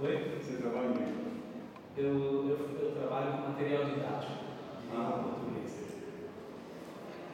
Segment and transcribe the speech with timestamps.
[0.00, 0.38] Oi?
[0.40, 1.04] Você trabalha em quê?
[1.96, 5.22] Eu, eu, eu trabalho com material didático de Ah.
[5.24, 5.82] portuguesa.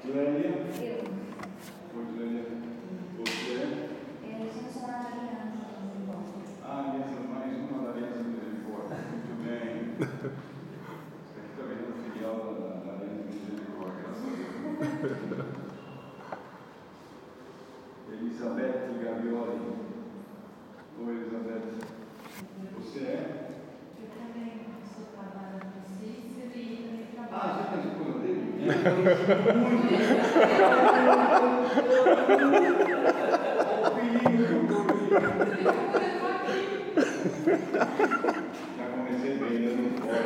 [0.05, 0.51] Lélia?
[0.81, 1.05] Eu.
[1.95, 2.45] Oi, Lélia.
[3.19, 3.61] Você é?
[4.25, 6.23] Eu sou funcionária de aliança do Bom.
[6.65, 8.97] Ah, aliança, mais uma da Aliança Misericórdia.
[9.11, 9.71] Muito bem.
[10.01, 14.35] Isso aqui também é uma filial da, da Aliança Misericórdia, graças a
[15.35, 15.65] Deus.
[18.13, 19.59] Elizabeth Gavioli.
[21.01, 21.85] Oi, Elizabeth.
[22.77, 23.51] Você é?
[23.99, 24.53] Eu também
[24.95, 27.55] sou trabalho no Cícero e também Ah, trabalho.
[27.55, 28.45] você é a esposa dele?
[37.55, 40.25] Já comecei bem, dando fora.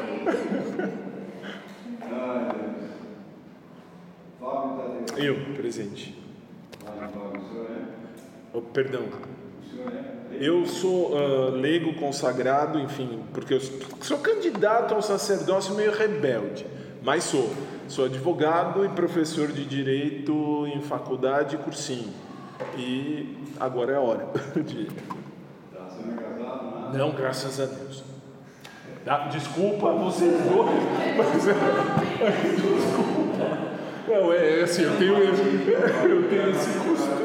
[2.02, 2.90] Ai, Deus.
[4.40, 5.24] Fábio Tadeu.
[5.24, 6.18] Eu, presente.
[6.84, 7.84] Fala, Fábio, o senhor é?
[8.54, 9.02] Oh, perdão.
[9.02, 10.18] É?
[10.40, 13.60] Eu sou ah, leigo consagrado, enfim, porque eu
[14.00, 16.66] sou candidato ao sacerdócio meio rebelde,
[17.02, 17.50] mas sou.
[17.88, 22.12] Sou advogado e professor de direito em faculdade e cursinho.
[22.76, 24.28] E agora é a hora
[24.62, 24.88] de.
[26.92, 28.04] Não é graças a Deus.
[29.30, 30.70] Desculpa vocês dois,
[31.16, 31.44] mas
[32.76, 33.68] desculpa.
[34.06, 37.17] Não, é, é assim, eu tenho, eu tenho esse costume.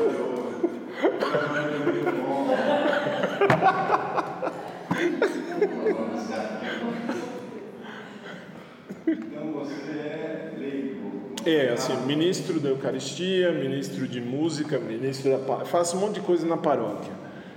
[9.08, 11.36] Então você é leigo.
[11.46, 16.46] É, assim, ministro da Eucaristia, ministro de música, ministro da faço um monte de coisa
[16.46, 17.12] na paróquia.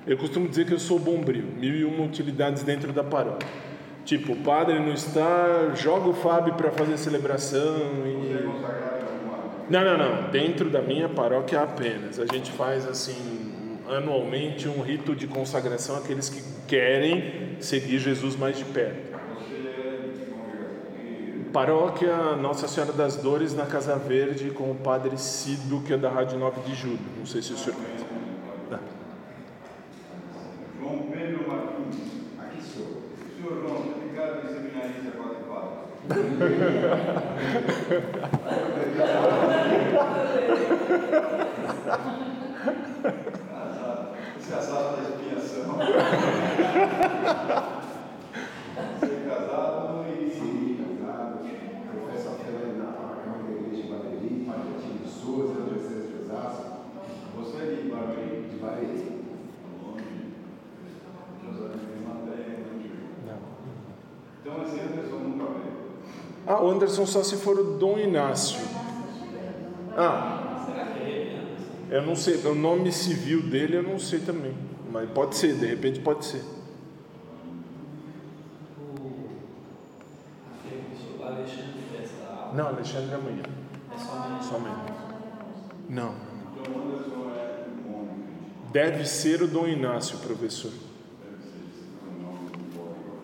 [0.07, 3.49] Eu costumo dizer que eu sou bombril, mil e uma utilidades dentro da paróquia.
[4.05, 8.87] Tipo, o padre não está, joga o Fábio para fazer celebração é e alguma
[9.69, 10.31] não, não, não.
[10.31, 12.21] Dentro da minha paróquia apenas.
[12.21, 13.46] A gente faz assim
[13.89, 19.17] anualmente um rito de consagração àqueles que querem seguir Jesus mais de perto.
[21.03, 25.97] E Paróquia Nossa Senhora das Dores na Casa Verde com o Padre Cido, que é
[25.97, 26.99] da Rádio 9 de Julho.
[27.19, 28.05] Não sei se o senhor conhece.
[28.71, 28.81] Tá.
[30.81, 31.97] João Pedro Martins.
[32.39, 33.03] Aqui sou.
[33.37, 35.77] Senhor João, cara de seminarista quase padre.
[44.57, 44.59] Casado.
[44.59, 45.77] É sala da expiação.
[49.01, 50.31] Você é casado e.
[50.31, 51.39] Sim, casado,
[51.93, 52.89] professo a fé na
[53.23, 56.65] Câmara da Igreja de Barueri, Martim de Souza, Diocese de Osasco,
[57.37, 58.37] Você é de Barueri?
[58.51, 59.23] de Barueri.
[59.83, 60.15] Longe.
[63.27, 63.39] Não.
[64.43, 65.77] Então esse Anderson nunca veio.
[66.47, 68.61] Ah, o Anderson só se for o Dom Inácio.
[69.97, 71.31] Ah, Será que é ele?
[71.41, 71.76] Anderson?
[71.91, 72.37] Eu não sei.
[72.37, 74.55] O nome civil dele eu não sei também.
[74.91, 76.43] Mas pode ser, de repente pode ser.
[78.79, 79.27] O.
[81.23, 82.51] Alexandre Festa.
[82.55, 83.43] Não, Alexandre amanhã.
[83.91, 83.97] É.
[85.89, 86.15] Não.
[86.61, 88.25] Então é um homem.
[88.73, 90.71] Deve ser o Dom Inácio, professor.
[90.71, 93.19] Deve ser esse o nome do código.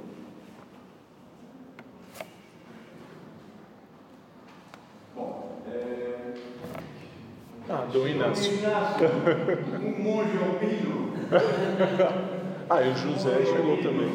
[5.14, 6.34] Bom, é.
[7.74, 8.52] Ah, Dom Inácio.
[8.52, 9.08] Inácio,
[9.82, 11.10] um monge albino.
[12.68, 14.10] Ah, e o José chegou também.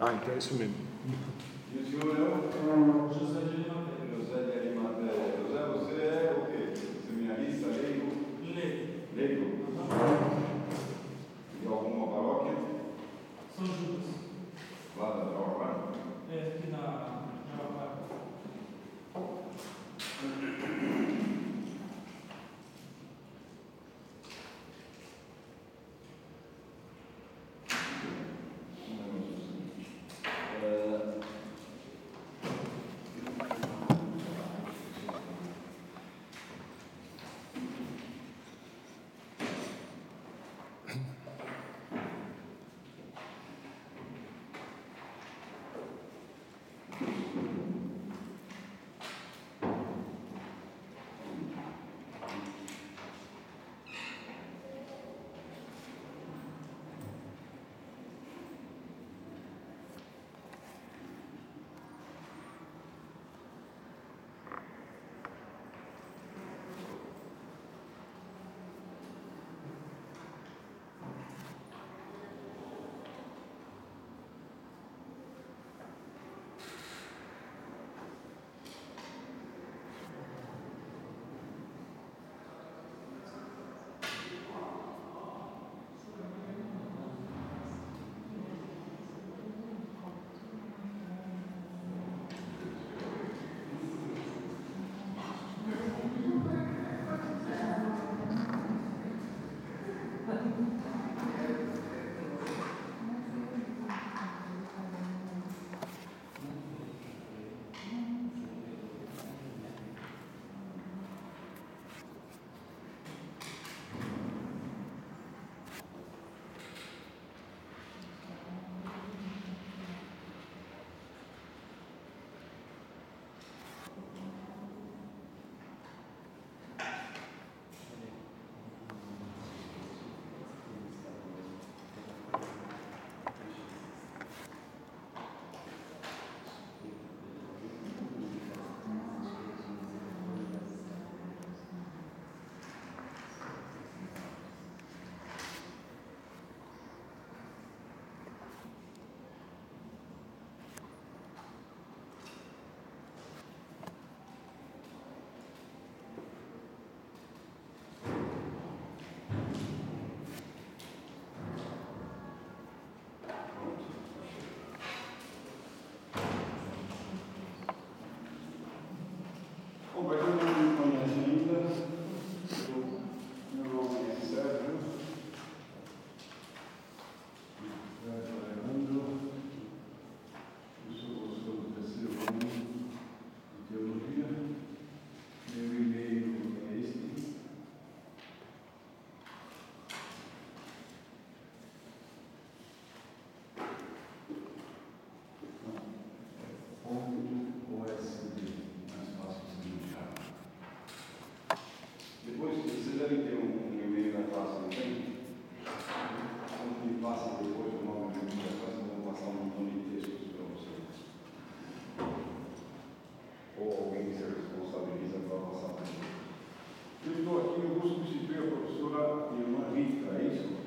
[0.00, 0.76] Ah, então é isso mesmo.
[1.74, 2.20] E o senhor é
[2.72, 3.67] o José de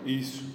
[0.06, 0.51] Isso.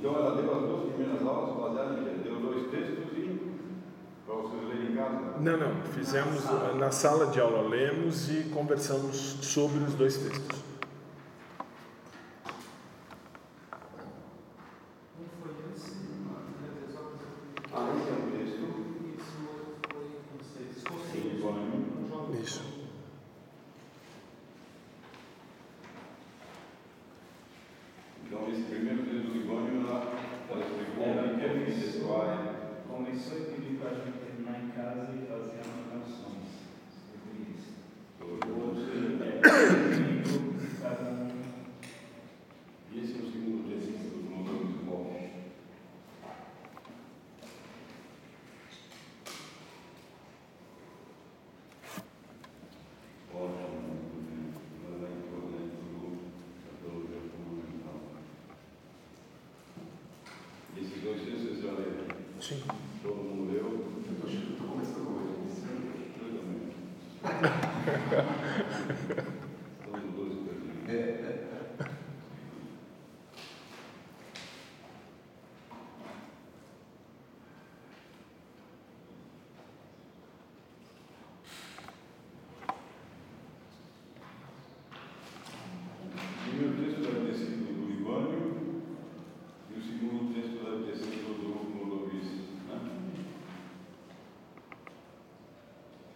[0.00, 2.10] Então ela deu as duas primeiras aulas baseadas em quê?
[2.24, 3.38] Deu dois textos e
[4.24, 5.38] para vocês lerem em casa?
[5.38, 5.82] Não, não.
[5.92, 6.42] Fizemos
[6.78, 10.69] na sala de aula, lemos e conversamos sobre os dois textos.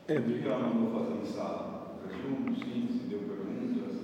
[0.07, 1.97] É, por que ela mandou fazer em sala?
[2.11, 4.03] Resumo, síntese, deu perguntas?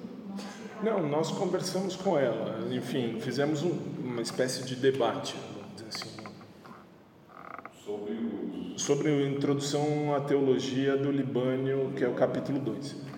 [0.82, 2.66] Não, nós conversamos com ela.
[2.72, 6.10] Enfim, fizemos um, uma espécie de debate, vamos dizer assim.
[7.84, 8.74] Sobre.
[8.78, 13.09] Sobre a introdução à teologia do Libânio, que é o capítulo 2.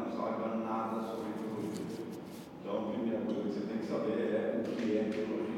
[0.00, 1.84] não sabe nada sobre teologia.
[2.60, 5.49] Então, a primeira coisa que você tem que saber é o que é teologia.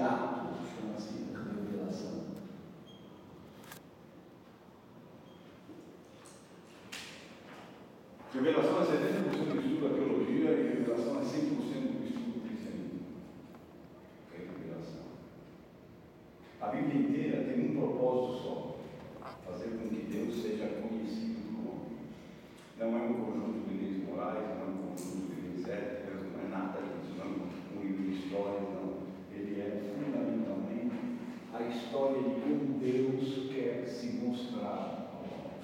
[0.00, 2.20] Ato chama-se revelação.
[8.32, 13.00] Revelação é 70% do estudo da teologia e revelação é 100% do estudo do cristianismo.
[14.32, 15.04] É revelação.
[16.60, 18.76] A Bíblia inteira tem um propósito só:
[19.46, 21.98] fazer com que Deus seja conhecido do homem.
[22.78, 26.40] Não é um conjunto de leis morais, não é um conjunto de leis éticas, não
[26.44, 27.28] é nada disso, não é
[27.76, 29.00] um livro de história, não.
[29.32, 30.96] Ele é fundamentalmente
[31.52, 35.60] a história de como Deus quer se mostrar ao homem.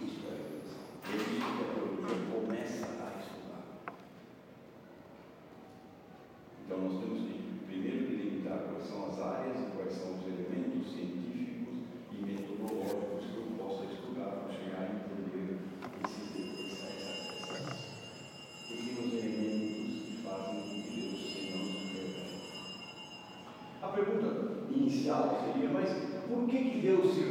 [0.00, 0.82] Isso é revelação.
[1.04, 3.64] É isso que a teologia começa a estudar.
[6.64, 7.34] Então nós temos que
[7.66, 11.74] primeiro delimitar quais são as áreas e quais são os elementos científicos
[12.12, 15.58] e metodológicos que eu possa estudar para chegar a entender
[16.04, 16.26] esses,
[16.72, 17.78] essa, essa, essas
[18.68, 22.40] pequenos elementos que fazem com que Deus se nos revele.
[23.82, 24.28] A pergunta
[24.70, 25.90] inicial seria, mas
[26.28, 27.29] por que, que Deus se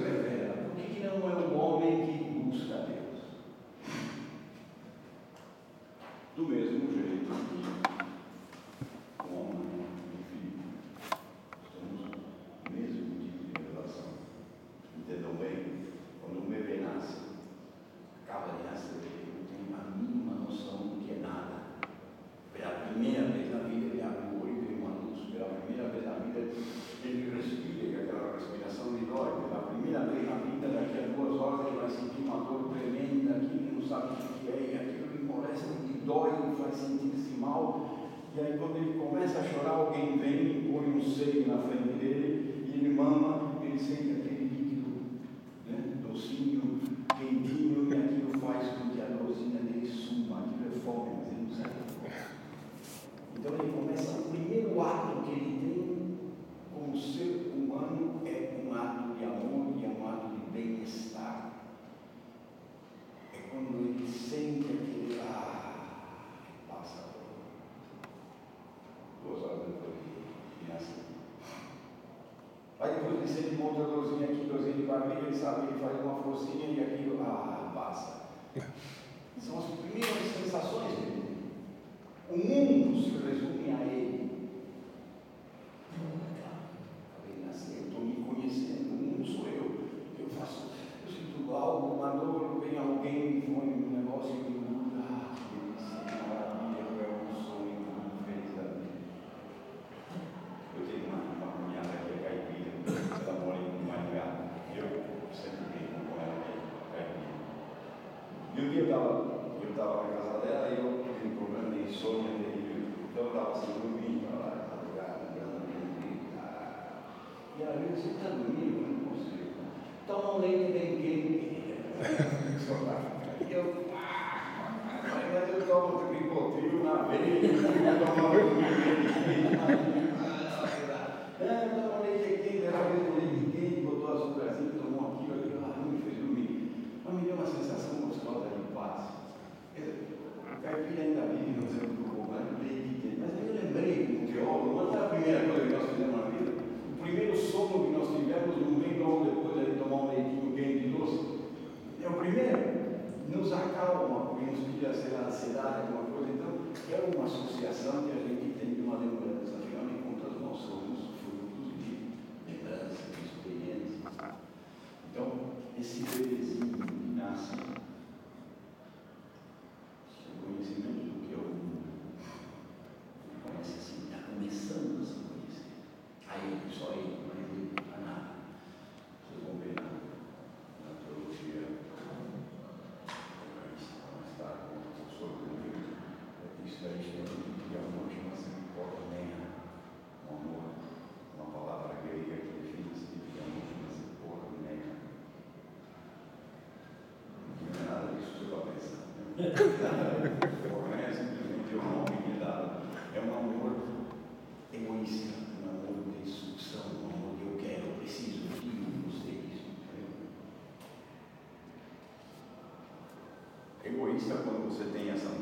[214.20, 215.39] Egoísta quando você tem essa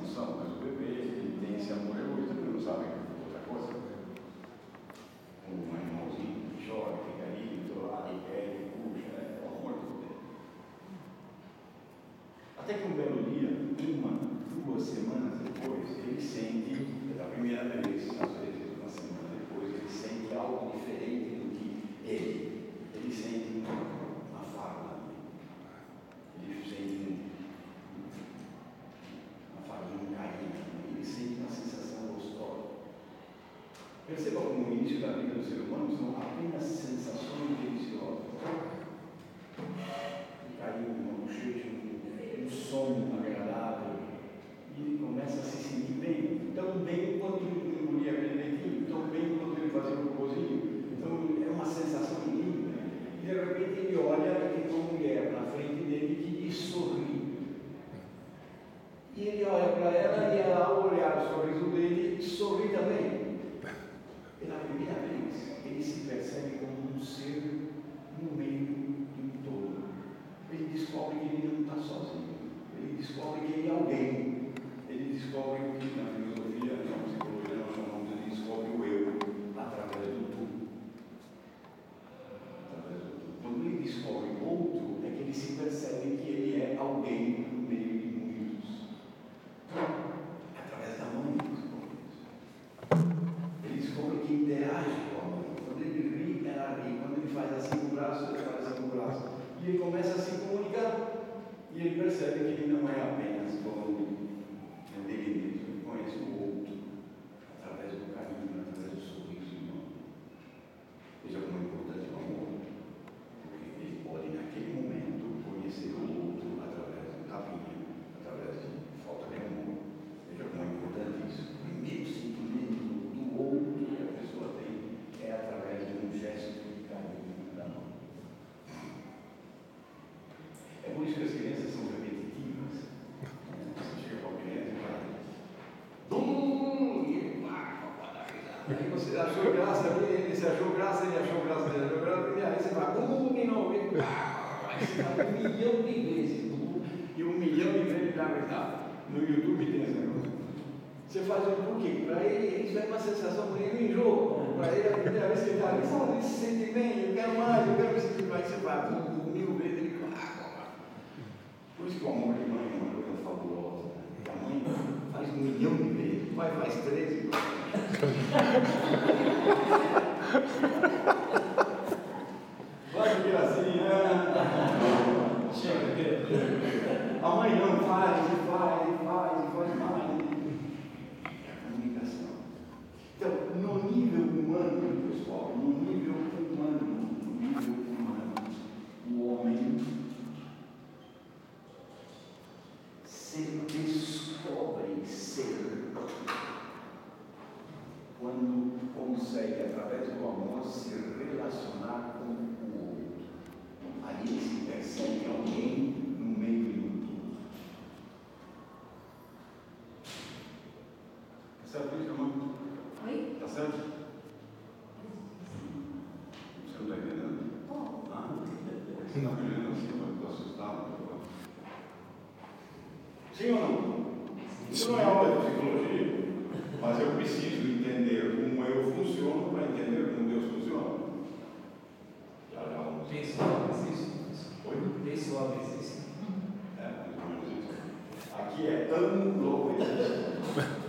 [238.57, 240.17] que é ângulo existe.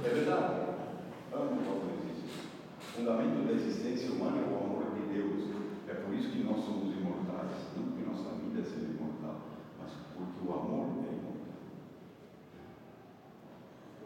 [0.03, 0.55] É verdade.
[1.31, 2.49] Ângulo existe.
[2.81, 5.51] O fundamento da existência humana é o amor de Deus.
[5.87, 7.77] É por isso que nós somos imortais.
[7.77, 9.37] Não porque nossa vida seja imortal,
[9.79, 11.61] mas porque o amor é imortal.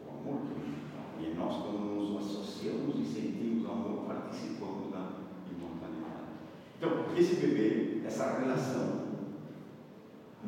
[0.03, 1.07] O amor que é imortal.
[1.21, 6.35] E nós, quando nos associamos e sentimos amor, participamos da imortalidade.
[6.77, 9.03] Então, esse bebê, essa relação,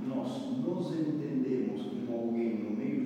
[0.06, 3.05] nós nos entendemos como alguém no meio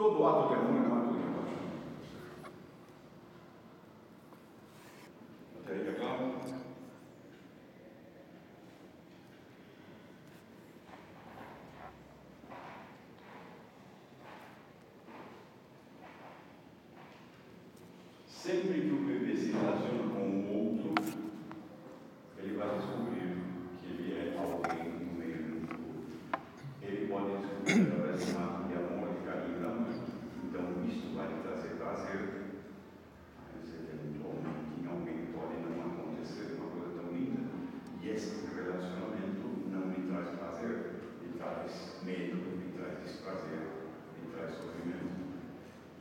[0.00, 2.50] Todo ato de amor é um ato de rebaixamento.
[5.62, 6.40] Até aí é claro?
[18.26, 20.94] Sempre que o bebê se relaciona com o outro,
[22.38, 23.36] ele vai descobrir
[23.78, 26.16] que ele é alguém no meio do outro.
[26.80, 29.90] Ele pode descobrir através de um ato de amor e carinho da mãe.
[30.42, 32.20] Então, isso vai lhe trazer prazer.
[33.54, 37.42] Mas, eventualmente, em alguém pode não acontecer uma coisa tão linda.
[38.02, 40.76] E esse relacionamento não lhe traz prazer,
[41.22, 43.62] lhe traz medo, lhe traz desprazer,
[44.18, 45.22] lhe traz sofrimento.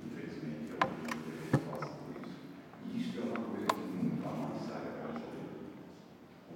[0.04, 2.40] Infelizmente, alguns bebês passam por isso.
[2.88, 5.62] E isso é uma coisa que nunca mais sai da casa dele.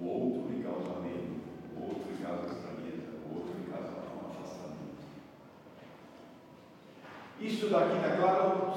[0.01, 1.45] O outro lhe causa medo,
[1.77, 5.05] o outro lhe causa estranheza, o outro lhe causa um afastamento.
[7.73, 8.71] Isso daqui está claro?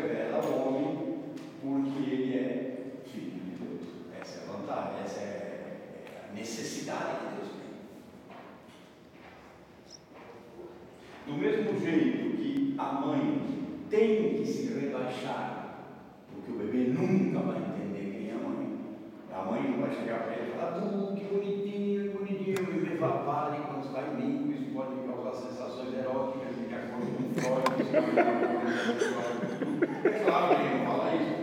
[0.00, 1.18] Revela ao homem
[1.60, 3.82] porque ele é filho de Deus.
[4.20, 5.84] Essa é a vantagem, essa é
[6.30, 7.48] a necessidade de Deus.
[11.26, 13.42] Do mesmo jeito que a mãe
[13.90, 15.80] tem que se rebaixar,
[16.32, 18.78] porque o bebê nunca vai entender quem é a mãe.
[19.32, 22.66] A mãe não vai chegar para ele e falar, tu, que bonitinho, que bonitinho, o
[22.72, 22.88] bebê
[23.98, 27.64] está em mim, isso pode causar sensações eróticas de acordo com Freud.
[30.28, 31.36] Claro que não fala isso,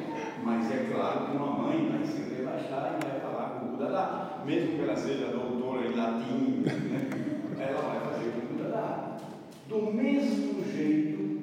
[0.43, 4.43] mas é claro que uma mãe vai se rebaixar e vai falar com o Buda
[4.45, 7.09] mesmo que ela seja doutora em latim, né?
[7.57, 9.17] ela vai fazer com o Buda
[9.67, 11.41] do mesmo jeito,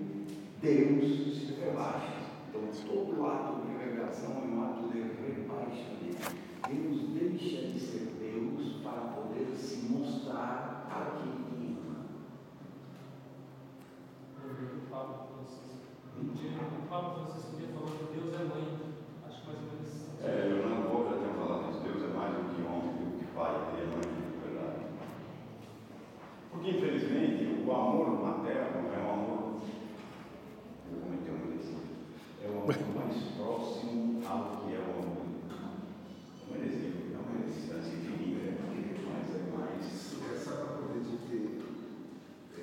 [0.63, 2.13] Deus se rebaixa.
[2.49, 6.37] Então, todo ato de revelação é um ato de rebaixamento.
[6.69, 12.07] Deus deixa de ser Deus para poder se mostrar a quem ama.
[14.45, 15.33] O Papa
[16.23, 18.67] O Papa Francisco falou que Deus é mãe.
[19.27, 19.89] Acho que mais ou menos.
[19.89, 20.23] assim.
[20.23, 20.27] É,
[20.63, 21.81] já falado isso.
[21.81, 24.81] Deus é mais do que homem, do que pai, é mãe, de verdade.
[26.51, 29.43] Porque, infelizmente, o amor materno é um amor.
[31.27, 31.43] Eu.
[32.45, 35.23] É o amor mais próximo ao que é o amor.
[36.49, 38.41] Não é heresia, é uma distância infinita,
[39.09, 39.83] mas é mais.
[40.33, 41.43] Essa para poder de ter
[42.59, 42.61] é,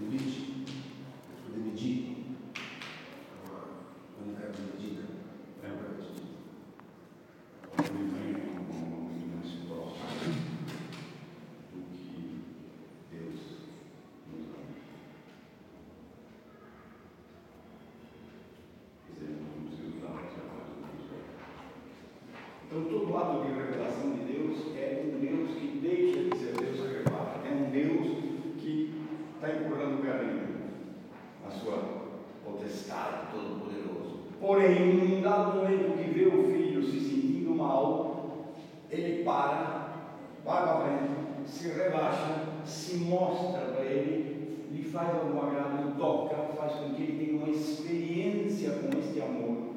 [0.00, 0.64] limite,
[1.44, 2.26] poder medir
[3.44, 5.02] uma unidade de medida.
[5.62, 6.08] É verdade.
[7.66, 10.34] O amor é um amor muito mais próximo
[11.72, 12.44] do que
[13.10, 13.40] Deus
[14.30, 14.68] nos ama.
[19.06, 20.32] Quer dizer, não preciso dar mais
[22.66, 26.76] Então, todo ato de revelação de Deus é um Deus que deixa de ser Deus
[26.76, 27.42] e revela.
[27.44, 28.06] É um Deus
[28.58, 29.02] que
[29.34, 30.48] está empurrando o caminho
[31.42, 31.78] na sua
[32.44, 34.18] potestade todo-poderoso.
[34.38, 38.52] Porém, num dado momento que vê o filho se sentindo mal,
[38.90, 39.94] ele para,
[40.44, 46.74] vai para frente, se rebaixa, se mostra para ele, lhe faz algum agrado, toca, faz
[46.74, 49.68] com que ele tenha uma experiência com este amor.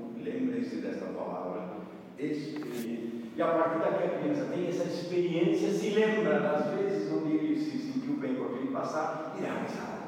[0.62, 1.70] Lembre-se desta palavra,
[2.20, 3.09] experiência.
[3.36, 7.59] E a partir daqui a criança tem essa experiência, se lembra das vezes onde ele
[7.59, 10.01] se sentiu bem com aquele passado e dá risada.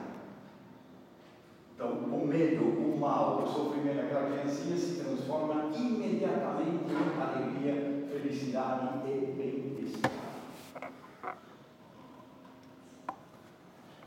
[1.74, 9.08] Então, o medo, o mal, o sofrimento daquela criancinha se transforma imediatamente em alegria, felicidade
[9.08, 10.12] e bem-estar.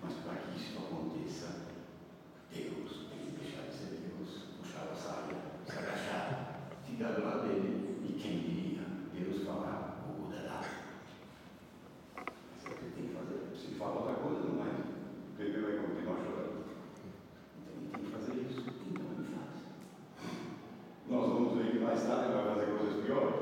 [0.00, 1.48] Mas para que isso aconteça,
[2.54, 5.56] Deus tem que deixar de ser Deus, puxar a saia,
[6.85, 8.82] se dele e quem diria,
[9.12, 10.62] Deus falar, o Buda lá.
[12.56, 13.54] Isso é o que tem que fazer.
[13.54, 14.70] Se falar outra coisa, não vai.
[14.70, 16.64] O bebê vai continuar chorando.
[17.60, 19.56] Então ele tem que fazer isso, então ele faz.
[21.08, 23.34] Nós vamos ver que mais tarde vai fazer coisas piores.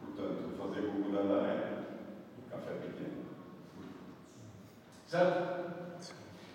[0.00, 1.84] Portanto, fazer o Buda lá é
[2.50, 3.22] café pequeno.
[5.06, 5.62] Certo?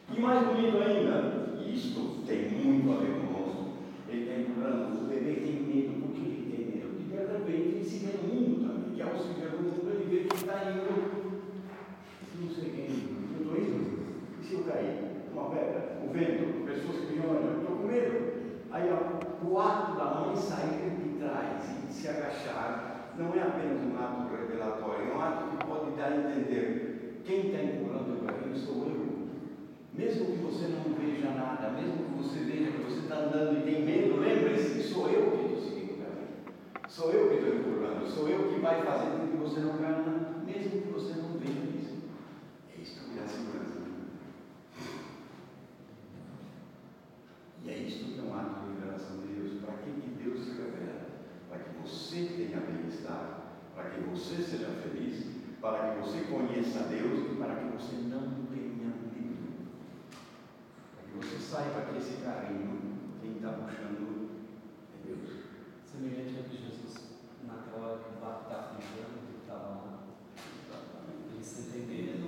[0.10, 3.38] E mais bonito ainda, isto tem muito a ver conosco.
[3.38, 3.47] Ele
[4.16, 6.88] está empurrando, o bebê tem medo, por que ele tem medo?
[6.96, 8.98] Porque de repente ele se vê no mundo também.
[8.98, 11.28] E ao se ver no mundo, ele vê que está indo.
[12.40, 13.98] Não sei quem, eu estou indo.
[14.40, 15.08] E se eu cair?
[15.34, 18.38] Uma pedra, o vento, pessoas que me olham, estou com medo.
[18.72, 23.82] Aí ó, o ato da mãe sair de trás e se agachar não é apenas
[23.82, 28.26] um ato revelatório, é um ato que pode dar a entender quem está empurrando o
[28.26, 29.17] carrinho sou eu.
[29.98, 33.64] Mesmo que você não veja nada, mesmo que você veja que você está andando e
[33.64, 36.28] tem medo, lembre-se sou eu que estou seguindo o caminho.
[36.88, 39.98] Sou eu que estou empurrando, sou eu que vai fazer com que você não caia,
[39.98, 41.98] nada, mesmo que você não veja isso.
[42.76, 43.78] É isso que dá segurança.
[47.64, 49.62] E é isso que é um ato de revelação de Deus.
[49.62, 51.08] Para que, que Deus se revela?
[51.50, 55.26] Para que você tenha bem-estar, para que você seja feliz,
[55.62, 59.38] para que você conheça Deus e para que você não tenha medo.
[60.96, 62.80] Para que você saiba que esse carinho,
[63.22, 64.30] quem está puxando
[64.94, 65.30] é Deus.
[65.84, 70.00] Semelhante a que Jesus, naquela hora que o barco está afundando, ele estava lá,
[71.34, 72.28] ele se entendendo,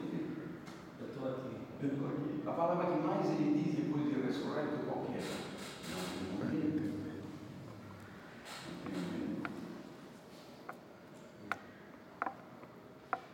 [1.00, 1.56] eu estou aqui.
[1.82, 2.42] Eu estou aqui.
[2.48, 5.22] A palavra que mais ele diz depois de ressurreto, qual que é?
[5.92, 6.02] Não.
[6.40, 6.70] Não.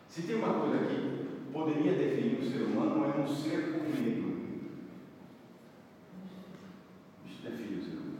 [0.09, 4.34] Se tem uma coisa que poderia definir o ser humano, é um ser com medo.
[7.45, 8.15] É ter filhos, irmão.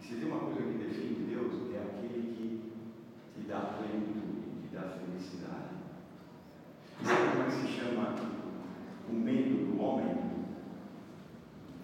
[0.00, 2.72] E se tem uma coisa que define Deus, é aquele que
[3.34, 5.74] te dá plenitude, te dá felicidade.
[7.00, 8.14] E sabe é como é que se chama
[9.08, 10.16] o medo do homem?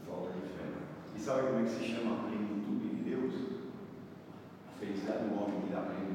[0.07, 0.67] Falta de fé.
[1.17, 3.35] E sabe como é que se chama a plenitude de Deus?
[4.69, 6.14] A felicidade do homem que dá plenitude.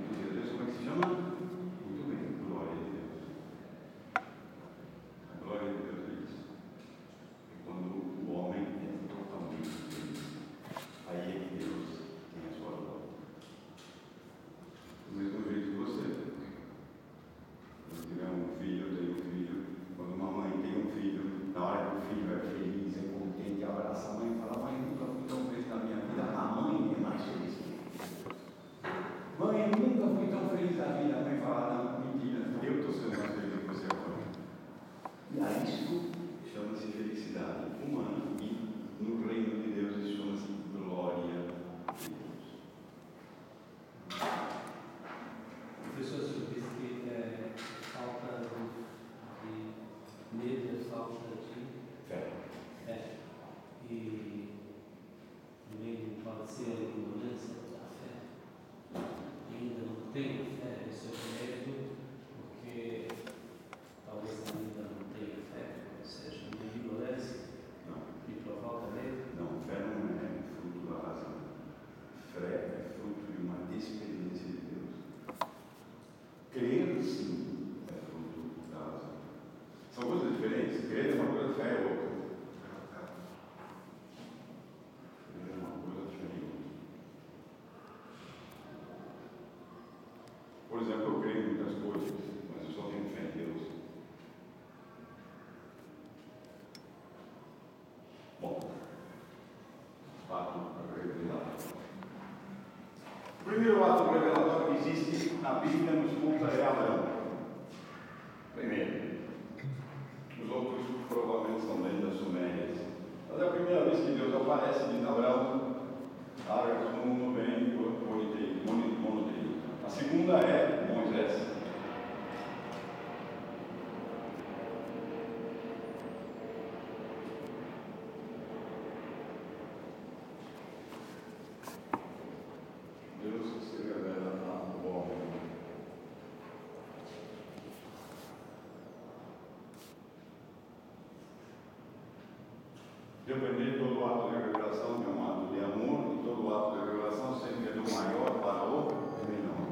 [143.30, 147.70] Depender todo ato de revelação, meu amado, de amor, e todo ato de revelação sempre
[147.70, 148.90] é do maior para o
[149.30, 149.70] menor.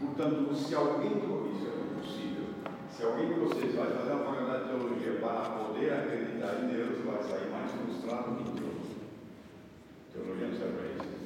[0.00, 2.46] Portanto, se alguém, isso é impossível,
[2.90, 6.98] se alguém de vocês vai fazer uma faculdade de teologia para poder acreditar em Deus,
[7.04, 8.86] vai sair mais frustrado que Deus.
[10.12, 11.18] Teologia não serve para isso.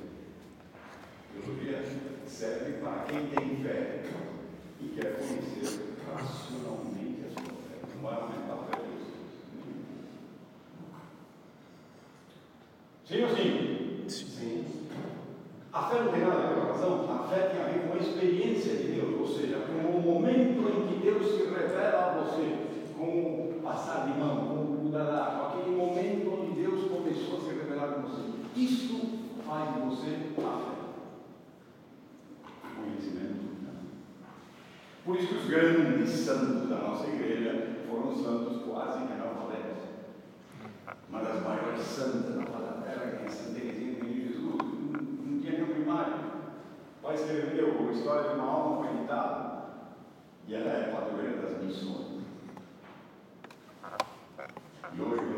[1.32, 1.78] Teologia
[2.26, 4.04] serve para quem tem fé
[4.78, 7.80] e quer conhecer racionalmente a sua fé.
[7.94, 9.12] Não vai aumentar a fé de vocês.
[13.12, 14.04] Sim ou sim?
[14.08, 14.64] Sim.
[15.70, 17.86] A fé não tem nada a ver com a razão, a fé tem a ver
[17.86, 22.06] com a experiência de Deus, ou seja, com o momento em que Deus se revela
[22.06, 22.56] a você,
[22.96, 27.40] com o passar de mão, com o mudar com aquele momento onde Deus começou a
[27.42, 28.22] se revelar a você.
[28.56, 28.98] Isso
[29.46, 30.72] faz de você a fé.
[32.76, 33.42] Conhecimento.
[33.62, 33.72] né?
[35.04, 39.82] Por isso que os grandes santos da nossa igreja foram santos quase que analfabetos.
[41.12, 45.02] Uma das maiores santas da face da terra, que é Santa Teresinha de Jesus, não,
[45.02, 46.14] não tinha nenhum primário.
[47.12, 49.64] Pai escreveu a história de uma alma foi editada.
[50.48, 52.22] E ela é padroeira das missões.
[54.94, 55.31] E hoje,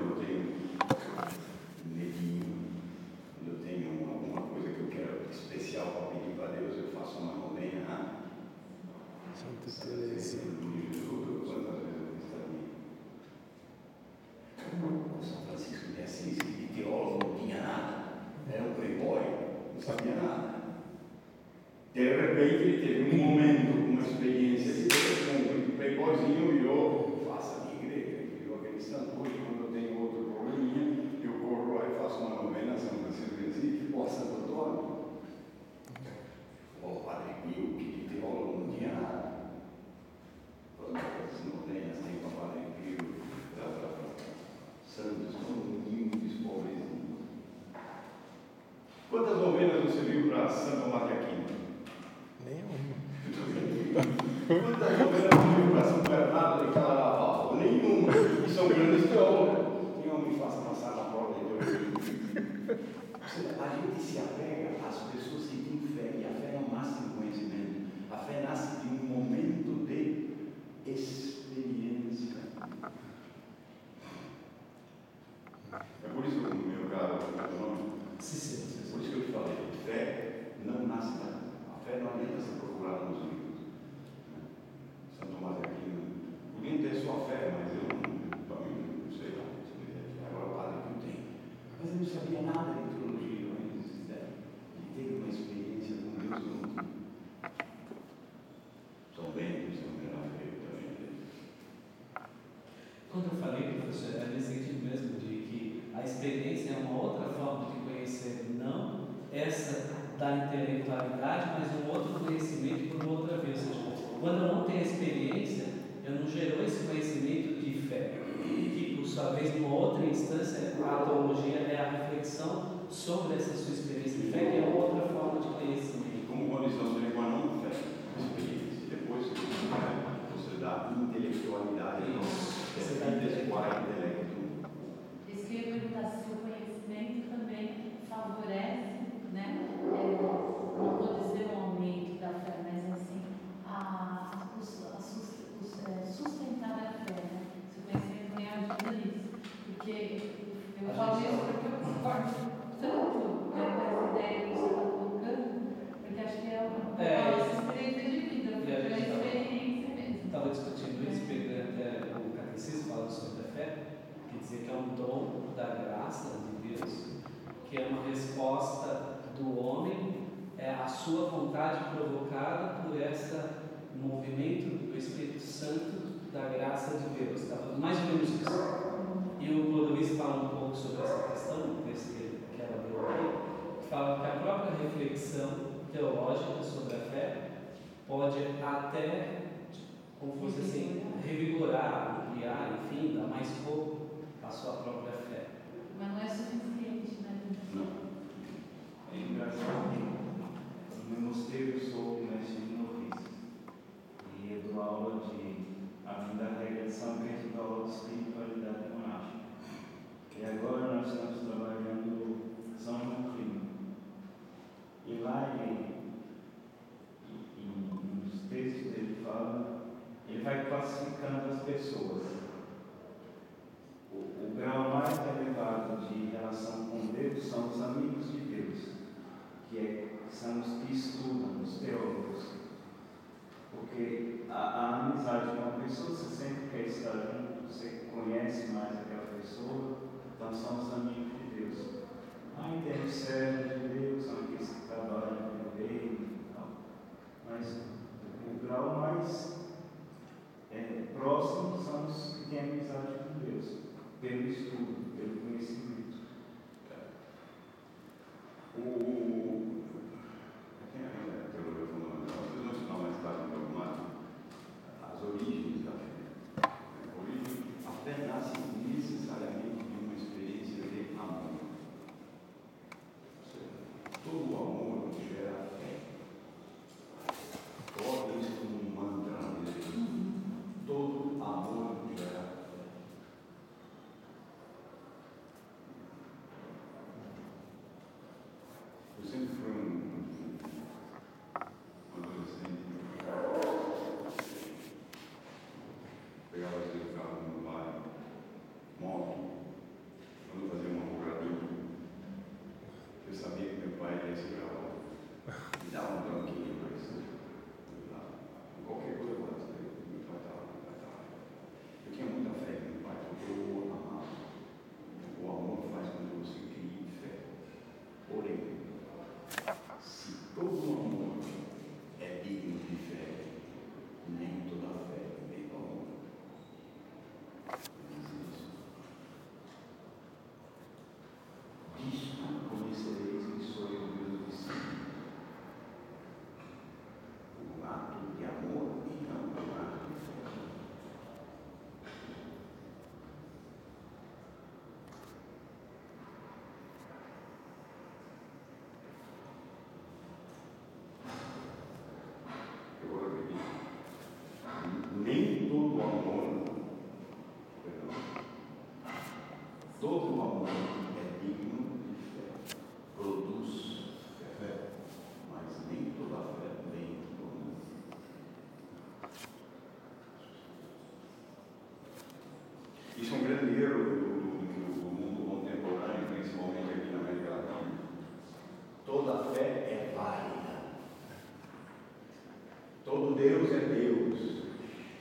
[383.35, 384.64] Deus é Deus.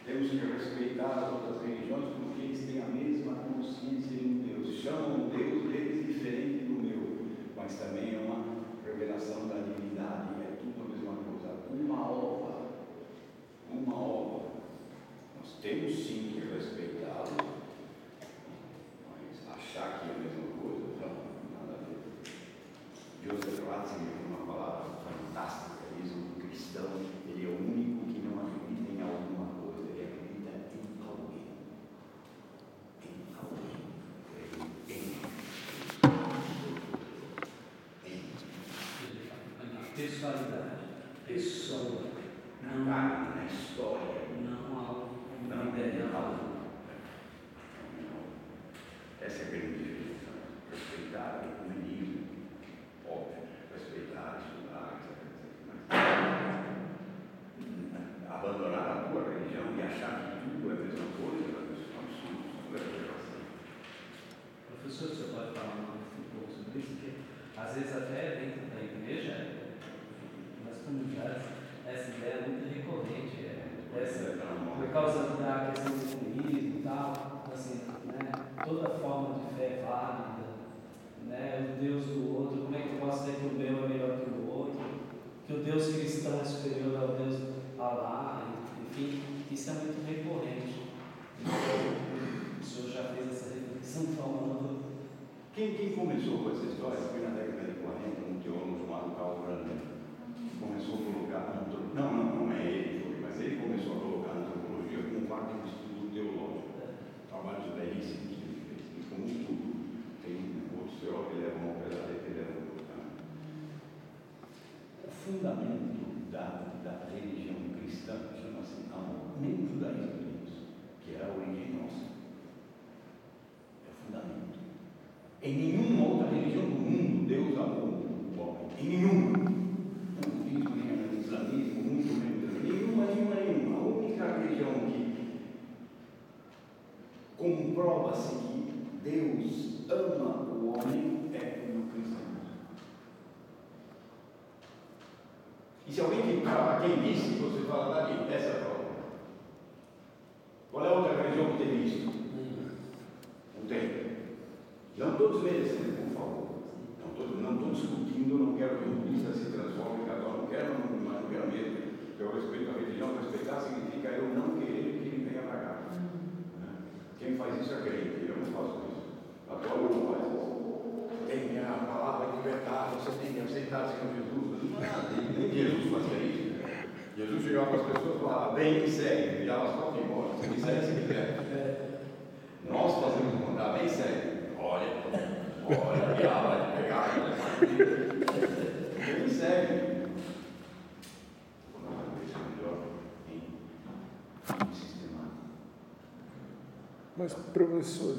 [0.05, 1.42] Temos que respeitar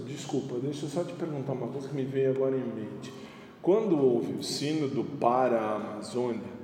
[0.06, 3.12] desculpa, deixa eu só te perguntar uma coisa que me veio agora em mente.
[3.60, 6.54] Quando houve o sínodo para a Amazônia,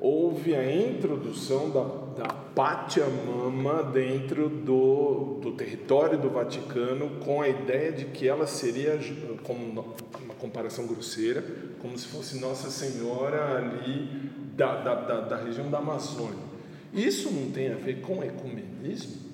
[0.00, 7.92] houve a introdução da, da Pachamama dentro do, do território do Vaticano com a ideia
[7.92, 8.98] de que ela seria,
[9.44, 11.44] como uma comparação grosseira,
[11.80, 14.08] como se fosse Nossa Senhora ali
[14.56, 16.48] da, da, da, da região da Amazônia.
[16.92, 19.28] Isso não tem a ver com ecumenismo?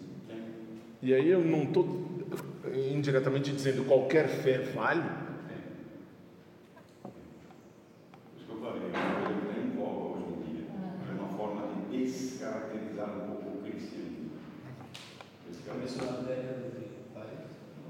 [1.02, 2.03] E aí eu não estou
[2.72, 5.02] indiretamente dizendo qualquer fé vale?
[8.36, 10.66] Isso que eu falei, é um cola hoje em dia.
[11.08, 14.30] É uma forma de descaracterizar um pouco o cristianismo.
[15.66, 16.84] Começou na década de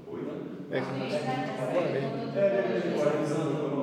[0.07, 0.21] Oi?
[0.71, 0.91] É, é, é, é, é,
[1.85, 3.74] é, é, é, é,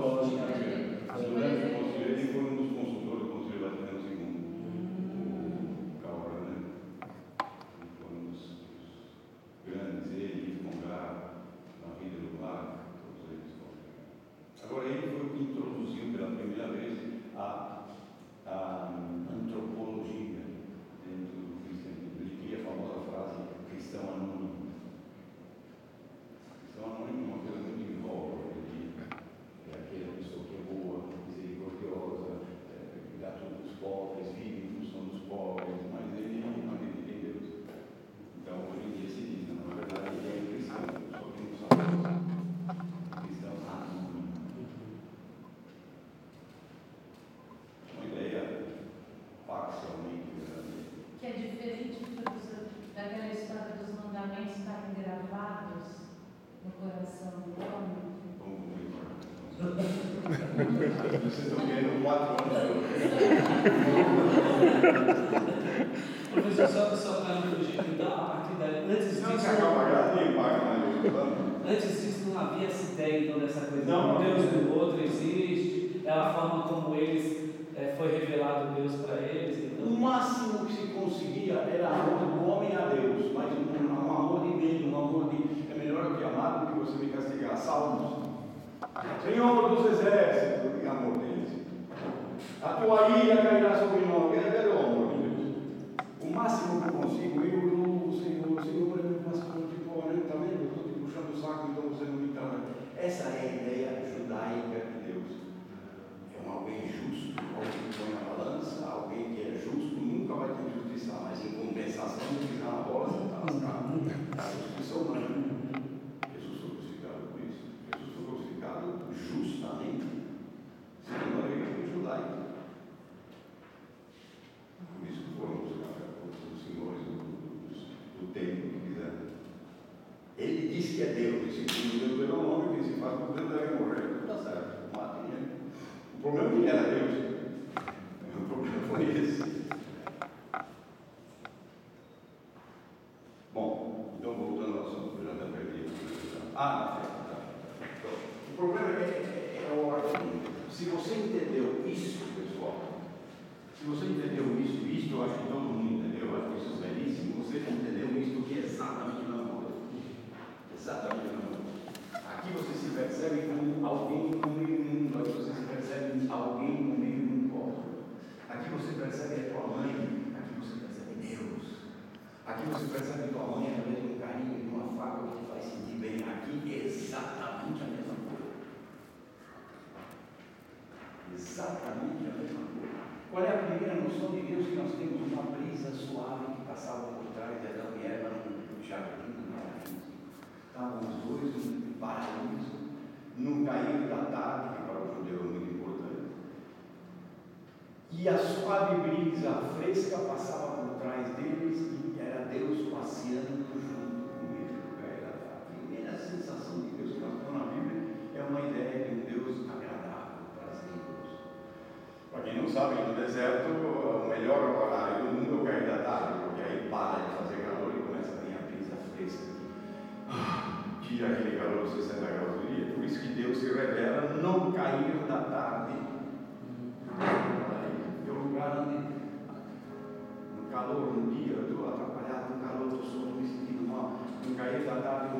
[61.34, 61.71] system.
[92.62, 94.32] A tua ira cairá sobre nós.
[94.32, 95.56] Ele é amor de Deus.
[96.22, 98.52] O máximo que eu consigo, eu louvo o Senhor.
[98.52, 100.62] O Senhor é meu pastor, tipo, olha, está vendo?
[100.62, 102.60] Eu estou te puxando o saco, então você não me trata.
[102.96, 105.42] Essa é a ideia judaica de Deus.
[106.38, 110.54] É um alguém justo, alguém que põe a balança, alguém que é justo, nunca vai
[110.54, 112.30] te injustiçar, mas em compensação,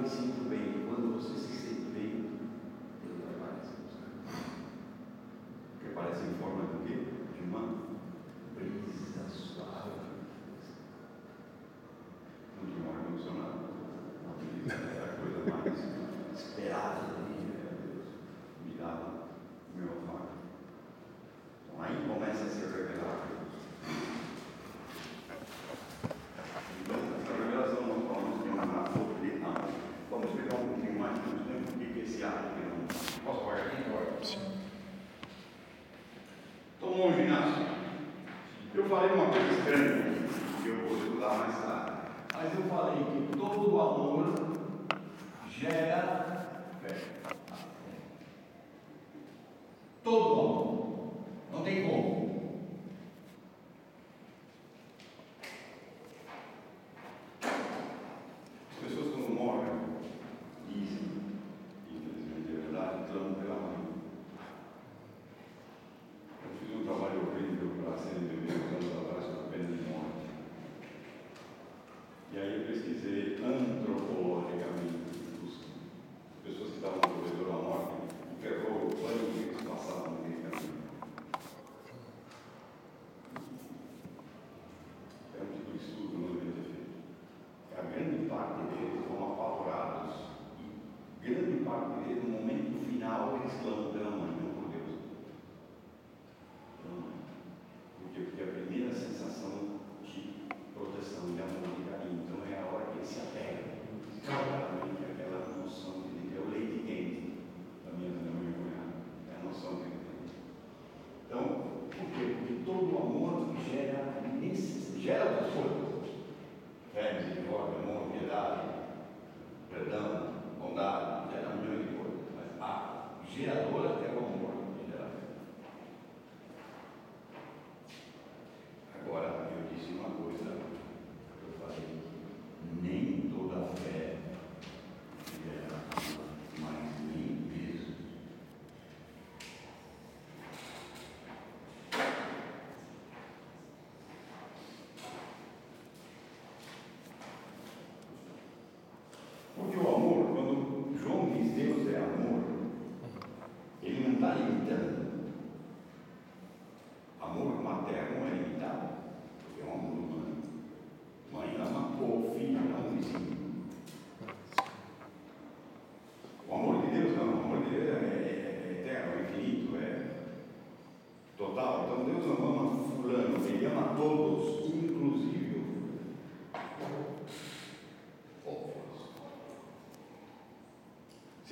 [0.03, 0.72] me sinto bem.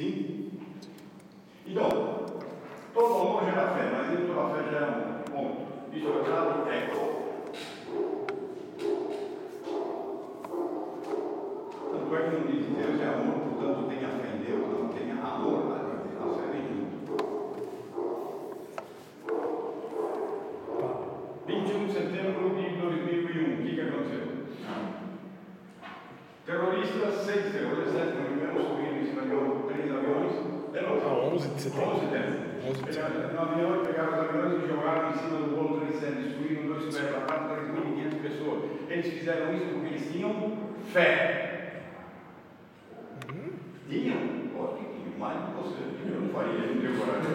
[0.00, 0.39] Sim?
[43.88, 44.18] Tinham?
[44.56, 45.82] Pode que tinham, mais você.
[46.06, 47.30] Eu não faria, eu não tenho coragem.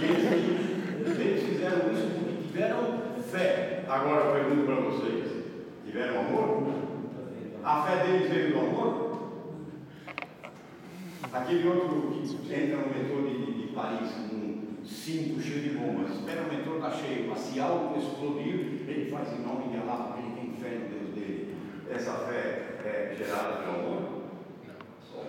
[0.00, 3.84] E eles, eles fizeram isso porque tiveram fé.
[3.88, 5.44] Agora eu pergunto para vocês:
[5.84, 6.74] tiveram amor?
[7.64, 9.04] A fé deles veio do amor?
[11.32, 16.12] Aquele outro que entra no metrô de, de, de Paris com cinto cheio de bombas,
[16.12, 20.20] espera o metrô está cheio, para se auto-explodir, ele faz em nome de Allah, porque
[20.20, 21.56] ele tem fé no Deus dele.
[21.90, 24.02] Essa fé é gerada pelo amor?
[25.02, 25.22] Só.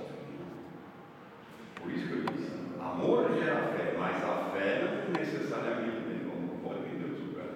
[1.85, 6.31] Por isso que eu disse, amor gera fé, mas a fé não necessariamente vem do
[6.31, 7.51] amor, pode vir de outro lugar.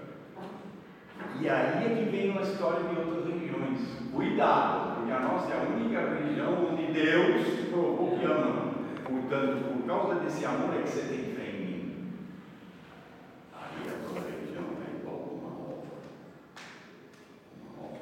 [1.42, 3.80] E aí é que vem uma história de outras religiões.
[4.14, 8.70] Cuidado, porque a nossa é a única religião onde Deus provou que ama.
[9.04, 12.12] Portanto, por causa desse amor é que você tem fé em mim.
[13.52, 15.90] Aí a tua religião é igual a uma obra.
[17.64, 18.02] Uma obra.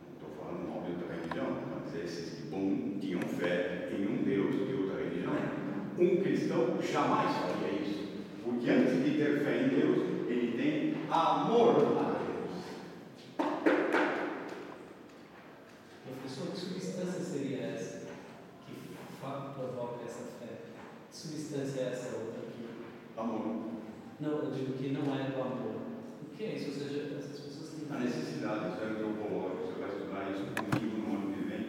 [0.00, 4.22] Não estou falando mal de outra religião, mas esses que bom, tinham fé em um
[4.22, 5.34] Deus de outra religião.
[5.98, 8.08] Um cristão jamais faria isso.
[8.42, 12.50] Porque antes de ter fé em Deus, ele tem amor a Deus.
[16.04, 18.06] Professor, que substância seria essa
[18.66, 18.74] que
[19.54, 20.62] provoca essa fé?
[21.10, 22.66] Que substância é essa outra aqui?
[23.16, 23.70] Amor.
[24.18, 25.82] Não, eu digo que não é do amor.
[26.22, 26.70] O que é isso?
[26.70, 30.96] Ou seja, essas pessoas têm A necessidade, isso é antropológico, você vai estudar isso comigo
[30.98, 31.62] no ano que vem,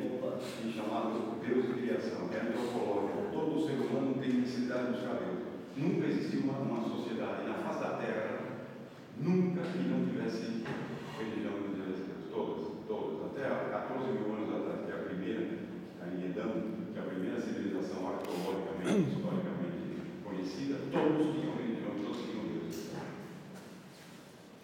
[0.65, 3.32] em chamado Deus de criação, que é antropológico.
[3.53, 5.45] Todo ser humano tem necessidade de buscar Deus.
[5.77, 8.39] Nunca existiu uma, uma sociedade na face da Terra,
[9.21, 10.65] nunca que não tivesse
[11.19, 12.33] religião e não tivesse Deus.
[12.33, 13.29] Todas, todas.
[13.29, 15.49] Até há 14 mil anos atrás, que é a primeira,
[16.01, 16.49] a em Edão,
[16.93, 22.89] que é a primeira civilização arqueologicamente, historicamente conhecida, todos tinham religião, todos tinham Deus.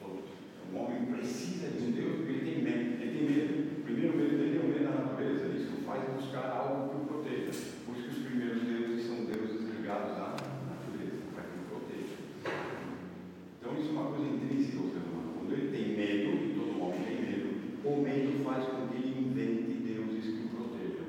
[0.01, 0.25] Todos.
[0.73, 3.03] O homem precisa de um Deus porque ele tem medo.
[3.05, 3.53] Ele tem medo.
[3.69, 5.45] O primeiro medo dele é o medo da natureza.
[5.53, 7.53] Isso faz buscar algo que o proteja.
[7.85, 12.15] Por isso que os primeiros deuses são deuses ligados à natureza, para que o proteja.
[13.57, 15.33] Então isso é uma coisa intrínseca ao ser humano.
[15.39, 17.49] Quando ele tem medo, e todo homem tem medo,
[17.83, 18.01] o
[18.57, 21.05] com que ele invente deuses que o protejam.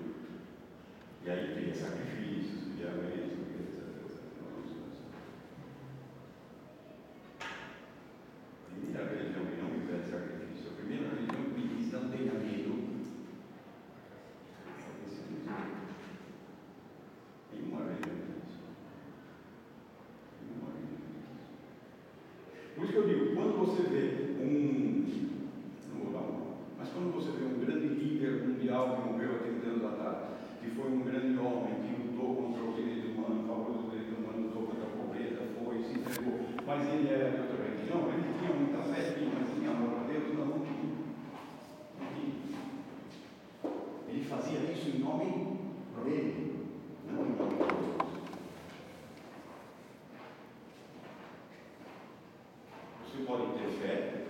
[1.25, 4.21] E aí cria sacrifícios, cria leis, cria etc, etc.
[4.41, 5.09] Nós vamos começar.
[7.41, 12.75] A primeira religião que não impede sacrifício, a primeira religião que diz não tenha medo.
[14.67, 15.51] é esse Deus.
[17.53, 18.65] Nenhuma religião diz isso.
[20.43, 21.41] Nenhuma religião diz isso.
[22.75, 24.05] Por isso que eu digo, quando você vê
[24.43, 25.01] um.
[25.93, 29.37] Não vou dar um nome, mas quando você vê um grande líder mundial que morreu
[29.37, 30.17] há 30 anos atrás,
[30.63, 34.17] que foi um grande homem que lutou contra o direito humano, a favor do direito
[34.17, 38.39] humano, lutou contra a pobreza, foi, se entregou, mas ele era de outra religião, ele
[38.39, 40.89] tinha muita fé, tinha, mas tinha amor a Deus, não, não tinha.
[42.01, 42.61] Não tinha.
[44.09, 45.59] Ele fazia isso em nome
[46.05, 46.67] dele,
[47.07, 47.91] não em nome de Deus.
[53.05, 54.25] Você pode ter fé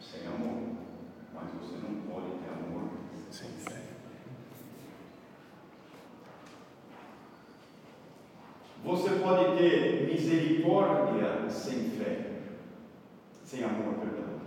[0.00, 0.76] sem amor,
[1.34, 2.88] mas você não pode ter amor
[3.30, 3.82] Sem fé.
[8.84, 12.26] Você pode ter misericórdia sem fé,
[13.44, 14.40] sem amor, perdão.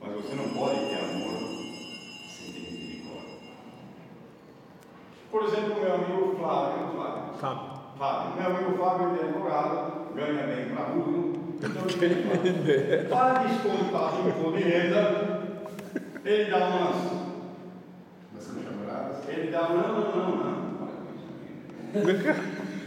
[0.00, 1.38] Mas você não pode ter amor
[2.28, 3.38] sem ter misericórdia.
[5.30, 7.78] Por exemplo, meu amigo Flávio, Flávio, Fábio.
[7.98, 11.38] Fábio, meu amigo Fábio ele é advogado, ganha bem para tudo.
[11.60, 13.08] Então, o que ele faz?
[13.08, 15.42] para descontar o imposto de renda,
[16.24, 16.96] ele dá umas
[18.32, 19.28] Mas são namoradas?
[19.28, 20.76] ele dá, não, não, não, não.
[20.78, 21.28] Para com isso.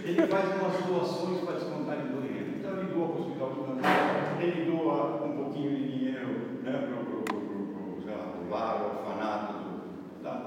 [0.06, 2.52] Ele faz umas doações para descontar em do dinheiro.
[2.60, 6.28] Então ele doa para o hospital do Câncer, ele doa um pouquinho de dinheiro
[6.64, 10.42] né, para o lar, o orfanato do,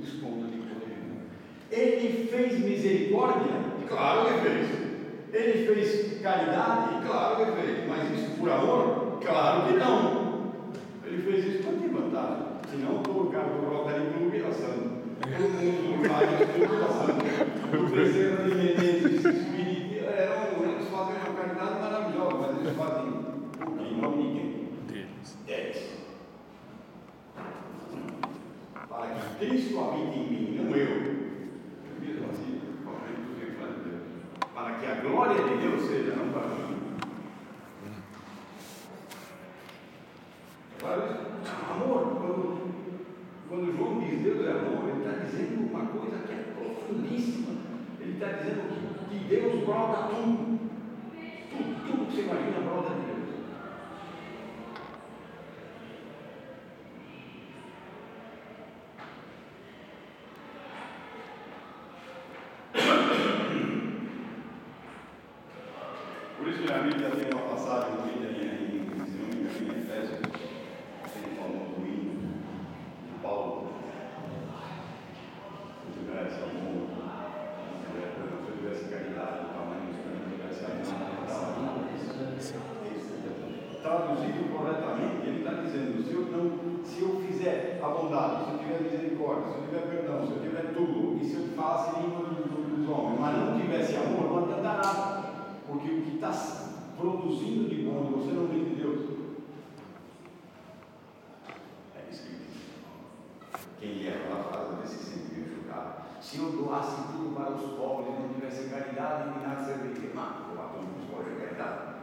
[0.00, 1.22] dispondo de corrigir.
[1.70, 3.54] Ele fez misericórdia?
[3.88, 4.68] Claro que fez.
[5.32, 7.06] Ele fez caridade?
[7.06, 7.88] Claro que fez.
[7.88, 9.18] Mas isso por amor?
[9.22, 10.30] Claro que não.
[11.04, 12.46] Ele fez isso para ter vantagem.
[12.70, 15.00] Senão todo o Rotary era santo.
[15.20, 17.20] Todo mundo faz tudo era santo.
[17.76, 23.30] O Bezerra de Menezes, Espírito, eram, eles fazem uma caridade maravilhosa, mas eles fazem
[23.78, 24.68] e não ninguém.
[24.88, 25.36] Deles.
[25.46, 25.90] Dez.
[28.88, 30.90] Para que Cristo habite em mim, não eu.
[32.00, 32.60] Mesmo assim.
[34.54, 36.70] Para que a glória de Deus seja, não para mim.
[40.82, 41.20] Agora,
[41.70, 42.40] amor, quando,
[43.48, 47.52] quando João diz Deus é amor, ele está dizendo uma coisa que é profundíssima.
[48.00, 48.62] Ele está dizendo
[49.08, 50.58] que, que Deus brota tudo.
[51.50, 53.20] Tudo, tudo que você imagina brota de Deus.
[66.38, 69.28] Por isso que na Bíblia tem uma passagem no fim da linha em, se não
[69.28, 70.20] me engano, em Efésios,
[71.12, 72.40] tem o famoso hino
[73.04, 73.68] de Paulo.
[75.84, 76.88] Se tivesse amor,
[77.84, 80.80] se eu tivesse caridade, o tamanho se eu tivesse amor,
[83.82, 88.58] Traduzido corretamente, ele está dizendo: se eu, não, se eu fizer a bondade, se eu
[88.58, 92.26] tiver misericórdia, se eu tiver perdão, se eu tiver tudo, e se eu falasse língua
[92.26, 95.29] dos, dos homens, mas não tivesse amor, não adianta nada.
[95.70, 96.32] Porque o que está
[96.98, 99.06] produzindo de bom você não vem de Deus.
[101.94, 102.56] É isso que diz.
[103.78, 106.02] Quem lê aquela frase vai se sentir meio chocado.
[106.20, 110.10] Se eu doasse tudo para os pobres e não tivesse caridade, de nada serviria.
[110.12, 112.00] Mas, doar tudo para os pobres é caridade.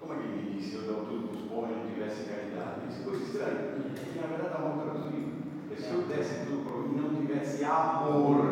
[0.00, 2.24] Como é que ele diz se eu dou tudo para os pobres e não tivesse
[2.24, 2.80] caridade?
[2.90, 3.78] Isso é coisa estranha.
[3.94, 5.32] Porque na verdade está mal traduzido.
[5.70, 8.42] É se eu desse tudo para mim e não tivesse amor,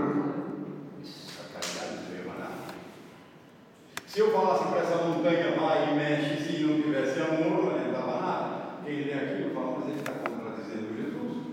[1.02, 2.70] isso, a caridade não seria nada.
[4.10, 8.20] Se eu falasse para essa montanha, vai e mexe, se não tivesse amor, não adiantava
[8.20, 8.82] nada.
[8.84, 11.46] Quem lê aquilo fala, mas ele está contradizendo Jesus.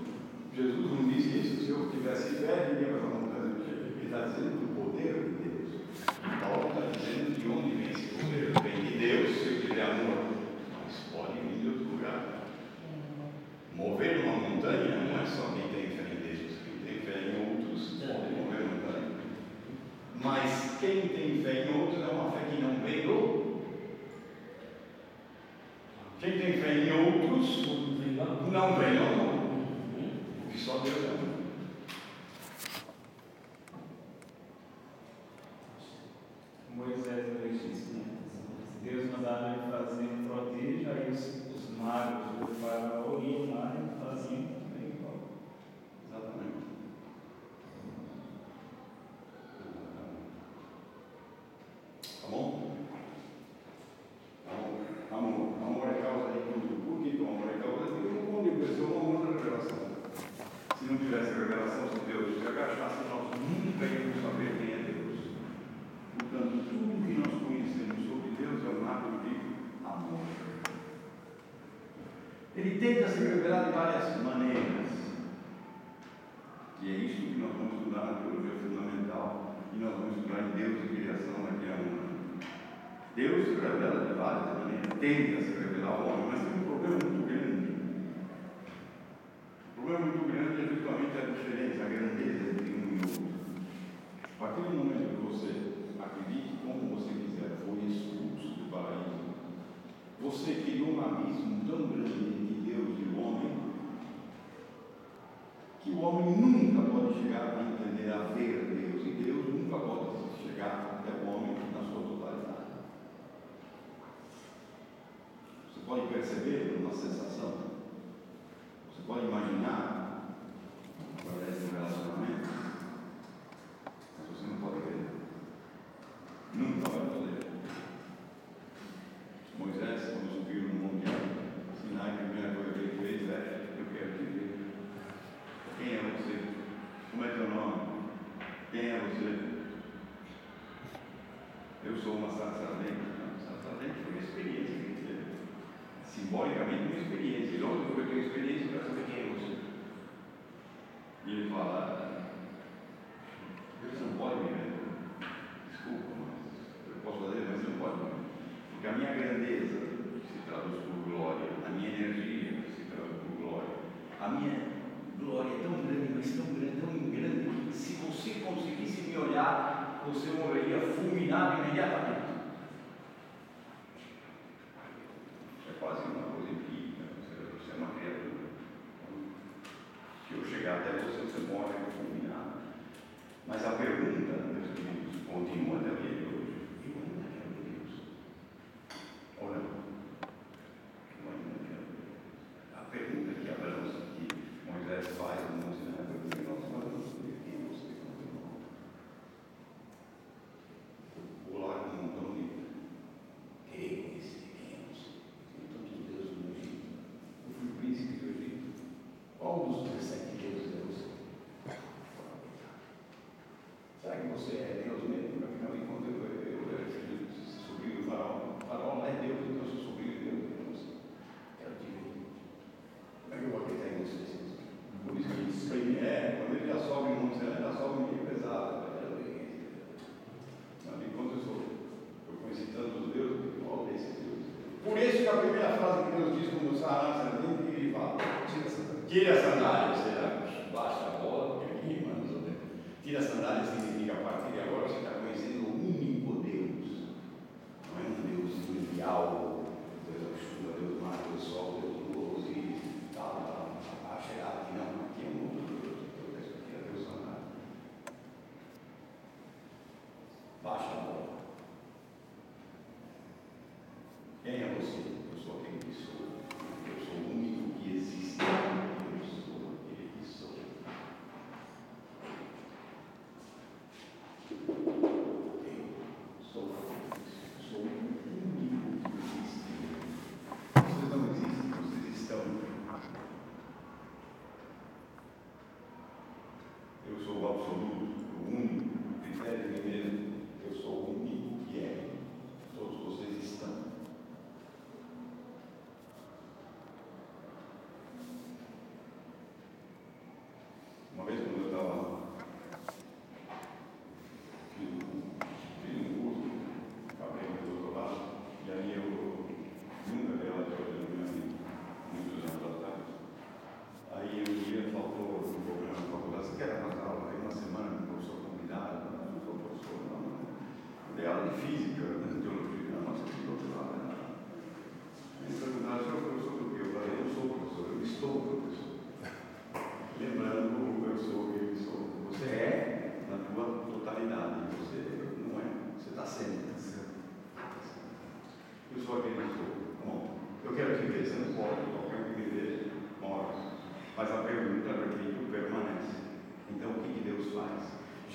[0.55, 1.65] Jesus não disse isso.
[1.65, 3.55] Se eu tivesse fé, diria para essa montanha.
[3.61, 5.69] Ele está dizendo do poder de Deus.
[6.41, 8.51] Paulo está dizendo de onde vem esse poder.
[8.63, 10.25] Vem de Deus, se eu tiver amor.
[10.81, 12.41] Mas pode vir de outro lugar.
[13.75, 16.57] Mover uma montanha não é só quem tem fé em Deus.
[16.65, 19.11] Quem tem fé em outros pode mover montanha.
[20.23, 23.61] Mas quem tem fé em outros é uma fé que não vem do.
[26.19, 26.73] Quem tem fé
[27.37, 29.33] outros não vem do amor.
[30.43, 31.26] Porque só Deus é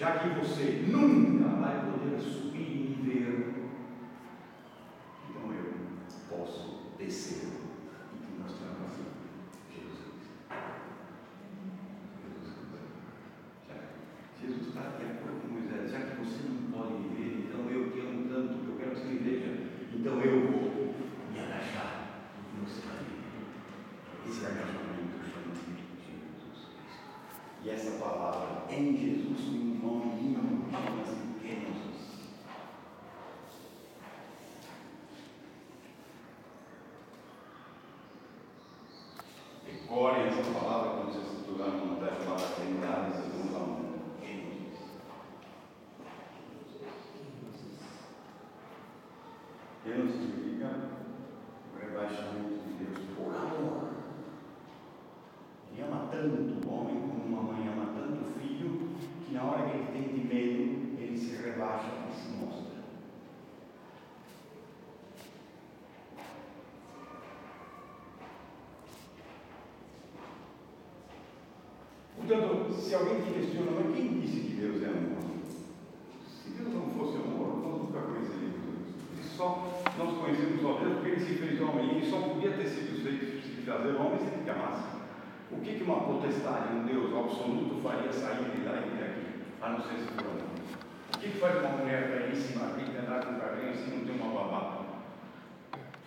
[0.03, 0.72] já que você
[40.23, 40.72] praise God.
[72.93, 75.25] se alguém te questiona, mas quem disse que Deus é amor?
[76.29, 79.33] Se Deus não fosse amor, nós nunca conheceríamos Deus.
[79.35, 83.03] Só, nós conhecemos o Deus porque ele se fez homem, ele só podia ter sido
[83.03, 84.85] feito se fazer homem se ele te amasse.
[85.51, 89.27] O que, uma potestade, um Deus absoluto, faria sair de lá e vir aqui,
[89.63, 90.53] a não ser se for amor?
[91.17, 94.35] O que, faz uma mulher belíssima, rica, andar com um carrinho se não tem uma
[94.35, 94.85] babá?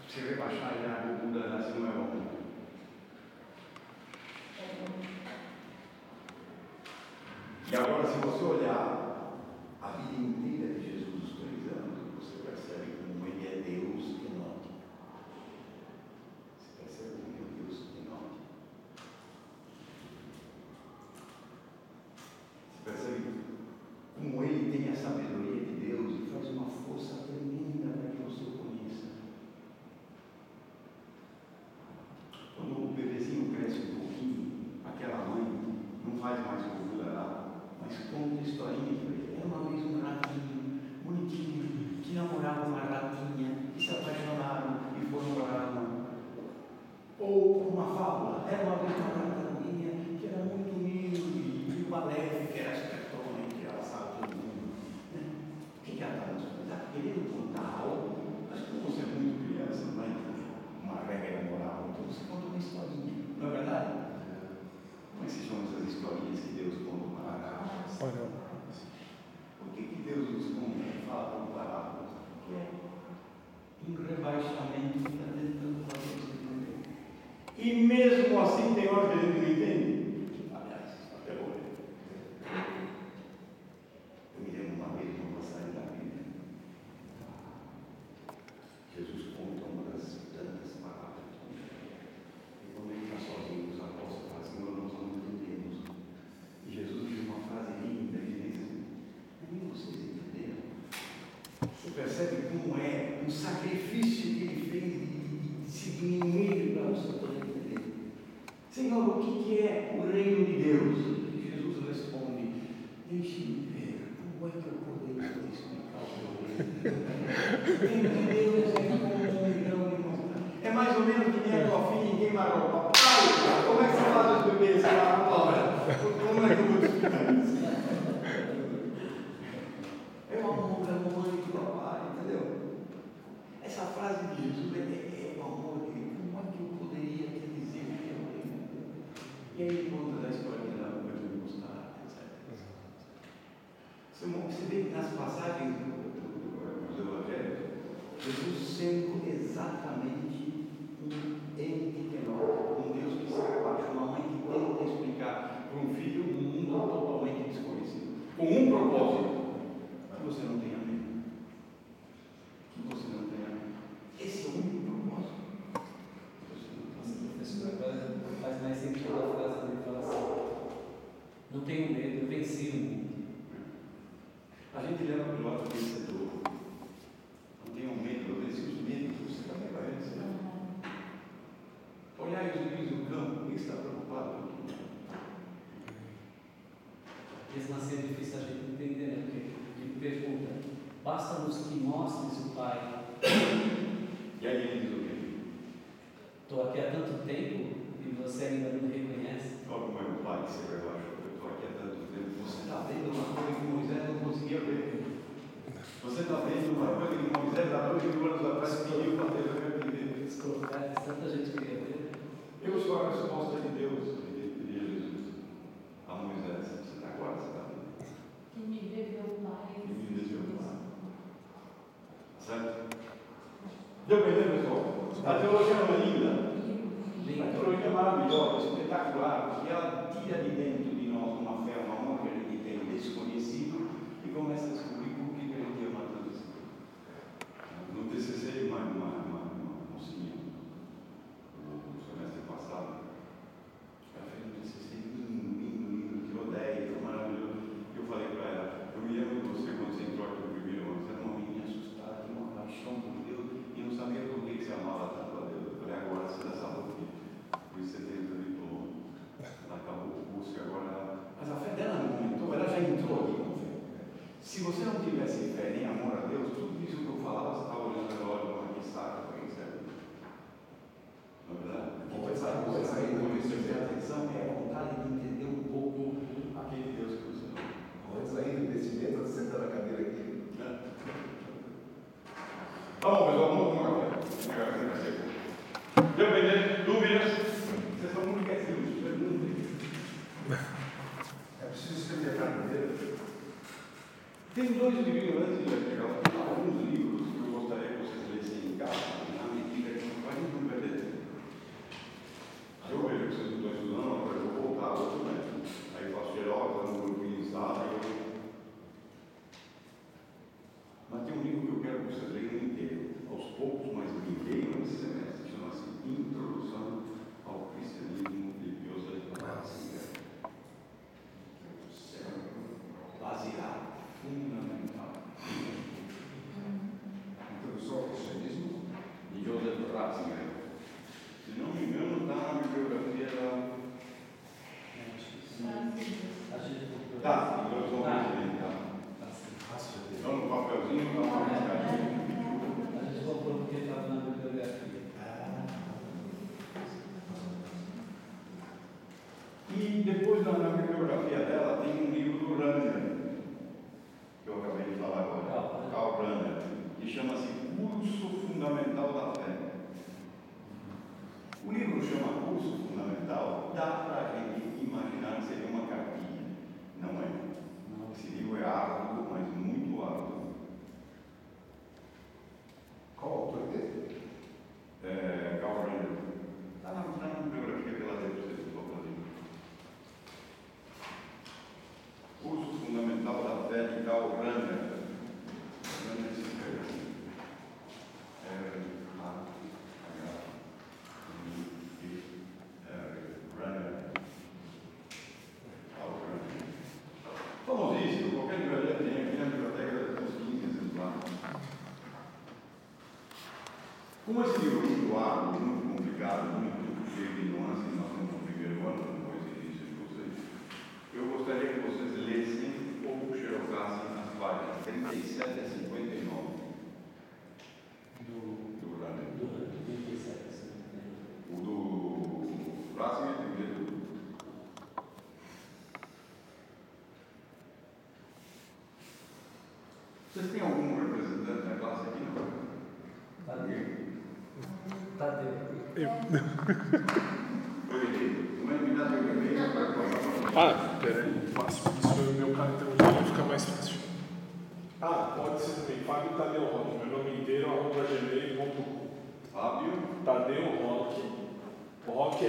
[0.08, 2.25] Se rebaixar já a bunda, assim não é homem.
[7.68, 9.16] E allora si può solo a,
[9.80, 10.55] a fini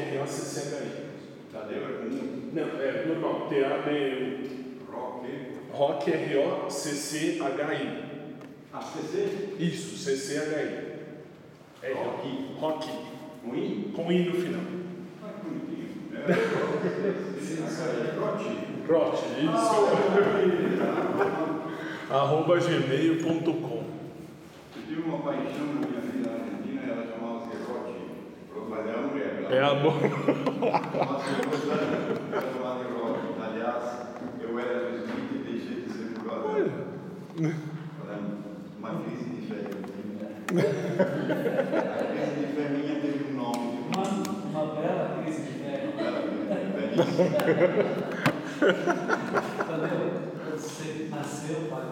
[0.03, 1.07] que é ROCCHI.
[1.53, 2.51] Tadeu tá, é comum?
[2.53, 3.49] Não, é normal.
[3.49, 4.57] T-A-B-U.
[4.93, 5.27] Rock.
[5.73, 7.85] Rock R-O-C-C-H-I.
[8.73, 9.55] Ah, CC?
[9.59, 10.97] Isso, CCHI.
[11.83, 12.55] É rock.
[12.59, 12.91] Rock.
[13.43, 13.93] Com I?
[13.95, 14.61] Com I no final.
[15.23, 15.87] Ah, que bonitinho.
[16.11, 16.25] Né?
[17.47, 18.49] É Rote.
[18.89, 19.77] Rote, isso.
[22.11, 23.85] Ah, Arroba gmail.com.
[24.77, 26.46] Eu tive uma paixão na minha vida né?
[28.69, 29.47] Mas é a mulher.
[29.51, 30.11] É a mulher.
[33.43, 33.85] Aliás,
[34.41, 36.49] eu era jesuíta e deixei de ser por causa
[38.79, 39.61] Uma crise de fé.
[40.49, 43.67] A crise de fé minha teve um nome.
[43.95, 44.05] Uma,
[44.51, 45.75] uma bela crise de fé.
[50.53, 51.85] Você nasceu, o pai,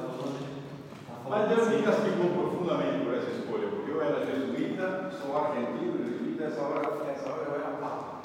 [1.28, 6.03] Mas Deus me castigou profundamente por essa escolha, porque eu era jesuíta, sou argentino,
[6.44, 7.56] nessa hora, nessa hora eu tá.
[7.56, 8.20] era pá.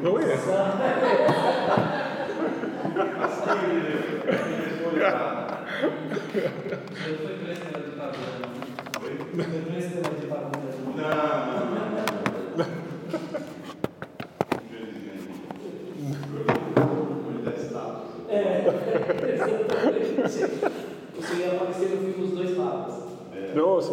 [0.00, 0.22] Não é?
[9.34, 10.50] Eu fui presidente de Pablo.
[10.54, 10.94] Eu fui.
[10.94, 11.08] Não,
[11.56, 12.66] não.
[17.52, 18.02] Exatamente.
[21.16, 22.94] Conseguia aparecer no filme dos dois lados.
[23.34, 23.54] É.
[23.54, 23.92] Nossa.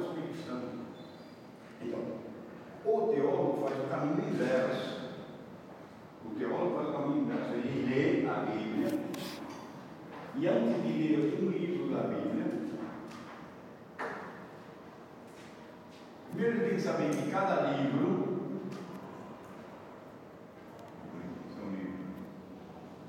[0.00, 0.78] Espírito Santo.
[1.82, 2.00] Então,
[2.84, 4.98] o teólogo faz o caminho inverso.
[6.24, 7.52] O teólogo faz o caminho inverso.
[7.54, 9.08] Ele lê a Bíblia
[10.36, 12.46] e antes de ler um livro da Bíblia,
[16.30, 18.38] primeiro ele tem que saber que cada livro.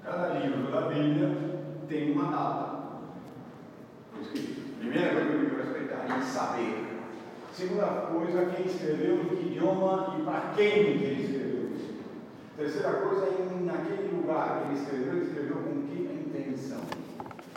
[0.03, 1.29] Cada livro da Bíblia
[1.87, 2.79] tem uma data.
[4.11, 5.29] Por isso que, primeira
[6.17, 6.89] é saber.
[7.53, 11.49] Segunda coisa, quem escreveu, em que idioma e para quem que ele escreveu.
[12.57, 13.25] Terceira coisa,
[13.61, 16.81] naquele lugar que ele escreveu, ele escreveu com que intenção.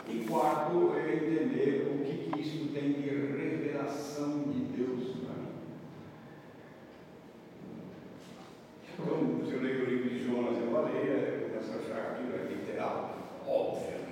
[0.07, 5.53] E quarto, é entender o que, que isso tem de revelação de Deus para mim.
[8.93, 12.11] Então, se eu leio o livro de Jonas e a baleia, eu começo a achar
[12.11, 13.17] aquilo é literal.
[13.47, 14.02] Óbvio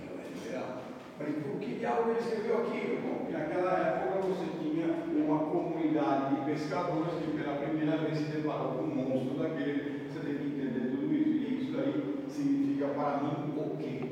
[1.26, 1.32] que.
[1.32, 3.02] Mas por que diabo ele escreveu aquilo?
[3.02, 4.88] Bom, naquela época você tinha
[5.26, 10.08] uma comunidade de pescadores que pela primeira vez se deparou com um monstro daquele.
[10.08, 11.30] Você tem que entender tudo isso.
[11.30, 14.12] E isso aí significa para mim o quê?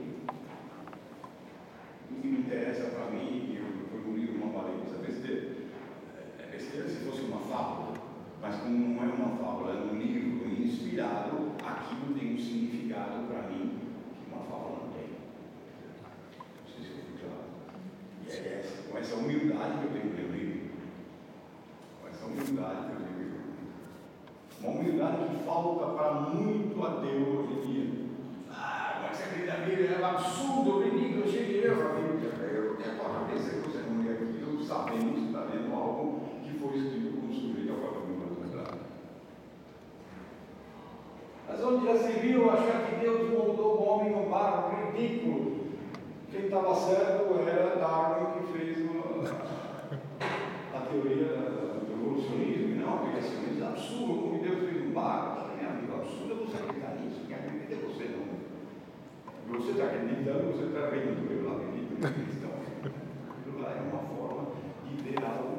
[2.12, 5.48] O que me interessa para mim, eu fui um livro, uma baleia, isso é besteira.
[6.40, 7.94] É besteira se fosse uma fábula.
[8.42, 13.50] Mas como não é uma fábula, é um livro inspirado, aquilo tem um significado para
[13.50, 13.80] mim
[14.14, 15.10] que uma fábula não tem.
[16.38, 17.50] Não sei se eu fui claro.
[18.92, 20.72] Com essa humildade que eu tenho que ler.
[22.02, 23.42] Com essa humildade que eu tenho que ler.
[24.62, 28.06] Uma humildade que falta para muito a Deus hoje em dia.
[28.52, 32.30] Ah, mas essa vida Bíblia é um absurdo, ridículo, ler a Bíblia.
[32.54, 34.30] Eu tenho a tua cabeça que você não lê
[34.70, 38.00] sabendo que está lendo algo que foi escrito por um sujeito ao qual
[41.48, 45.59] Mas onde já se viu achar que Deus moldou o homem no barro ridículo?
[46.32, 49.02] Quem estava certo era Darwin que fez uma,
[50.76, 55.50] a teoria do evolucionismo, não, o criacionismo absurdo, como Deus fez um barro.
[55.60, 59.58] Meu amigo, absurdo é você acreditar nisso, quem acredita é você não.
[59.58, 62.52] Você está acreditando, você está vendo, eu não acredito questão.
[62.86, 64.52] Aquilo lá é uma forma
[64.86, 65.59] de ver algo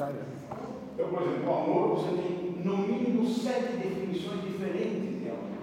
[0.00, 0.14] cara.
[0.96, 5.58] Por exemplo, o amor, você tem no mínimo sete definições diferentes de amor,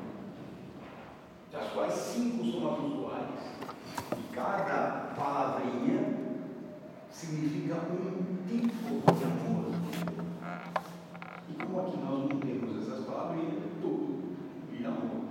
[1.51, 3.29] das quais cinco são as usuais.
[4.15, 6.17] E cada palavrinha
[7.09, 9.71] significa um tipo de amor.
[11.49, 14.35] E como aqui nós não temos essas palavrinhas, é tudo
[14.71, 15.25] vira amor.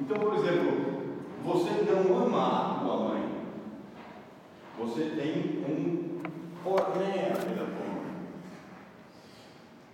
[0.00, 1.04] Então, por exemplo,
[1.44, 3.28] você não ama a tua mãe.
[4.78, 6.07] Você tem um
[6.62, 7.88] Porém, a vida comum.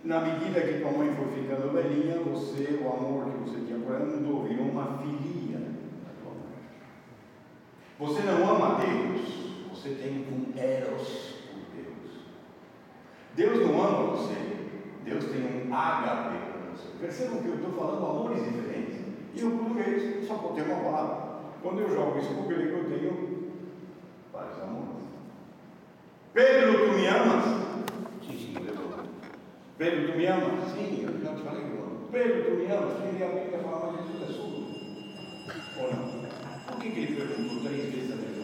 [0.03, 3.95] Na medida que tua mãe foi ficando velhinha, você, o amor que você tinha por
[3.95, 6.59] ela, mudou, virou uma filia da tua mãe.
[7.99, 12.25] Você não ama Deus, você tem um eros por Deus.
[13.35, 14.35] Deus não ama você,
[15.03, 16.03] Deus tem um hp
[16.51, 16.97] por você.
[16.99, 18.99] Percebam que eu estou falando amores diferentes.
[19.33, 21.25] E o português só pode ter uma palavra.
[21.61, 23.51] Quando eu jogo isso com o grego, eu tenho
[24.31, 24.94] vários amores.
[26.35, 27.45] Pedro, tu me amas?
[28.27, 28.91] Sim, sim, Pedro.
[29.77, 30.67] Pedro, tu me amas?
[30.73, 32.09] Sim, eu já te falei que eu.
[32.11, 32.97] Pedro, tu me amas?
[32.97, 34.51] Sim, realmente a mais de tudo, é sua.
[35.79, 36.11] Ou não?
[36.67, 38.34] Por que, que ele perguntou três vezes a mesma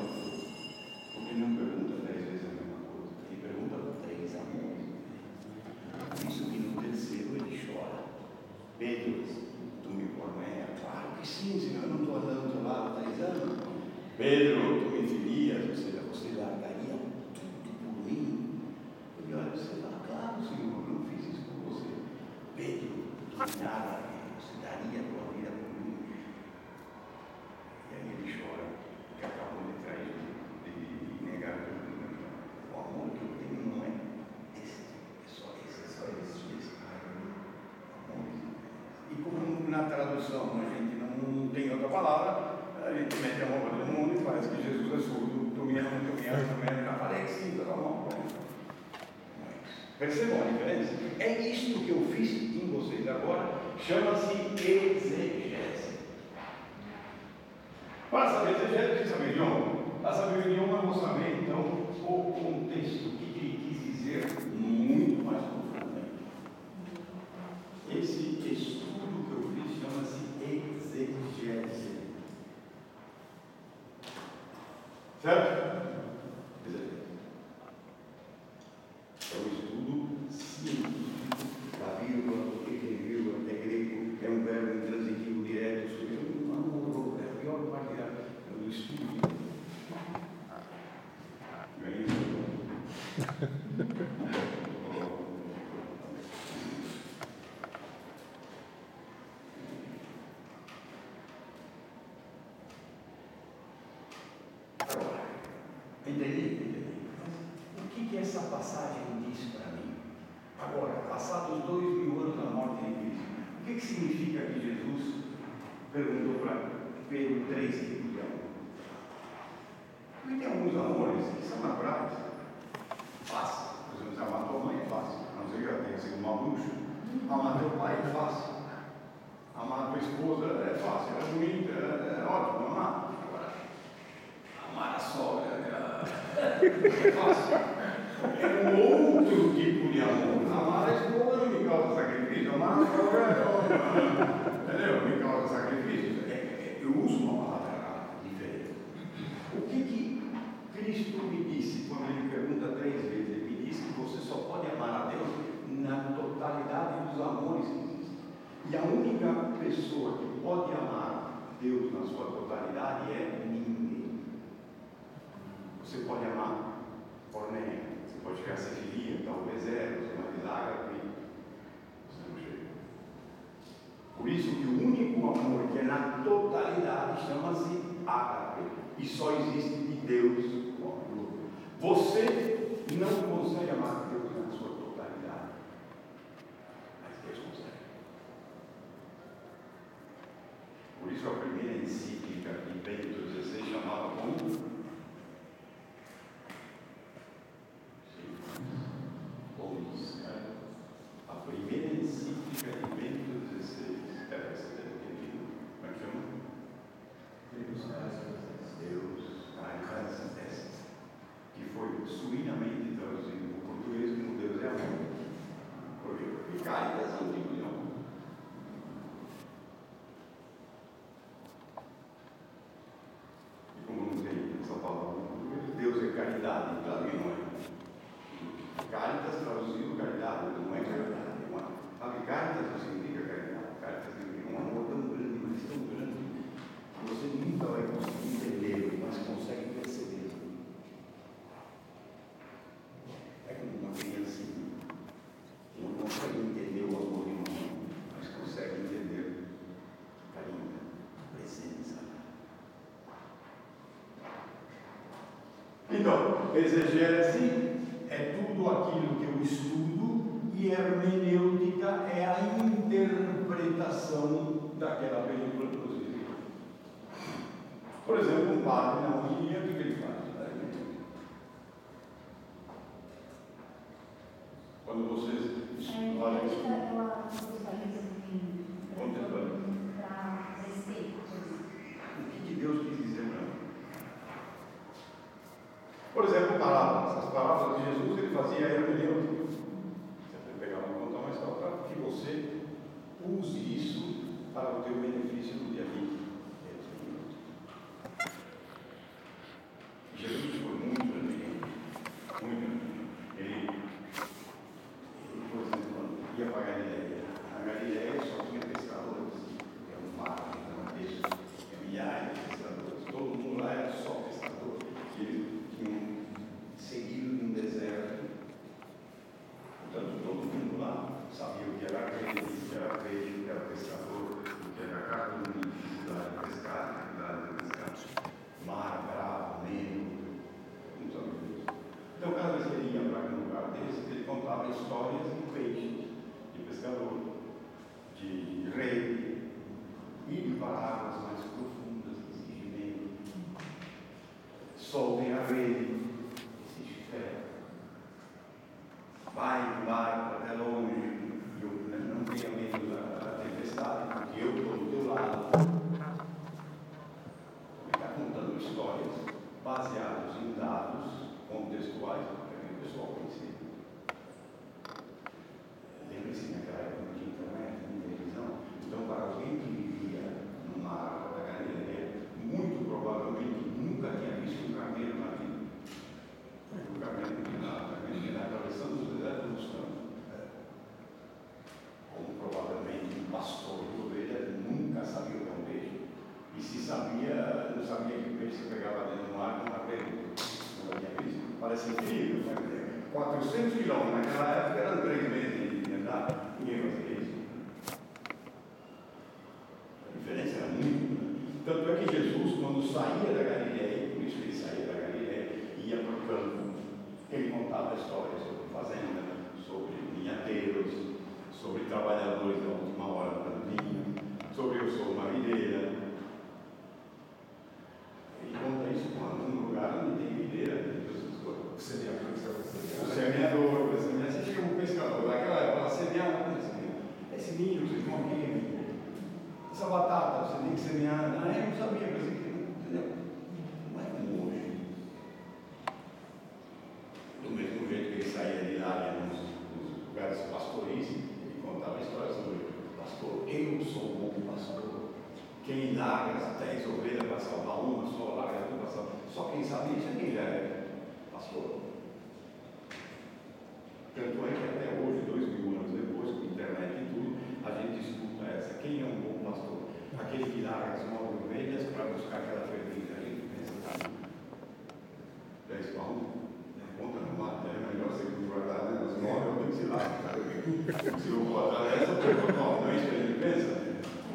[256.55, 257.40] exegese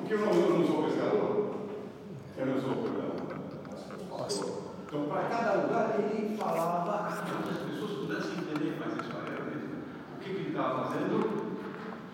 [0.06, 1.50] Porque eu não, eu não sou pescador,
[2.38, 3.16] eu não sou pescador.
[4.86, 9.68] Então, para cada lugar, ele falava para as pessoas pudessem entender mais a história dele.
[10.14, 11.58] O que, que ele estava fazendo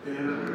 [0.06, 0.51] era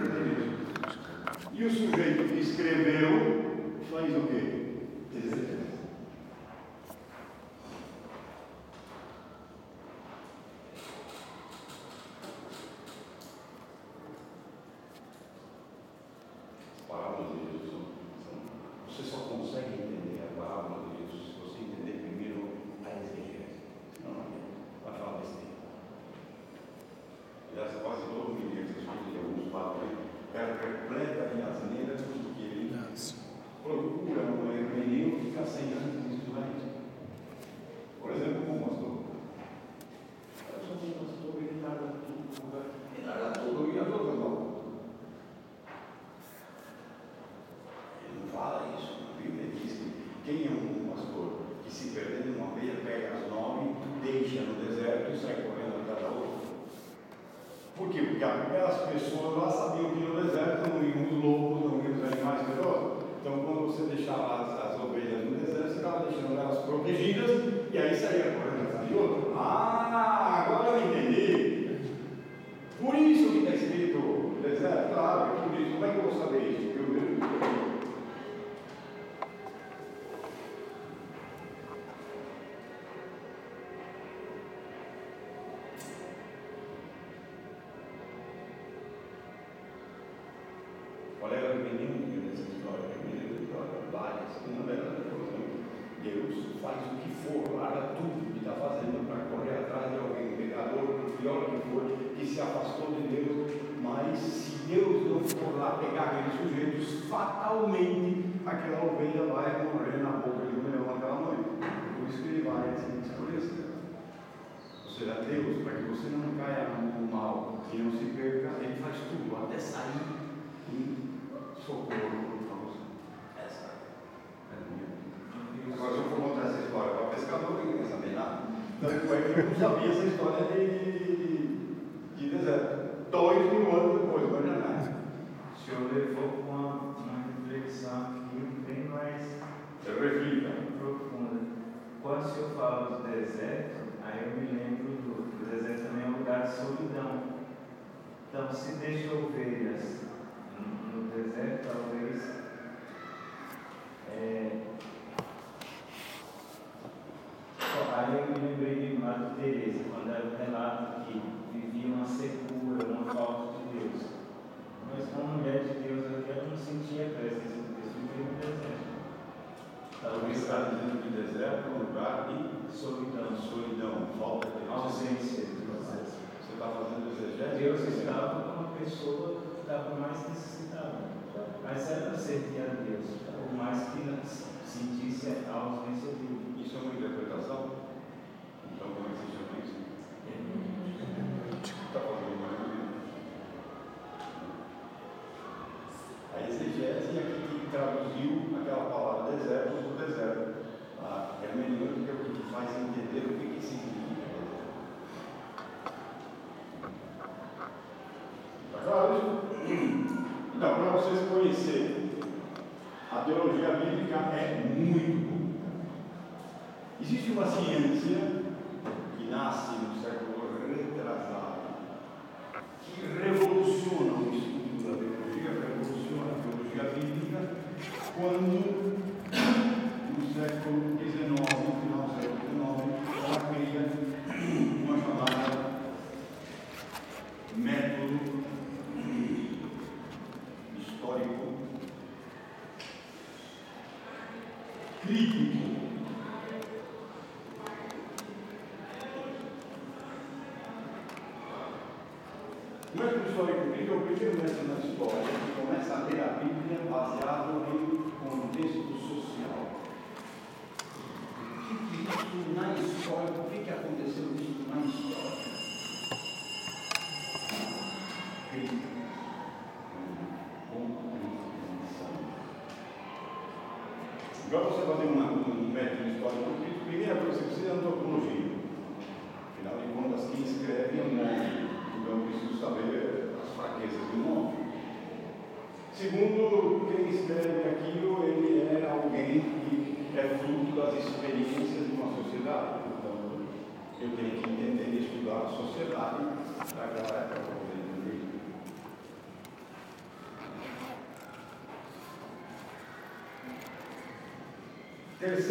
[254.19, 254.56] do, Mr.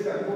[0.06, 0.35] de.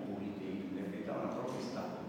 [1.01, 1.99] Então, está na própria estátua.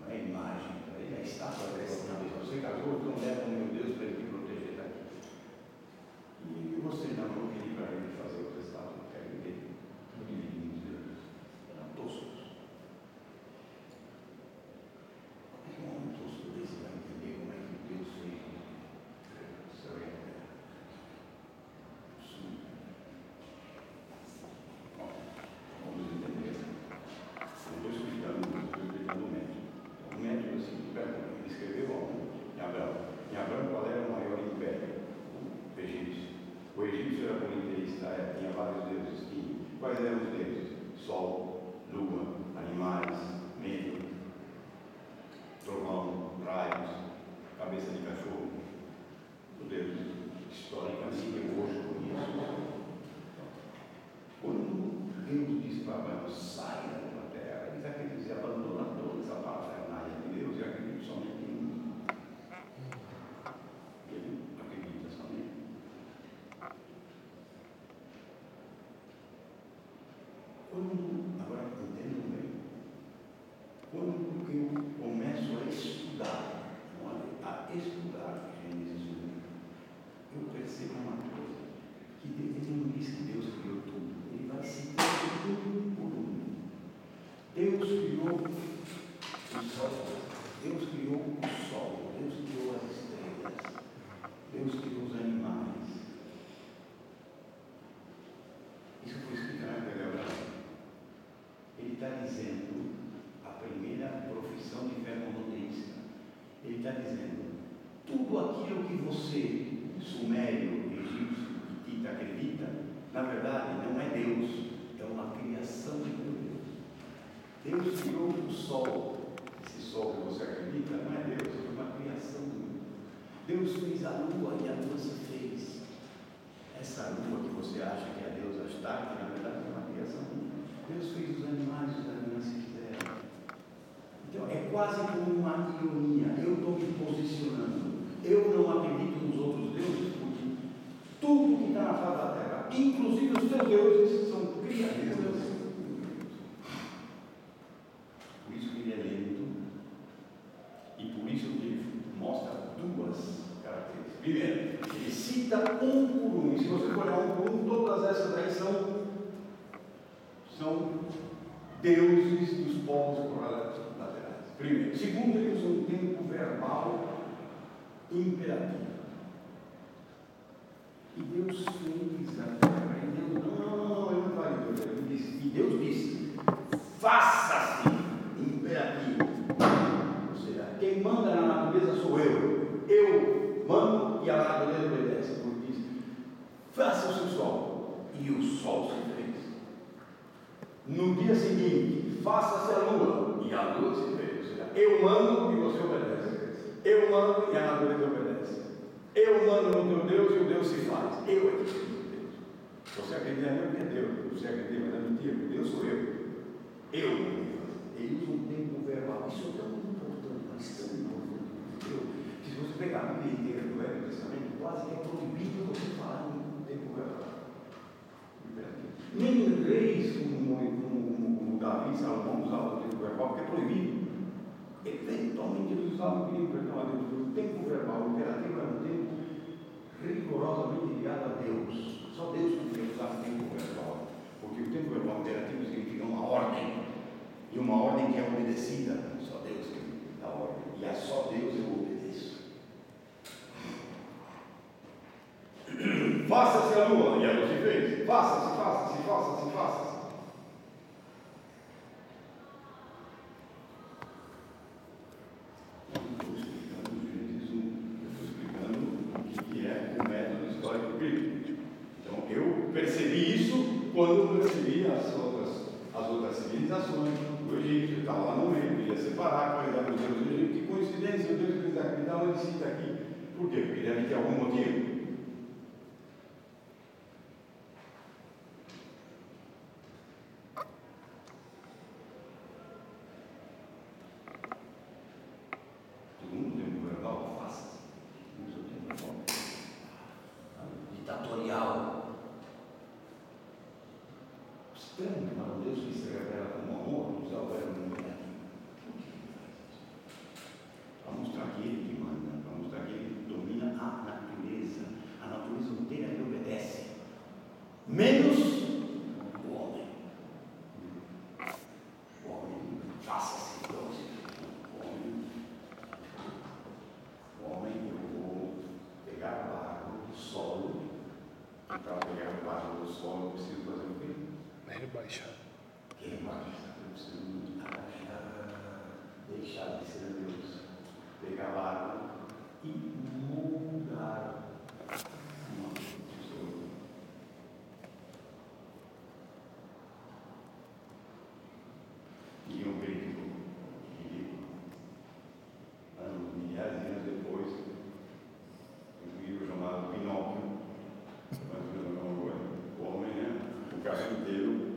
[0.00, 2.32] Não é imagem, então, para a é estátua dessa vez.
[2.32, 5.06] Você casou, então leva o meu Deus para te proteger tá daqui.
[6.50, 7.65] E você não, não.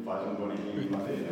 [0.10, 1.29] faz um bonequinho de madeira.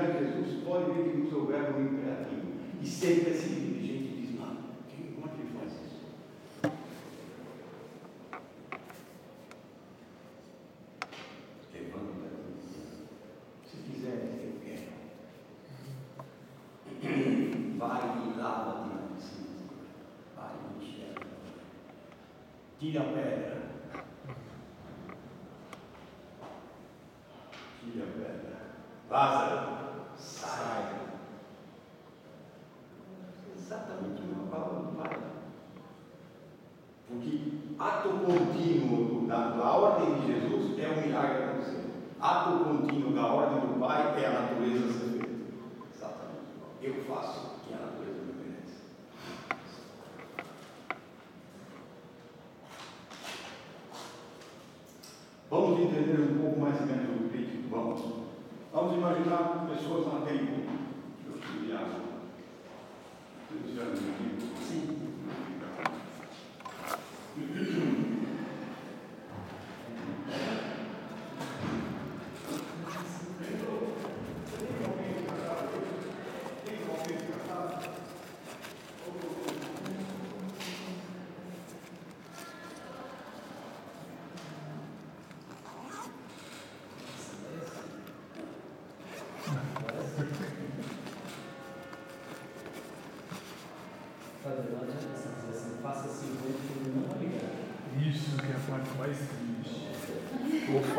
[0.00, 2.48] lugar de Jesus, pode ver que nos houver um imperativo.
[2.80, 4.58] E sempre é assim, a gente diz, mano,
[5.14, 6.00] como é que ele faz isso?
[11.72, 12.30] Levanta né?
[13.64, 14.38] Se quiser, né?
[14.44, 14.90] eu quero.
[17.78, 19.48] Vai e lava-te na piscina.
[20.36, 21.26] Vai e enxerga.
[22.78, 23.29] Tira a pele.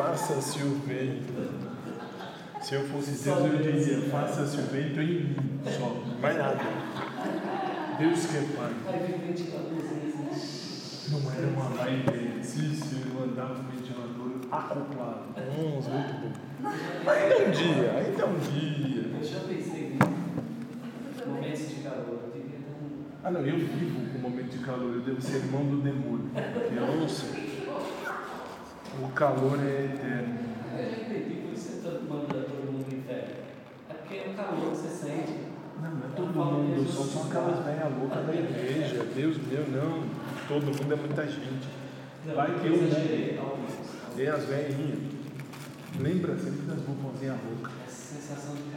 [0.01, 1.21] faça-se o bem.
[2.59, 5.35] Se eu fosse Deus, eu diria: faça-se o bem em mim,
[5.77, 6.59] só, mais nada.
[7.99, 8.73] Deus que é Pai.
[11.11, 15.25] Não era uma live de Se eu andava com o ventilador acoplado.
[15.37, 16.31] Uns, muito bom.
[17.05, 19.03] Mas ainda é um dia, ainda é um dia.
[19.19, 19.99] Eu já pensei.
[21.27, 22.31] Momentos de calor.
[23.23, 26.31] Ah, não, eu vivo o momento de calor, eu devo ser irmão do demônio.
[26.75, 27.50] Eu não sei.
[28.99, 30.39] O calor é eterno.
[30.77, 33.35] Eu já entendi por que você tá manda todo mundo inferno.
[33.89, 35.51] É porque é o calor que você sente.
[35.81, 37.29] Não, não é todo mundo, só são assim.
[37.29, 39.03] aquelas velhas loucas da igreja.
[39.15, 40.03] Deus meu, não.
[40.47, 41.69] Todo mundo é muita gente.
[42.35, 44.15] Vai ter um.
[44.15, 44.99] Tem as velhinhas.
[45.99, 47.73] Lembra sempre das bufonzinhas loucas.
[47.87, 48.70] Essa sensação de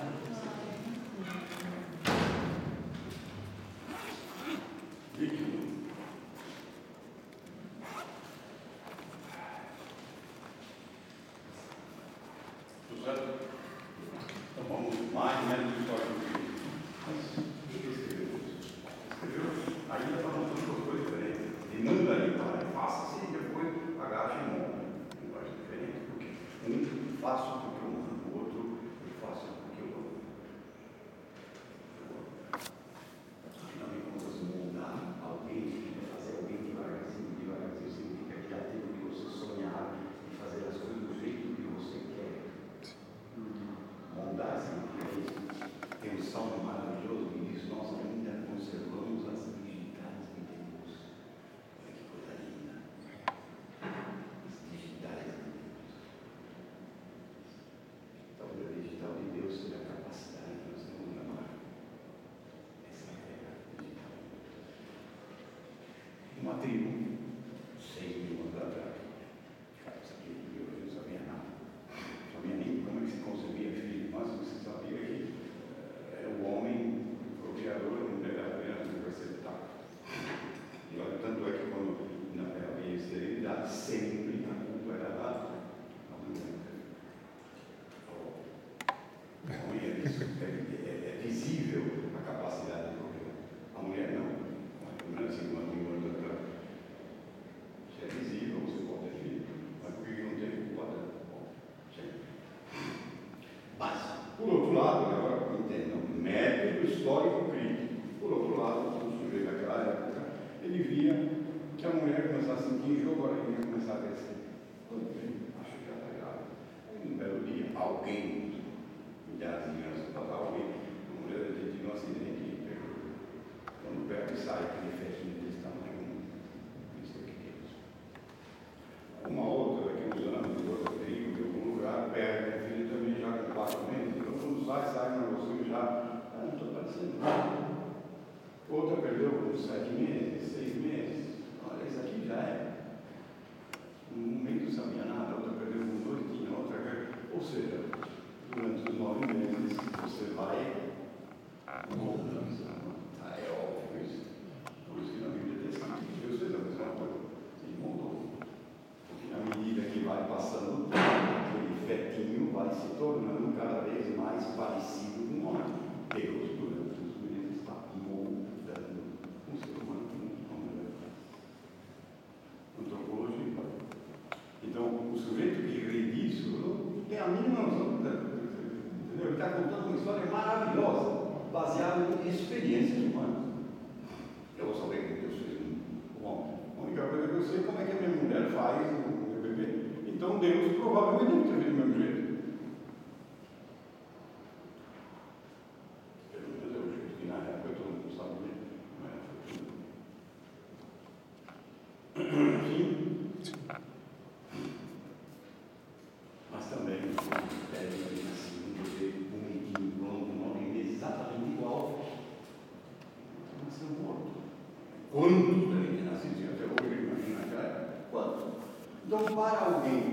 [219.35, 220.04] para alguém.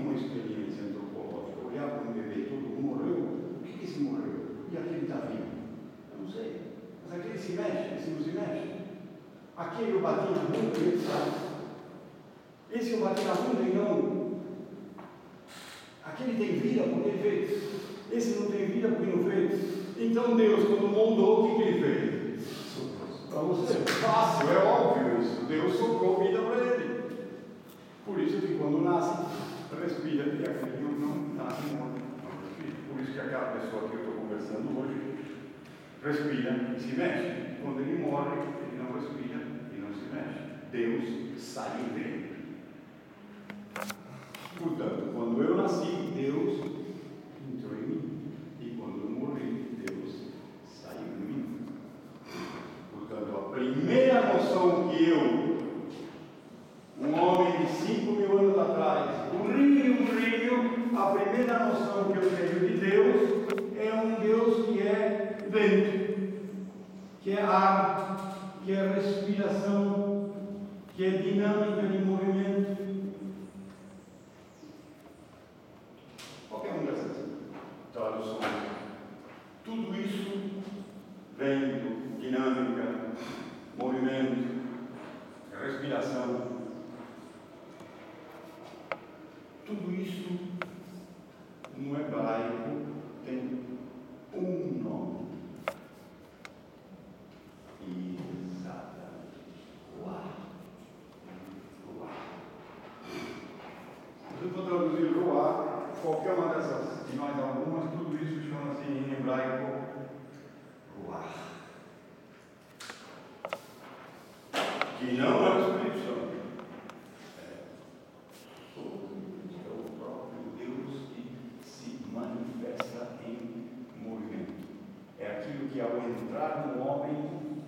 [125.72, 127.16] que ao entrar no homem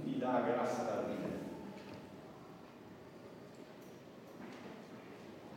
[0.05, 1.25] lhe dá a graça da vida.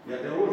[0.06, 0.47] E até hoje,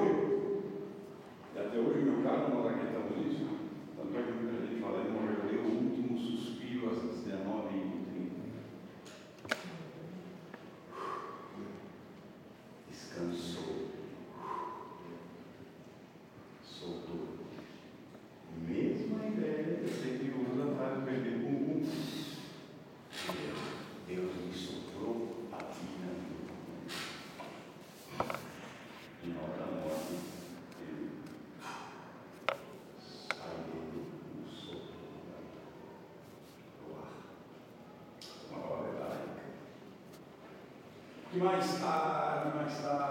[41.44, 42.98] mais tarde, tá, mais tarde.
[42.98, 43.03] Tá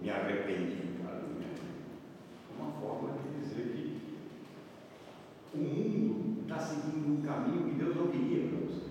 [0.00, 1.44] me arrependi para mim.
[1.44, 4.00] É uma forma de dizer
[5.52, 8.90] que o mundo está seguindo um caminho que Deus não queria para você.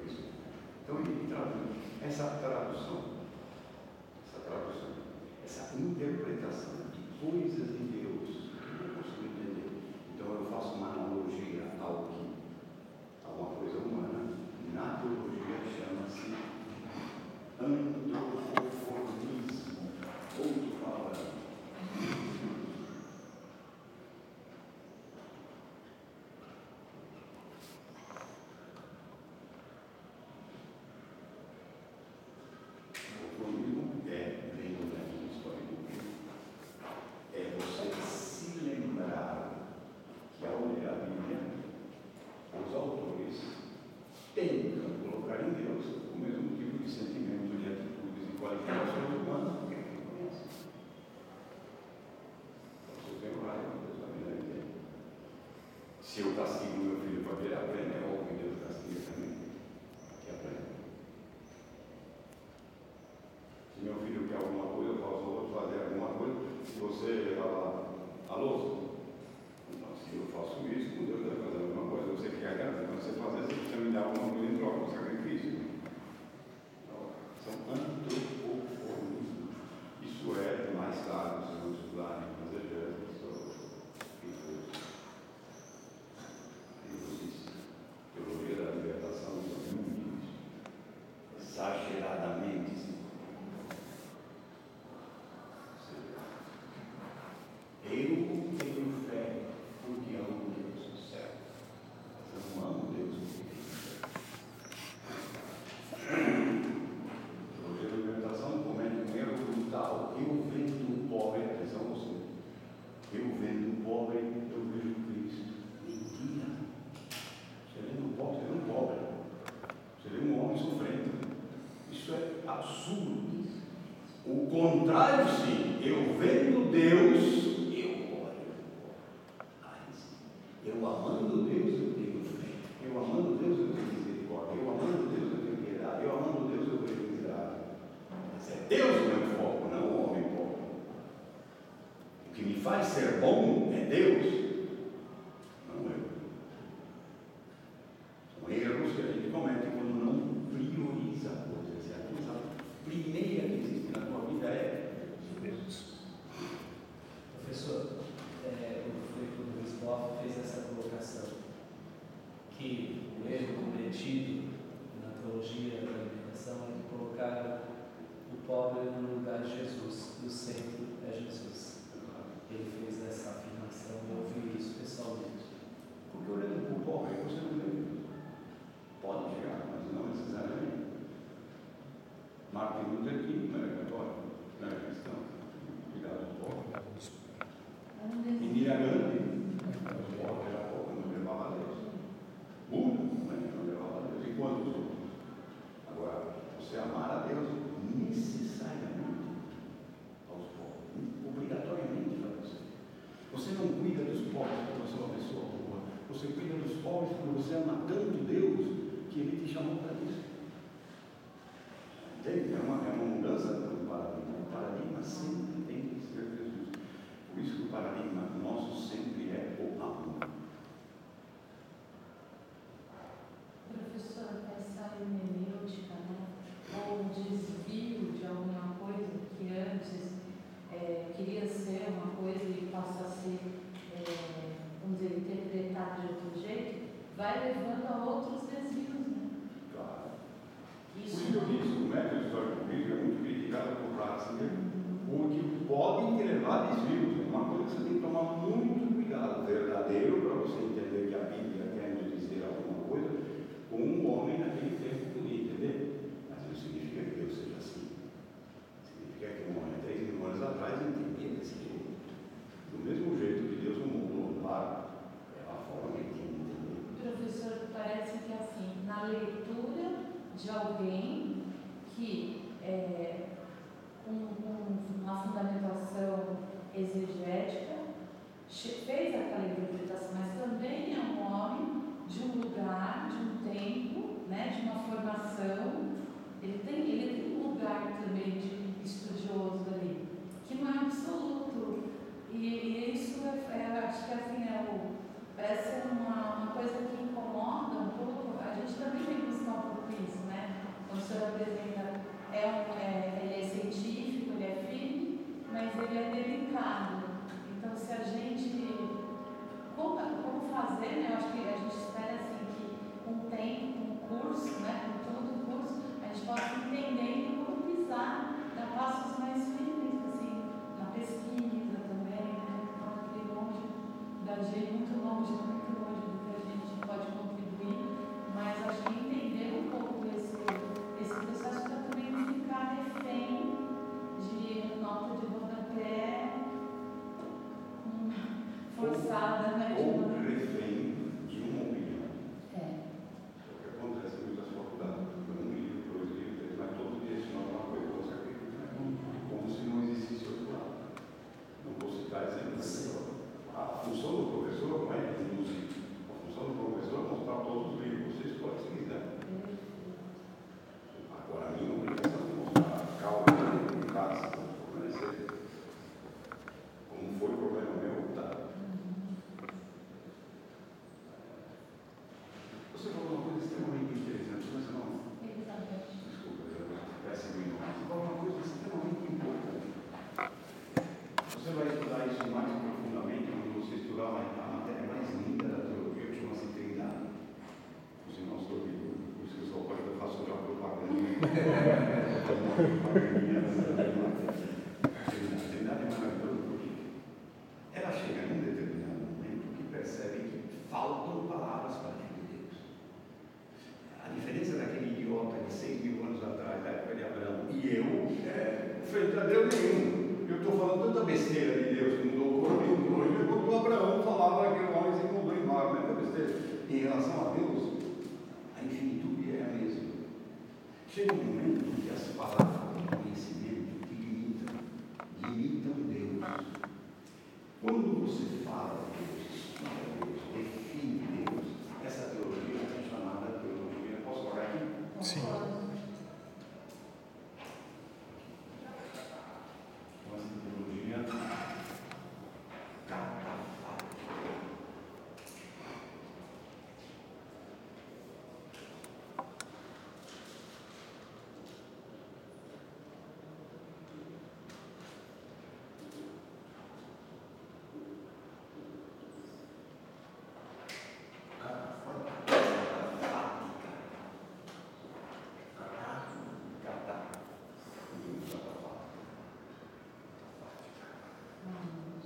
[0.00, 0.24] É isso.
[0.82, 3.04] Então ele traduz essa tradução,
[4.26, 4.90] essa tradução,
[5.44, 9.70] essa interpretação de coisas de Deus que eu não consigo entender.
[10.14, 12.32] Então eu faço uma analogia ao que,
[13.24, 14.21] a uma coisa humana.
[17.64, 18.51] один до другого.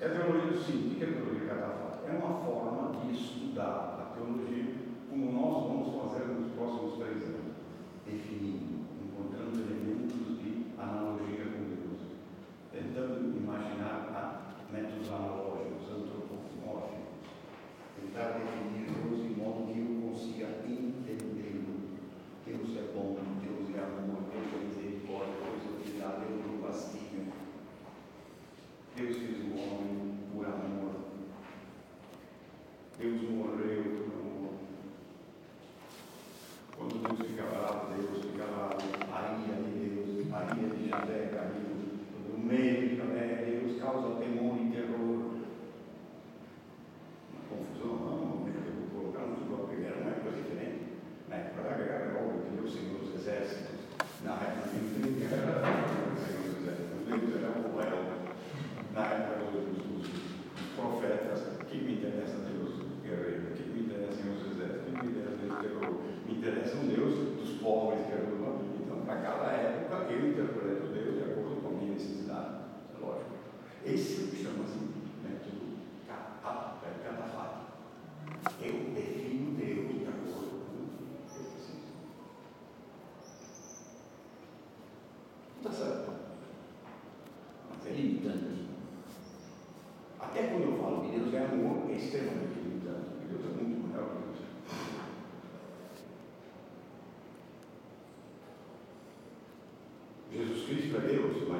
[0.07, 0.97] É a teologia do sim.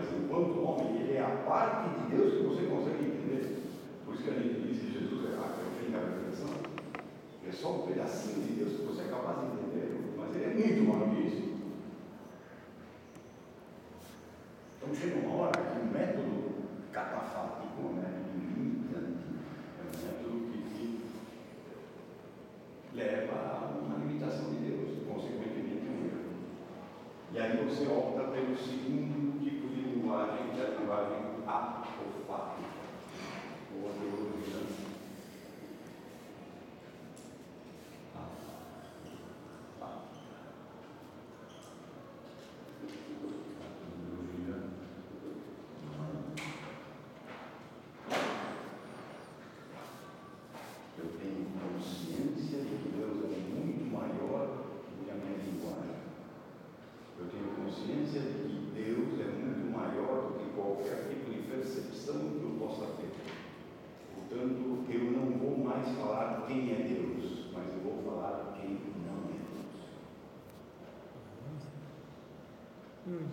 [0.07, 0.56] Mas enquanto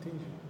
[0.05, 0.42] entendi.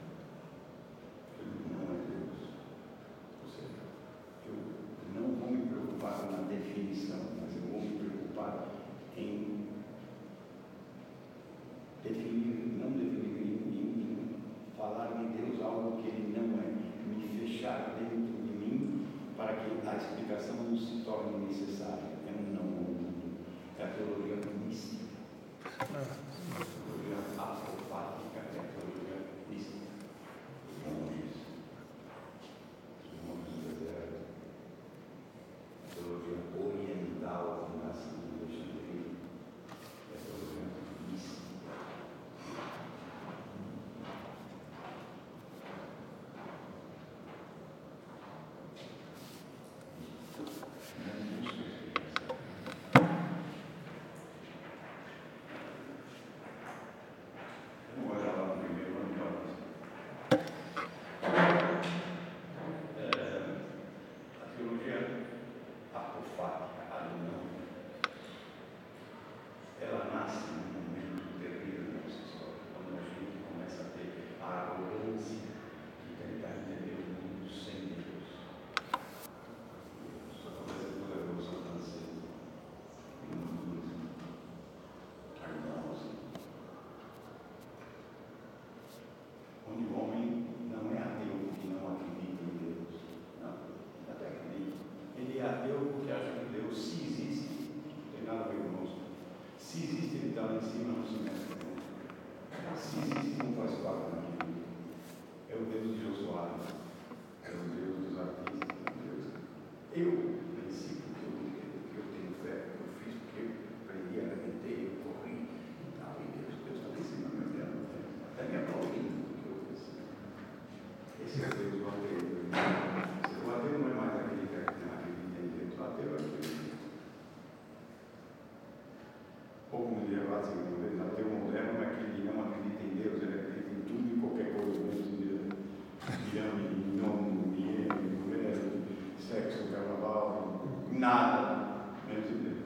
[142.22, 142.64] de Deus.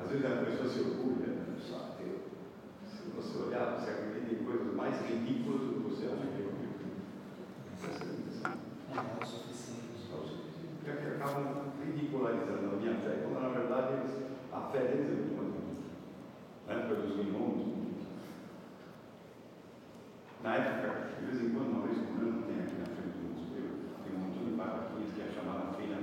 [0.00, 1.56] Às vezes a pessoa se orgulha, né?
[1.60, 1.96] só
[2.86, 6.46] Se você olhar, você acredita em coisas mais ridículas do que você acha que é
[6.46, 6.54] o
[7.84, 7.90] é
[8.46, 10.10] o é, é suficiente.
[10.10, 10.86] É o suficiente.
[10.86, 14.12] Já que acabam ridicularizando a minha fé, quando na verdade eles,
[14.52, 15.88] a fé deles é muito mais bonita.
[16.66, 16.74] Né?
[16.74, 17.94] Na época dos gnomos, né?
[20.42, 23.24] na época, de vez em quando, uma vez por ano, tem aqui na frente do
[23.32, 23.70] museu,
[24.04, 25.93] tem um montão de barraquinhas que é chamada Feira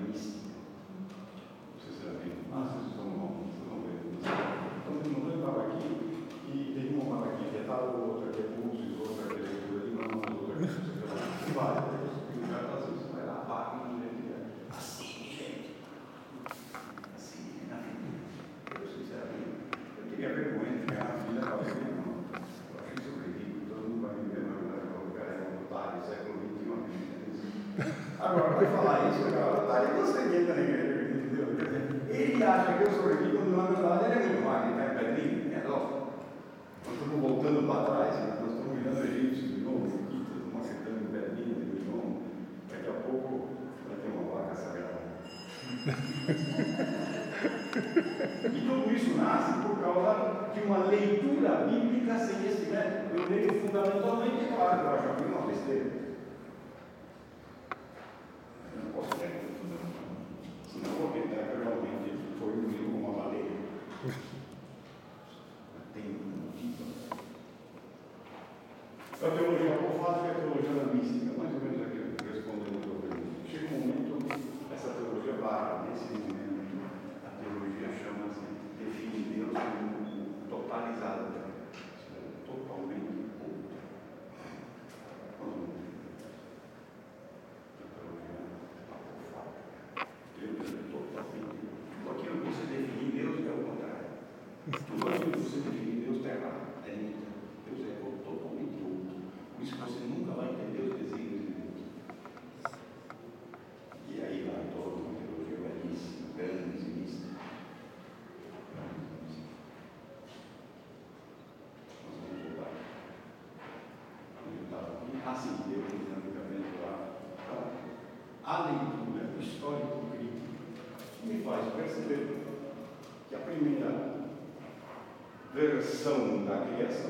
[125.81, 127.09] da criação.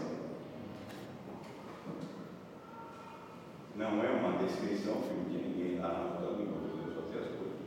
[3.75, 7.59] Não é uma descrição de ninguém lá na montanha, como Deus fazia as coisas,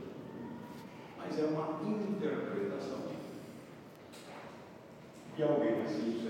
[1.17, 3.05] mas é uma interpretação.
[5.37, 6.24] E alguém assim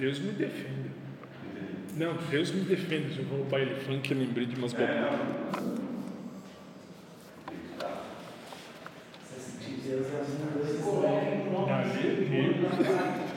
[0.00, 0.88] Deus me defenda.
[1.94, 3.14] Não, Deus me defenda.
[3.18, 4.78] Eu vou roubar ele falando que eu lembrei de umas é.
[11.52, 12.00] bobagens.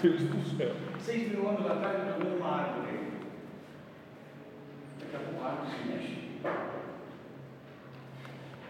[0.02, 0.72] Deus do céu.
[1.02, 2.98] Seis mil anos atrás eu tomei uma árvore.
[5.02, 6.14] Daqui a pouco a árvore se mexe.
[6.46, 6.72] Ela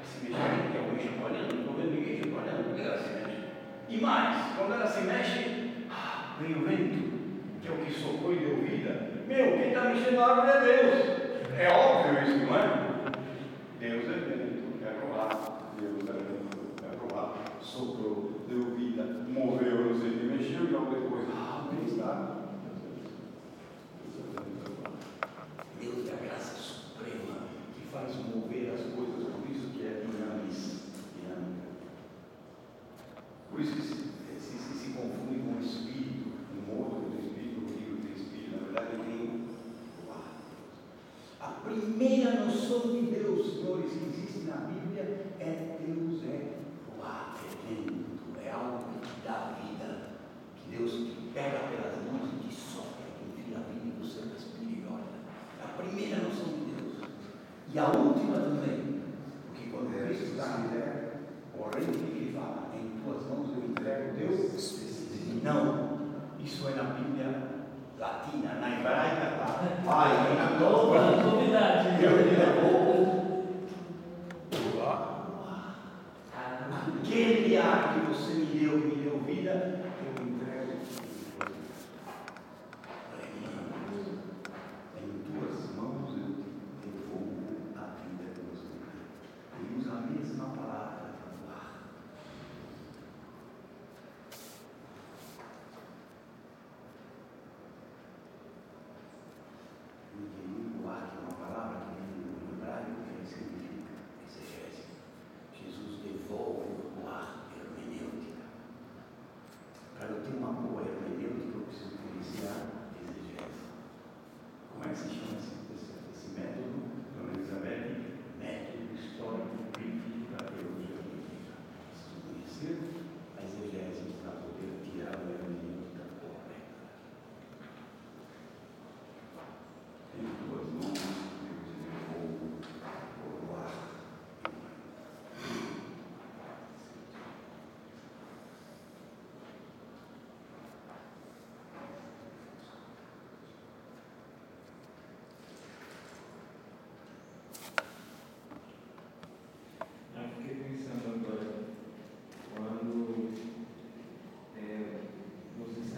[0.04, 3.38] Se mexe aqui, até alguém olhando, não vendo ninguém olhando, porque ela se mexe.
[3.88, 7.03] E mais, quando ela se mexe, ah, vem o vento
[8.04, 11.24] socorro e deu vida, meu, quem está mexendo na árvore é Deus.
[11.58, 12.83] É óbvio isso, não é?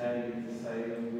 [0.06, 1.15] saying the same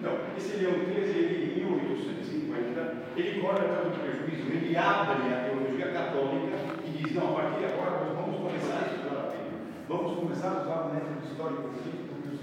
[0.00, 5.42] Não, esse leão 13, ele, em 1850, ele corta todo o prejuízo, ele abre a
[5.42, 6.54] teologia católica
[6.86, 10.18] e diz: não, a partir de agora nós vamos começar a estudar a Bíblia, vamos
[10.20, 12.40] começar a usar o método histórico político que os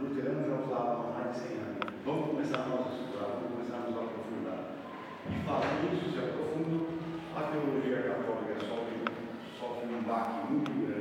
[0.00, 3.90] luteranos já usavam há mais de 100 anos, vamos começar a estudar, vamos começar a
[3.90, 4.60] nos aprofundar.
[5.26, 6.94] E fazendo isso, se aprofundam,
[7.34, 9.02] a teologia católica sofre,
[9.58, 10.93] sofre um baque muito grande.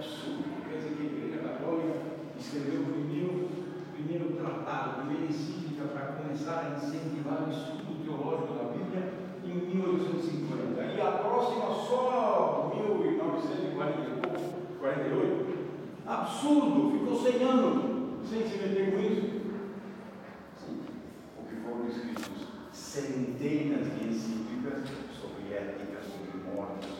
[0.00, 2.00] absurdo, quer dizer que a Igreja é Católica
[2.38, 3.50] escreveu o primeiro,
[3.92, 9.12] primeiro tratado, a primeira encíclica para começar a incentivar o estudo teológico da Bíblia
[9.44, 10.80] em 1850.
[10.80, 15.50] E a próxima só 1948.
[16.06, 19.40] Absurdo, ficou 100 anos sem se meter com isso.
[20.56, 20.80] Sim,
[21.38, 24.88] o que foram escritos centenas de encíclicas
[25.20, 26.99] sobre ética, sobre mortes,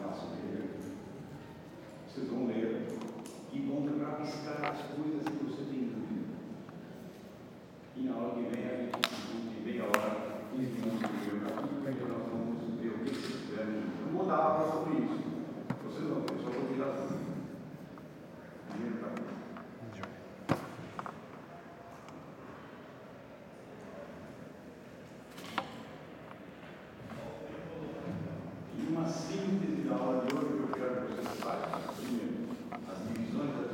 [2.13, 2.87] vocês vão ler,
[3.53, 6.35] e vão para piscar as coisas que você tem dúvida.
[7.95, 12.03] E na hora que vem, a gente discute meia hora, 15 minutos de geografia, porque
[12.03, 13.71] nós vamos ver o que vocês fizeram.
[13.71, 15.23] Eu vou dar aula sobre isso.
[15.85, 17.21] Vocês vão ver, só vou tirar tudo.
[18.69, 19.31] Primeiro capítulo.
[28.89, 30.40] uma síntese da aula de hoje
[32.87, 33.70] as divisões da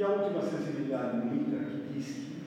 [0.00, 2.39] E a última sensibilidade bonita que diz que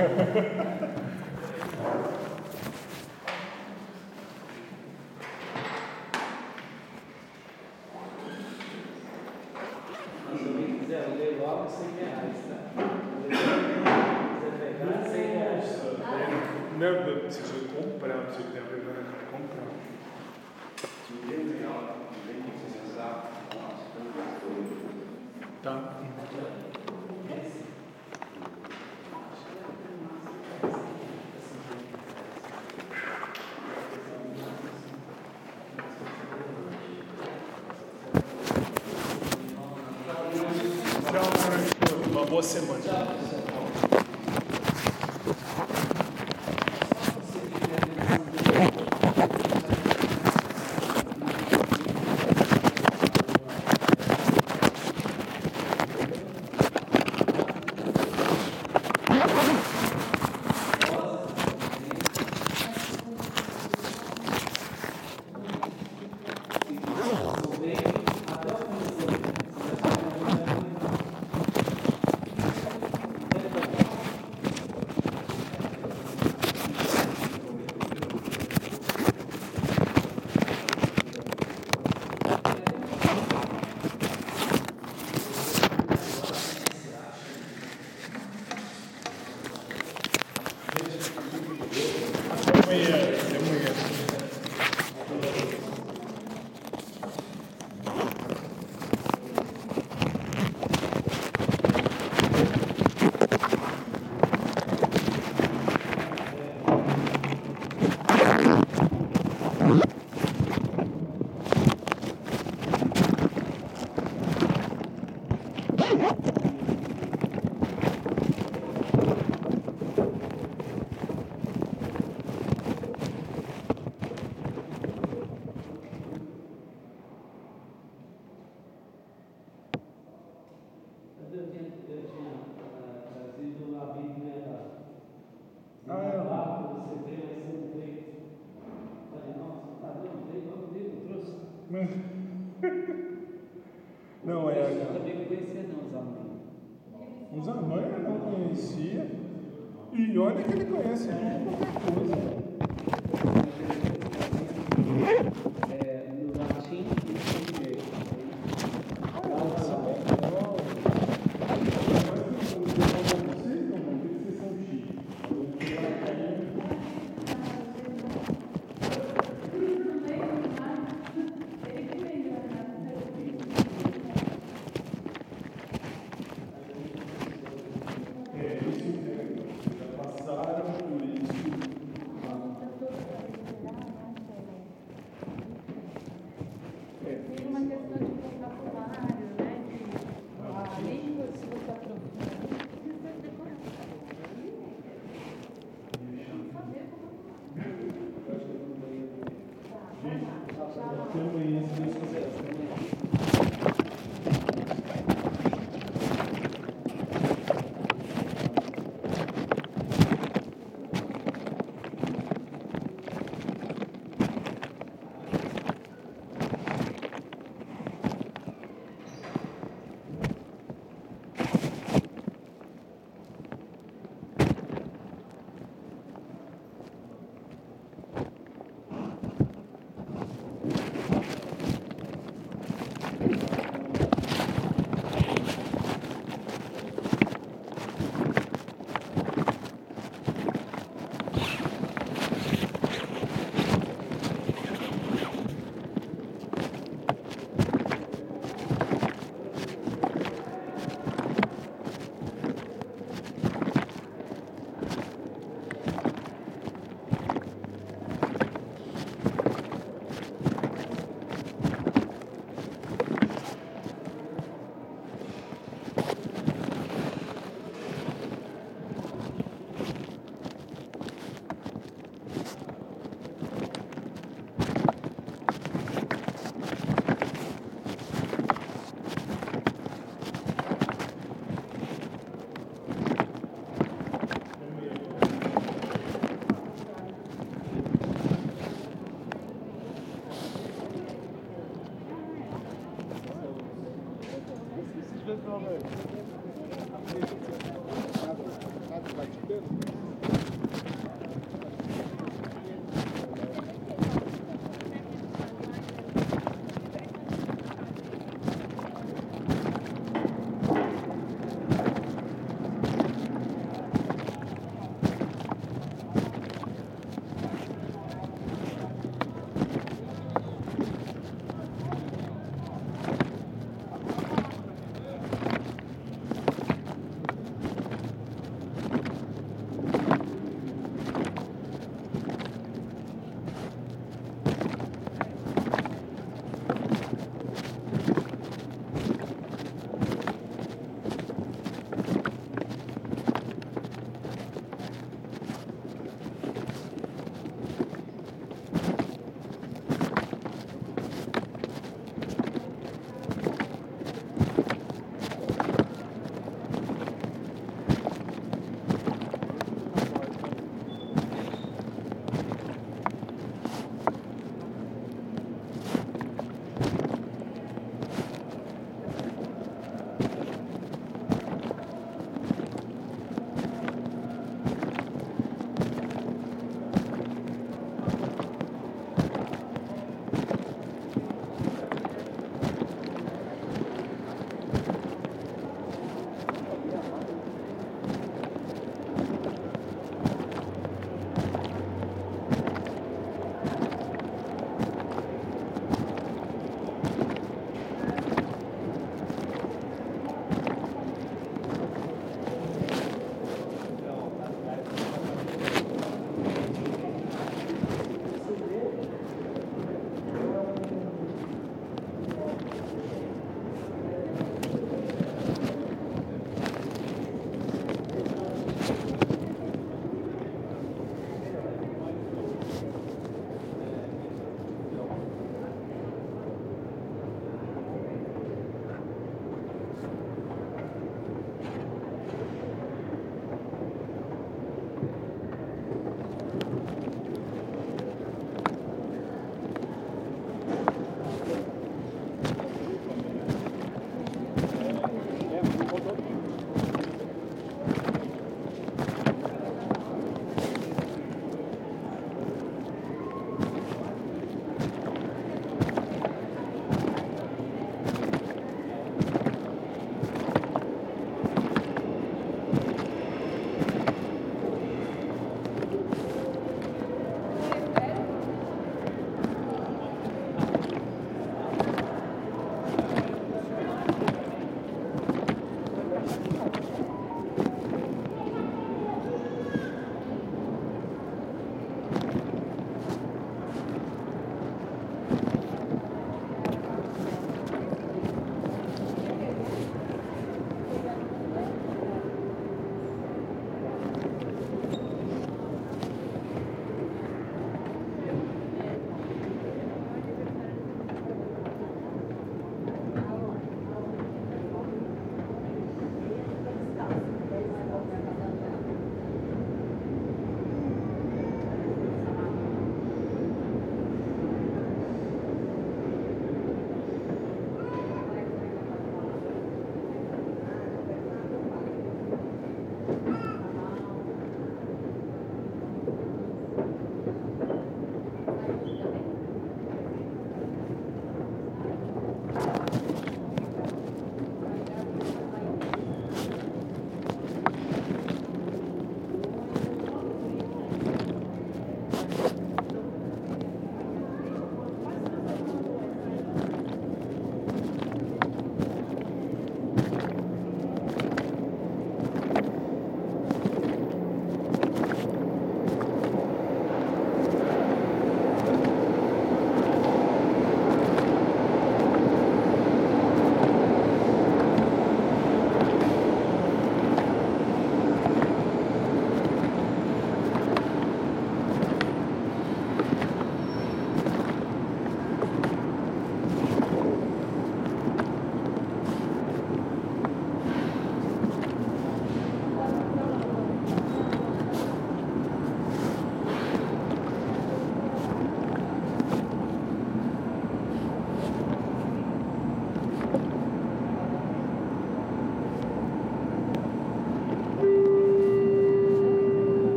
[0.00, 0.46] yeah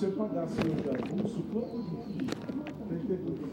[0.00, 3.50] se eu pagasse hoje avulso, quanto ter tudo.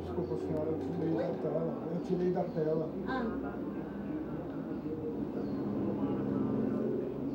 [0.00, 1.72] Desculpa, senhora, eu tirei da tela.
[1.94, 2.90] Eu tirei da tela.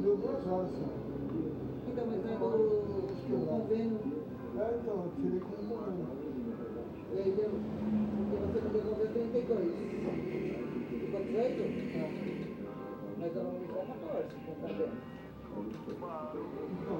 [0.02, 1.00] Deu duas horas, senhora.
[1.88, 4.00] Então, mas é do convênio,
[4.58, 6.08] É, então, eu tirei com o convênio.
[7.14, 7.52] e aí deu,
[8.20, 9.76] porque você não devolveu 32.
[10.90, 12.39] Ficou 18?
[13.20, 14.00] Mas eu não me dou 14,
[14.62, 15.20] tá vendo?
[15.50, 15.66] Então,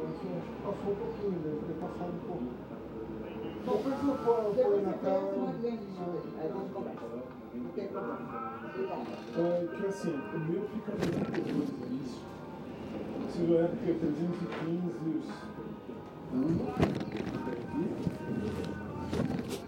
[0.10, 2.44] acho que passou um pouquinho, deve ter passado um pouco.
[3.66, 4.16] Depois eu
[4.54, 5.28] põe na tela.
[6.40, 7.10] Aí vamos conversar.
[7.54, 8.62] Não tem problema.
[9.38, 12.22] É, que assim, o meu fica 92 no início.
[13.30, 15.28] Se não é porque é 315 os.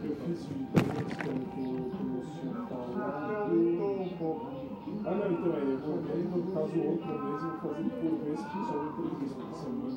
[0.04, 0.68] Eu fiz vídeo
[1.24, 1.71] quando
[5.04, 7.90] Ah não, então é, eu vou ver, no caso o outro mês eu vou fazer
[7.90, 9.91] por mês que só uma entrevista por semana.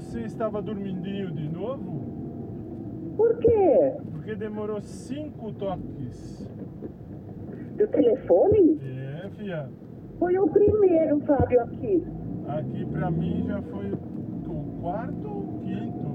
[0.00, 3.14] Você estava dormindinho de novo?
[3.16, 3.94] Por quê?
[4.12, 6.46] Porque demorou cinco toques.
[7.78, 8.78] Do telefone?
[8.84, 9.68] É, fia.
[10.18, 12.04] Foi o primeiro, Fábio, aqui.
[12.46, 16.06] Aqui pra mim já foi o quarto ou o quinto.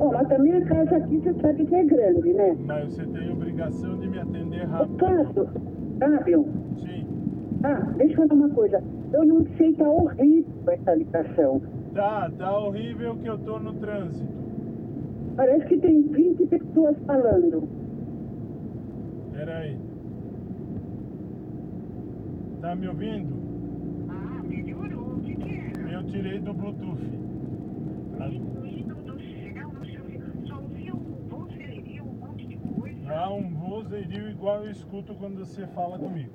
[0.00, 2.56] Ó, mas a minha casa aqui você sabe que é grande, né?
[2.66, 4.96] Mas você tem obrigação de me atender rápido.
[4.96, 5.48] caso,
[6.00, 6.46] Fábio,
[6.80, 7.06] Sim.
[7.64, 8.82] ah, deixa eu falar uma coisa.
[9.12, 11.60] Eu não sei, tá horrível essa ligação.
[11.94, 14.32] Tá, tá horrível que eu tô no trânsito.
[15.36, 17.68] Parece que tem 20 pessoas falando.
[19.32, 19.78] Peraí.
[22.62, 23.34] Tá me ouvindo?
[24.08, 25.16] Ah, melhorou.
[25.16, 25.92] O que que era?
[25.92, 27.02] Eu tirei do Bluetooth.
[28.62, 33.12] Menino do céu, no seu só ouvia um vozerio, um monte de coisa.
[33.12, 36.32] Ah, um vozerio igual eu escuto quando você fala comigo.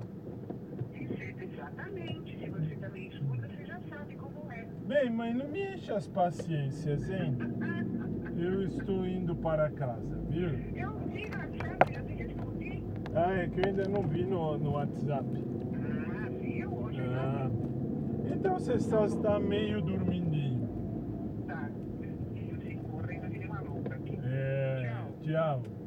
[0.94, 2.38] Exatamente.
[2.38, 4.77] Se você também escuta, você já sabe como é.
[4.88, 7.36] Bem, mãe, não me enche as paciências, hein?
[8.38, 10.48] Eu estou indo para casa, viu?
[10.74, 12.82] Eu vi no WhatsApp, eu te respondi.
[13.14, 15.26] Ah, é que eu ainda não vi no, no WhatsApp.
[15.26, 16.72] Ah, viu?
[16.72, 17.50] Hoje Ah.
[18.34, 20.66] Então você está, está meio dormindinho.
[21.46, 21.68] tá.
[22.00, 24.18] Eu correndo que nem uma louca aqui.
[24.24, 25.62] É, tchau.
[25.64, 25.77] Ele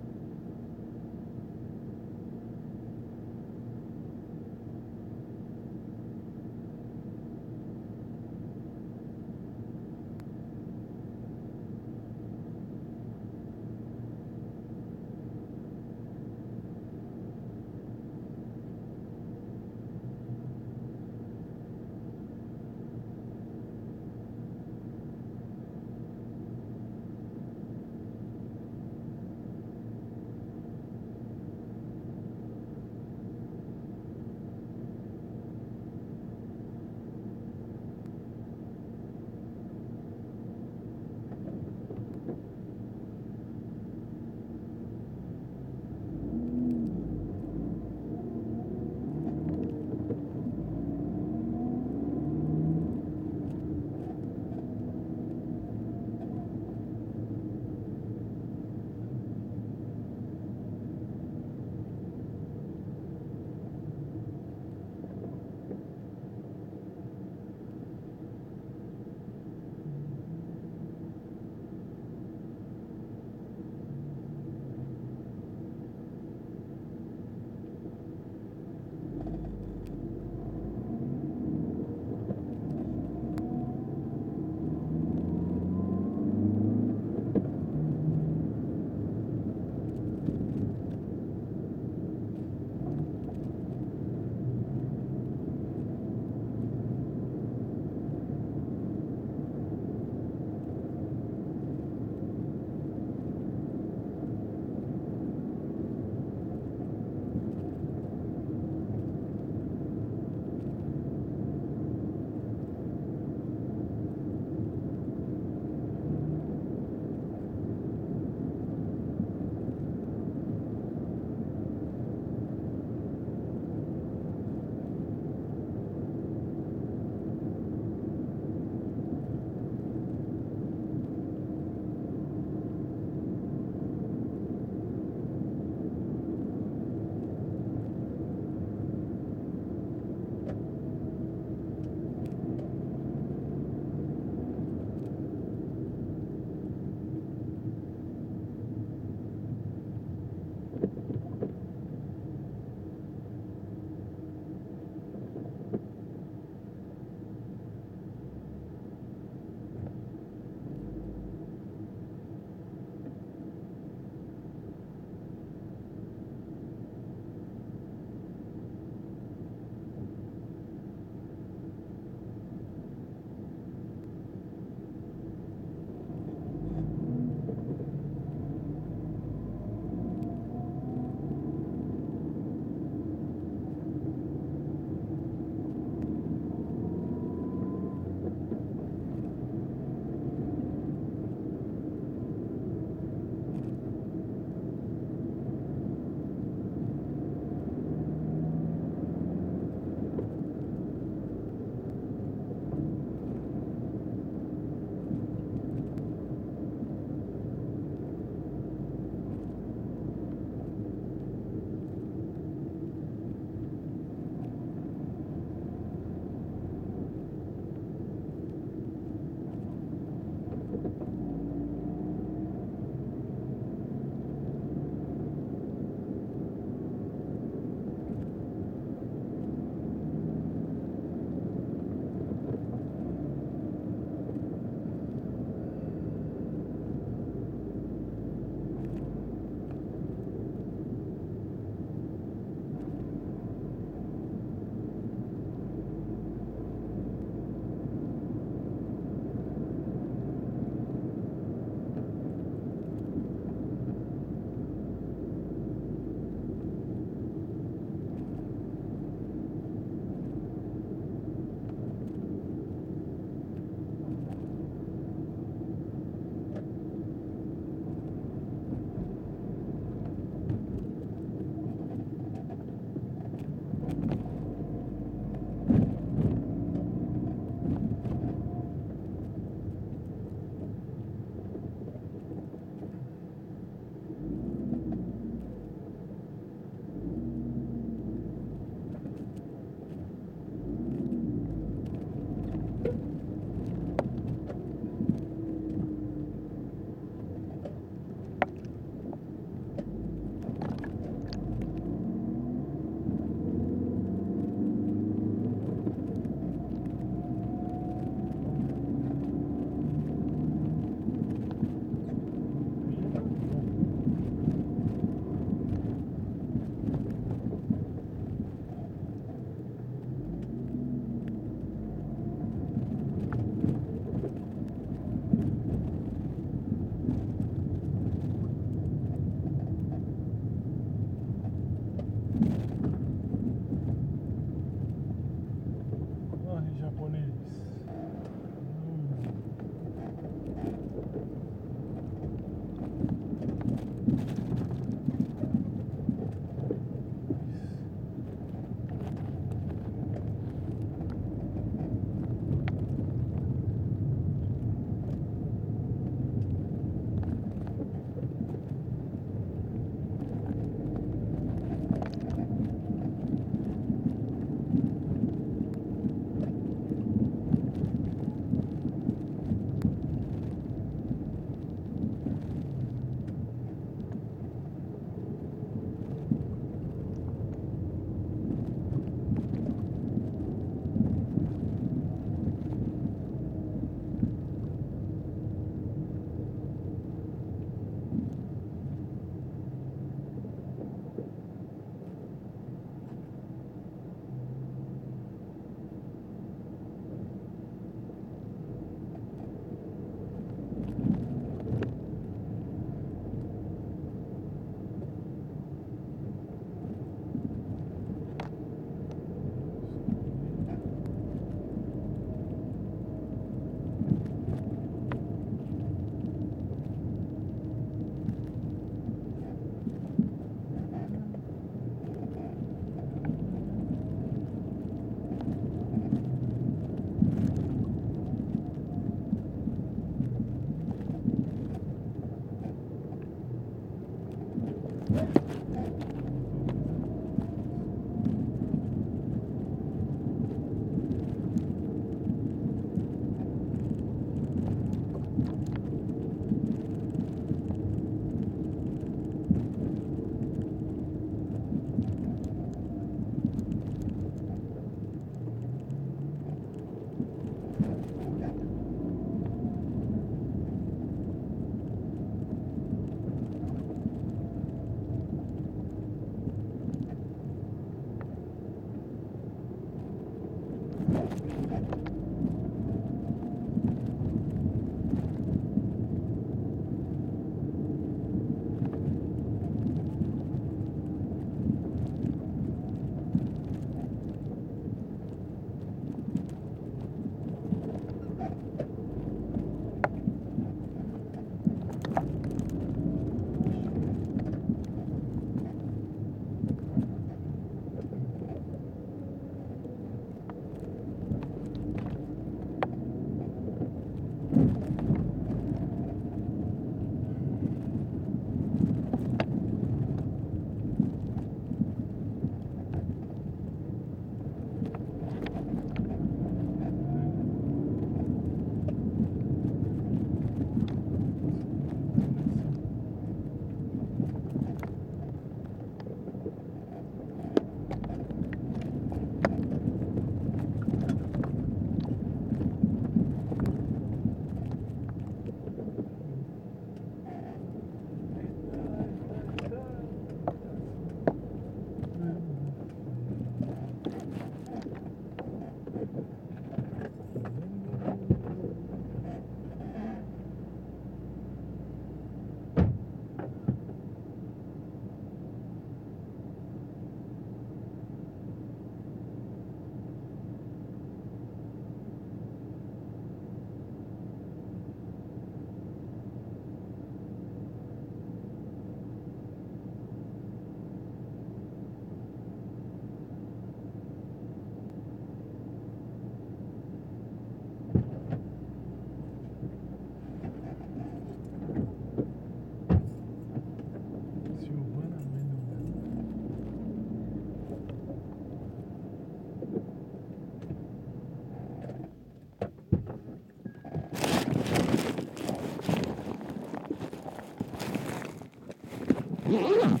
[599.61, 600.00] Ooh.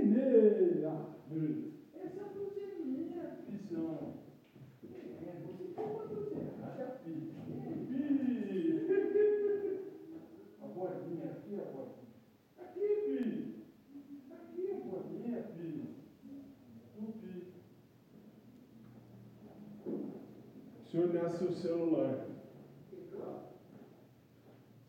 [0.00, 0.86] Ei, né?
[0.86, 1.68] Ah, beleza.
[1.92, 4.14] Essa pulseirinha, pisão.
[4.82, 7.34] É, você tem uma pulseirada, filho.
[7.50, 8.80] Ih.
[10.62, 12.16] A bordinha aqui, a bordinha.
[12.62, 13.44] Aqui, filho.
[14.30, 15.88] Aqui, a bordinha, filho.
[16.94, 17.52] Tu, filho.
[20.90, 22.26] Se olhar seu celular.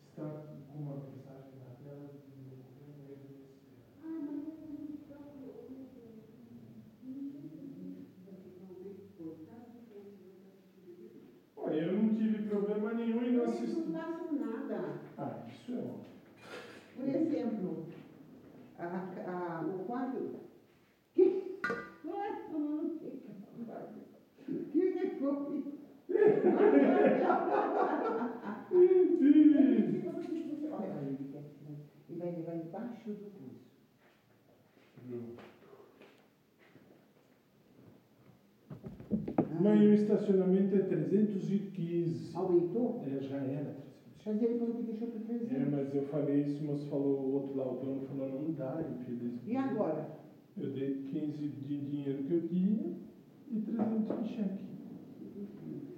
[0.08, 0.24] Está
[0.72, 2.72] com uma mensagem na tela de um erro
[11.64, 13.76] Olha, eu não tive problema nenhum em não Eles assistir.
[13.76, 14.80] não passam nada.
[15.18, 16.12] Ah, isso é óbvio.
[16.96, 17.76] Por exemplo,
[18.78, 20.30] a, a, o quadro.
[21.14, 21.22] Que?
[22.04, 23.30] Ué, eu não sei que
[23.64, 24.00] quadro.
[24.70, 24.80] Que
[25.18, 25.62] foi?
[30.70, 31.16] Olha, ele
[32.08, 33.72] e vai embaixo do pulso.
[39.62, 42.36] Mãe, o estacionamento é 315.
[42.36, 43.04] Aumentou?
[43.06, 43.76] É, já era.
[44.24, 45.52] Mas ele falou que deixou para 300.
[45.52, 48.84] É, mas eu falei isso, mas falou, o outro lá, o dono falou, não dá,
[49.00, 49.40] infelizmente.
[49.46, 50.08] E agora?
[50.56, 52.94] Eu dei 15 de dinheiro que eu tinha
[53.50, 54.64] e 300 em cheque.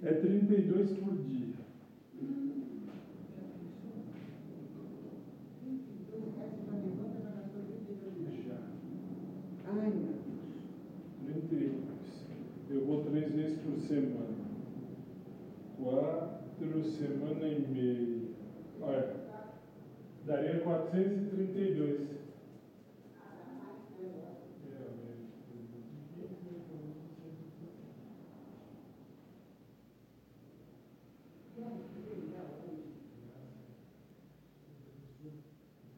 [0.03, 1.55] É 32 por dia.
[8.47, 8.57] Já.
[9.67, 9.93] Ai,
[11.23, 11.43] meu Deus.
[11.49, 11.85] 32.
[12.69, 14.35] Eu vou três vezes por semana.
[15.77, 18.25] Quatro semana e meia.
[18.81, 19.15] Olha,
[20.25, 22.15] daria 432.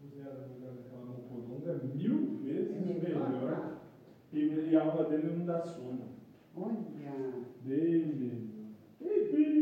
[0.01, 3.51] Puseram no lugar daquela mocoronga é mil vezes É melhor, melhor.
[3.51, 3.77] tá?
[4.33, 6.09] E, e a aula dele não dá sono.
[6.55, 6.97] Olha.
[7.63, 8.73] Dele.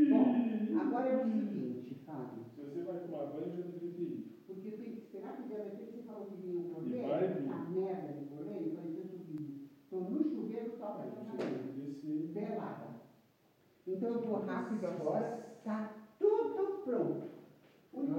[0.10, 2.46] Bom, agora é o seguinte, Fábio.
[2.56, 4.24] Se você vai tomar banho, já deveria ter ido.
[4.48, 7.08] Porque eu tenho que esperar que deve ter, você falou que vinha um E polêmico,
[7.08, 7.50] vai vir.
[7.50, 9.54] a merda de polêmico, vai ter subido.
[9.84, 11.06] Estou no chuveiro, só para
[11.76, 12.32] Desse...
[12.34, 12.86] Pelada.
[13.88, 17.26] Então eu vou rápido agora, está tudo pronto.
[17.94, 18.12] O que que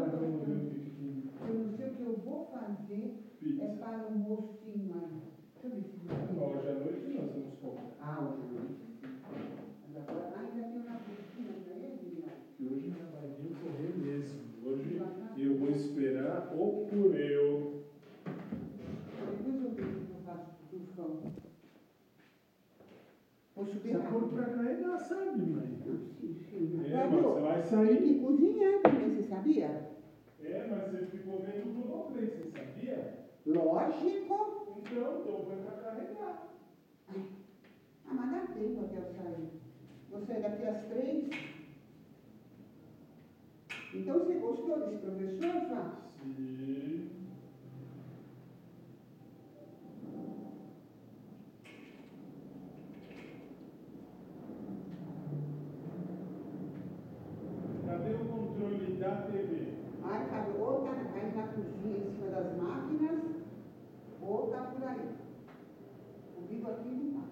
[1.48, 3.14] eu não sei o que eu vou fazer
[3.60, 5.22] é para o mocinho aí.
[5.62, 5.96] Deixa eu ver se
[6.38, 7.96] Hoje à noite nós vamos comprar.
[8.00, 8.76] Ah, hoje à noite.
[9.92, 12.42] Mas agora ainda tem uma piscina para ele, Guilherme.
[12.56, 14.40] Que hoje já vai vir correr mesmo.
[14.64, 15.02] Hoje
[15.36, 17.84] eu vou esperar o por eu.
[18.24, 21.32] Depois eu vejo o que eu faço com o cão.
[23.54, 24.10] Vou subir lá.
[24.10, 25.75] pôr pra carregar, sabe, mãe?
[26.56, 28.02] É, Vai, mas você vai Tem sair.
[28.02, 29.90] que cozinhar também, você sabia?
[30.42, 33.26] É, mas você ficou vendo do Londres, você sabia?
[33.44, 34.06] Lógico.
[34.08, 36.48] Então, então põe pra carregar.
[38.08, 39.48] Ah, mas dá tempo até eu sair.
[40.10, 41.28] Vou sair daqui às três.
[43.92, 45.92] Então você gostou desse professor, Fá?
[46.22, 47.10] Sim.
[57.86, 59.72] Cadê o controle da TV?
[60.02, 63.22] Ai, sabe, ou tá aí na cozinha, em cima das máquinas,
[64.20, 65.08] ou tá por aí.
[66.36, 67.26] O vivo aqui não tá.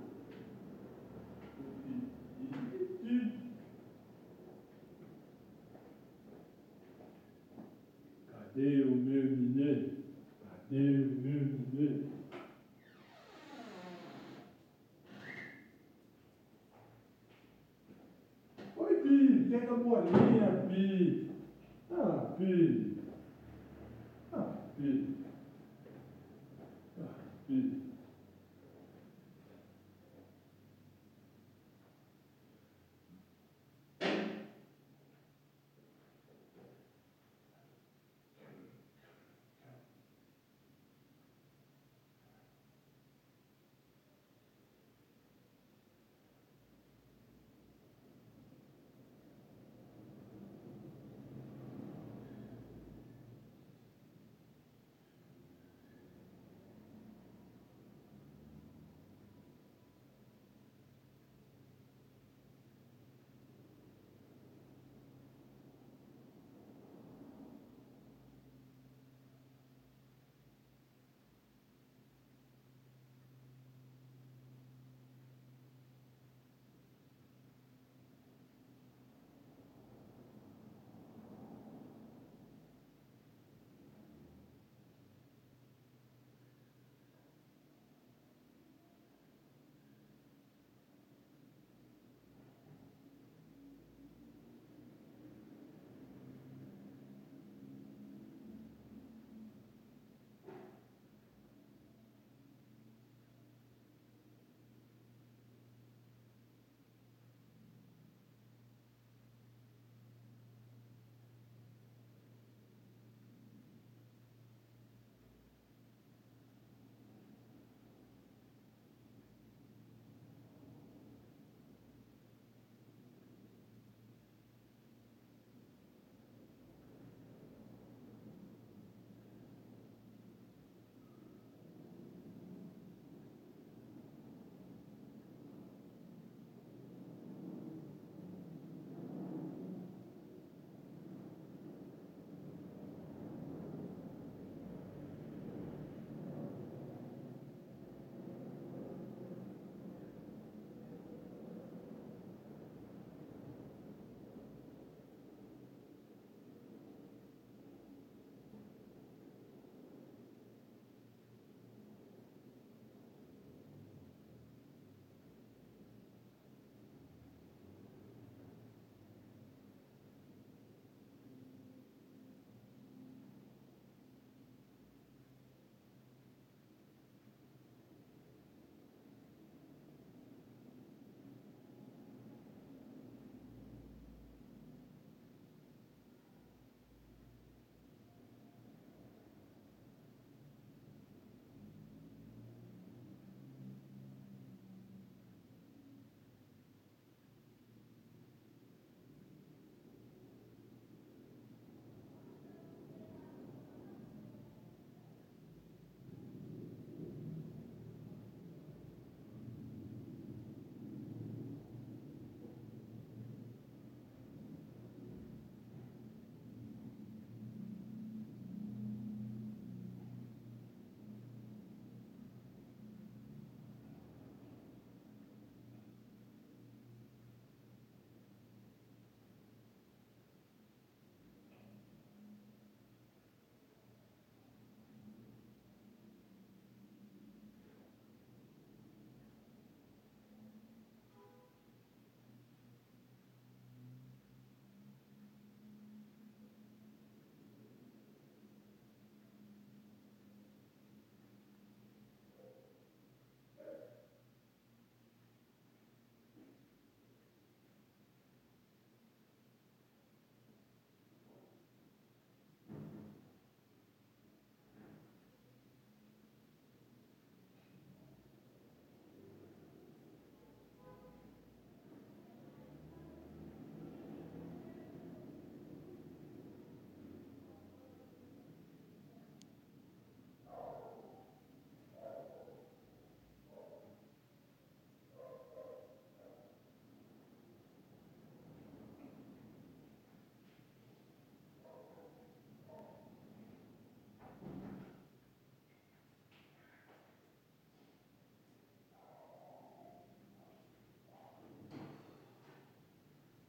[8.30, 10.04] Cadê o meu neném?
[10.40, 11.40] Cadê o meu
[11.72, 12.14] neném?
[18.76, 21.30] Oi, Pi, pega a bolinha, Pi.
[21.90, 22.93] Ah, Pi.
[24.76, 25.13] Ah,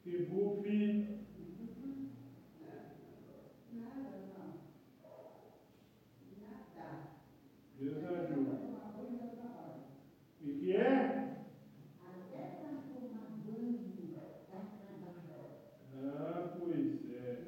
[0.06, 1.04] Que bufi.
[7.76, 8.54] Deus ajuda.
[10.40, 11.26] O que é?
[15.92, 17.46] Ah, pois é.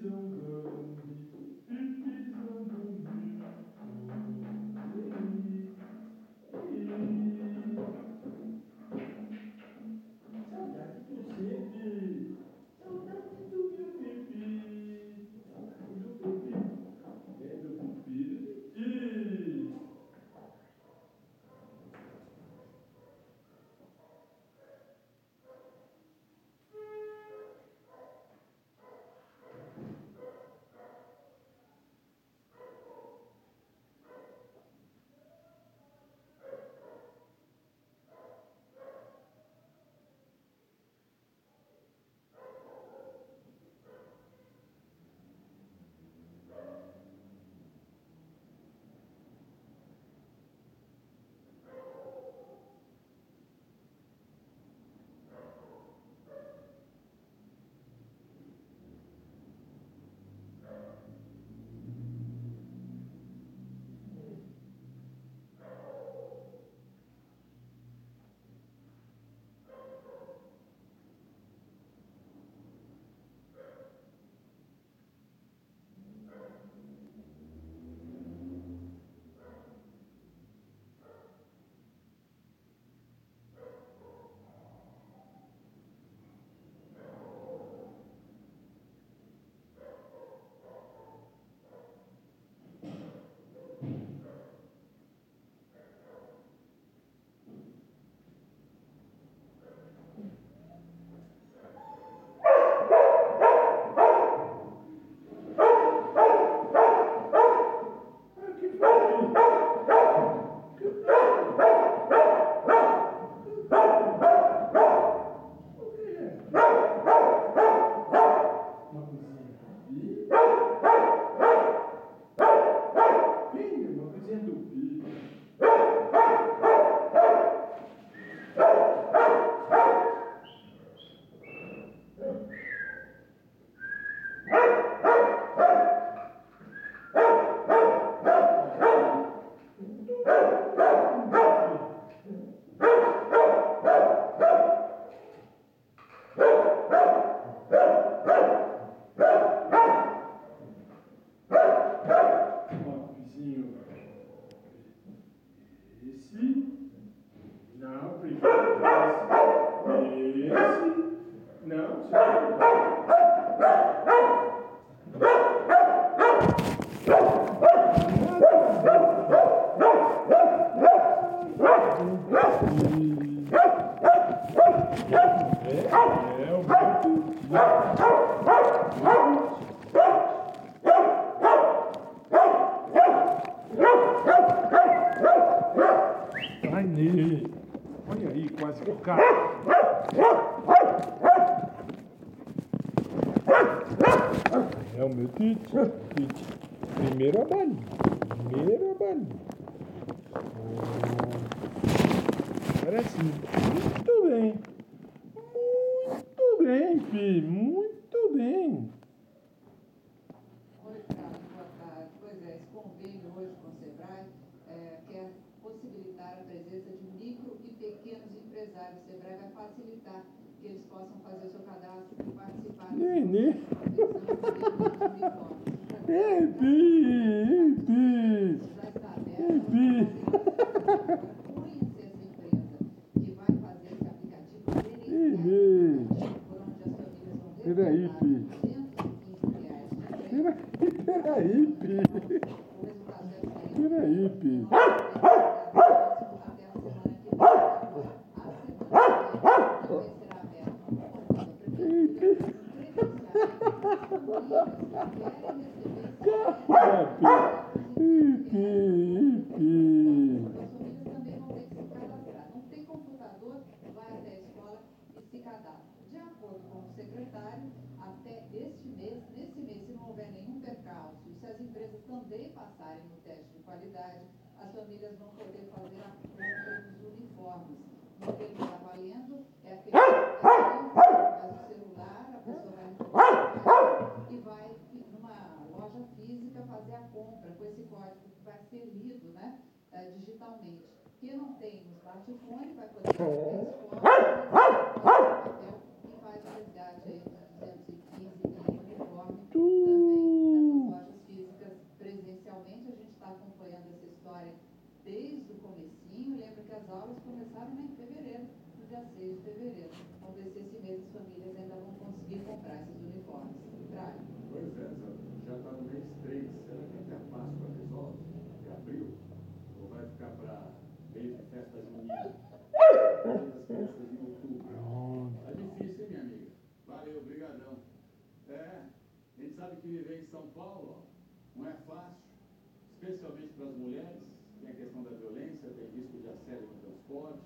[0.00, 0.49] Pipizão grande,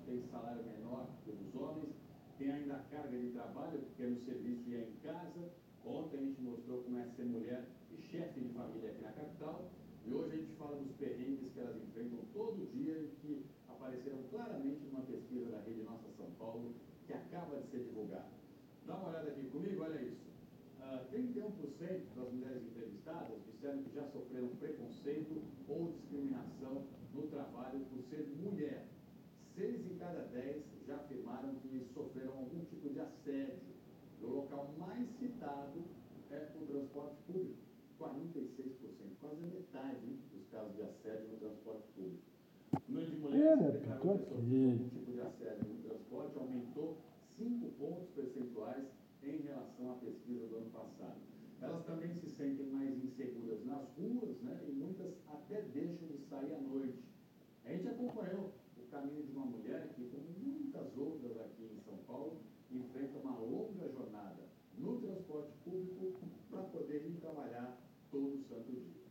[0.05, 1.93] tem salário menor que o dos homens,
[2.37, 5.51] tem ainda a carga de trabalho, porque no serviço e é em casa.
[5.83, 9.71] Ontem a gente mostrou como é ser mulher e chefe de família aqui na capital.
[10.05, 14.23] E hoje a gente fala dos perrengues que elas enfrentam todo dia e que apareceram
[14.29, 16.73] claramente numa pesquisa da Rede Nossa São Paulo,
[17.07, 18.29] que acaba de ser divulgada.
[18.85, 20.25] Dá uma olhada aqui comigo, olha isso.
[20.81, 28.03] Ah, 31% das mulheres entrevistadas disseram que já sofreram preconceito ou discriminação no trabalho por
[28.03, 28.85] ser mulher.
[29.55, 33.73] Seis em cada dez já afirmaram que sofreram algum tipo de assédio.
[34.21, 35.83] O local mais citado
[36.31, 37.57] é o transporte público,
[37.99, 42.23] 46%, quase a metade dos casos de assédio no transporte público.
[42.73, 44.71] O número de mulheres É, que né, declararam sofrido aqui.
[44.73, 46.97] algum tipo de assédio no transporte aumentou
[47.37, 48.85] 5 pontos percentuais
[49.23, 51.19] em relação à pesquisa do ano passado.
[51.61, 54.59] Elas também se sentem mais inseguras nas ruas, né?
[54.67, 56.99] E muitas até deixam de sair à noite.
[57.63, 58.51] A gente acompanhou
[58.95, 62.39] caminho de uma mulher que, como muitas outras aqui em São Paulo,
[62.71, 64.43] enfrenta uma longa jornada
[64.77, 66.13] no transporte público
[66.49, 67.77] para poder ir trabalhar
[68.09, 69.03] todo santo dia.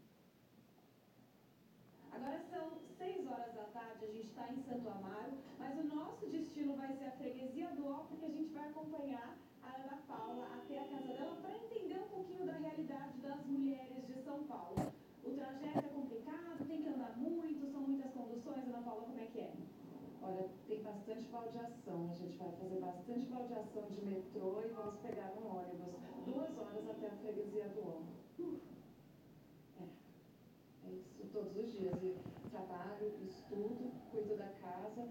[2.12, 6.26] Agora são 6 horas da tarde, a gente está em Santo Amaro, mas o nosso
[6.28, 10.46] destino vai ser a freguesia do Ó, porque a gente vai acompanhar a Ana Paula
[10.56, 14.92] até a casa dela para entender um pouquinho da realidade das mulheres de São Paulo.
[15.24, 18.68] O trajeto é complicado, tem que andar muito, são muitas conduções.
[18.68, 19.53] Ana Paula, como é que é?
[20.26, 22.10] Olha, tem bastante baldeação.
[22.10, 25.94] A gente vai fazer bastante baldeação de metrô e vamos pegar um ônibus.
[26.24, 28.14] Duas horas até a freguesia do Omo.
[29.80, 29.84] É.
[30.88, 31.94] É isso todos os dias.
[32.50, 35.08] Trabalho, estudo, cuido da casa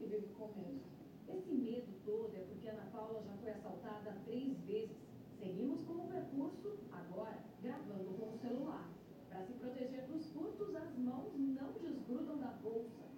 [0.00, 0.80] e vivo com medo.
[1.28, 4.96] Esse medo todo é porque a Ana Paula já foi assaltada três vezes.
[5.38, 8.90] Seguimos com o percurso, agora gravando com o celular.
[9.28, 13.10] Para se proteger dos furtos, as mãos não desgrudam da bolsa.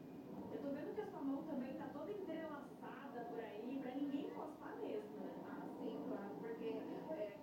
[0.53, 4.27] Eu tô vendo que a sua mão também tá toda entrelaçada por aí, pra ninguém
[4.27, 5.33] encostar mesmo, né?
[5.49, 6.69] Ah, sim, claro, porque
[7.11, 7.37] é,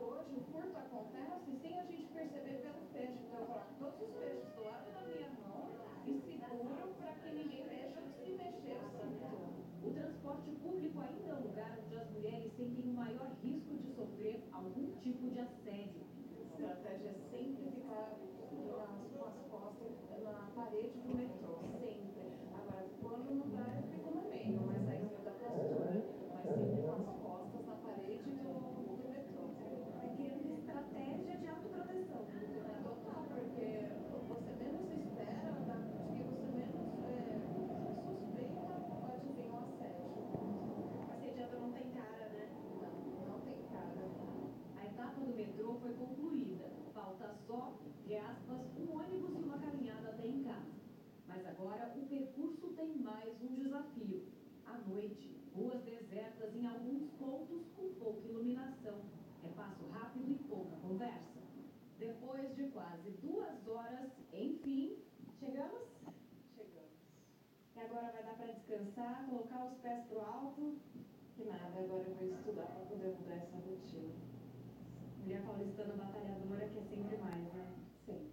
[0.00, 3.18] hoje o furto acontece sem a gente perceber pelo fecho.
[3.26, 5.70] Então eu coloco todos os fechos do lado da minha mão
[6.06, 9.30] e seguro para que ninguém veja se mexer o santo.
[9.82, 13.94] O transporte público ainda é um lugar onde as mulheres sentem o maior risco de
[13.94, 16.02] sofrer algum tipo de assédio.
[16.36, 18.18] A estratégia é sempre ficar
[18.50, 19.92] com as costas
[20.22, 22.36] na parede do metrô, sempre.
[22.54, 26.04] Agora, quando não dá, eu fico no meio, mas aí eu da postura.
[26.34, 28.52] Mas sempre com as costas na parede do,
[29.00, 29.44] do metrô.
[29.96, 32.26] Vai criando estratégia de autoproteção.
[32.28, 33.68] É total, porque
[34.28, 37.40] você menos espera, da, de que você menos é,
[38.04, 40.10] suspeita, pode vir um assédio.
[41.10, 42.44] Assediador não tem cara, né?
[42.82, 44.04] Não, não tem cara.
[44.76, 46.70] A etapa do metrô foi concluída.
[46.92, 50.72] Falta só, entre aspas, um ônibus e uma caminhada até em casa.
[51.28, 54.24] Mas agora o percurso tem mais um desafio.
[54.66, 59.00] À noite, ruas desertas em alguns pontos com pouca iluminação.
[59.44, 61.40] É passo rápido e pouca conversa.
[61.98, 64.98] Depois de quase duas horas, enfim,
[65.38, 65.82] chegamos?
[66.56, 66.90] Chegamos.
[67.76, 70.74] E agora vai dar para descansar, colocar os pés pro alto.
[71.36, 74.14] Que nada, agora eu vou estudar para poder mudar essa rotina.
[75.22, 77.66] Mulher paulistana batalhadora que é sempre mais, né?
[78.06, 78.30] Sempre.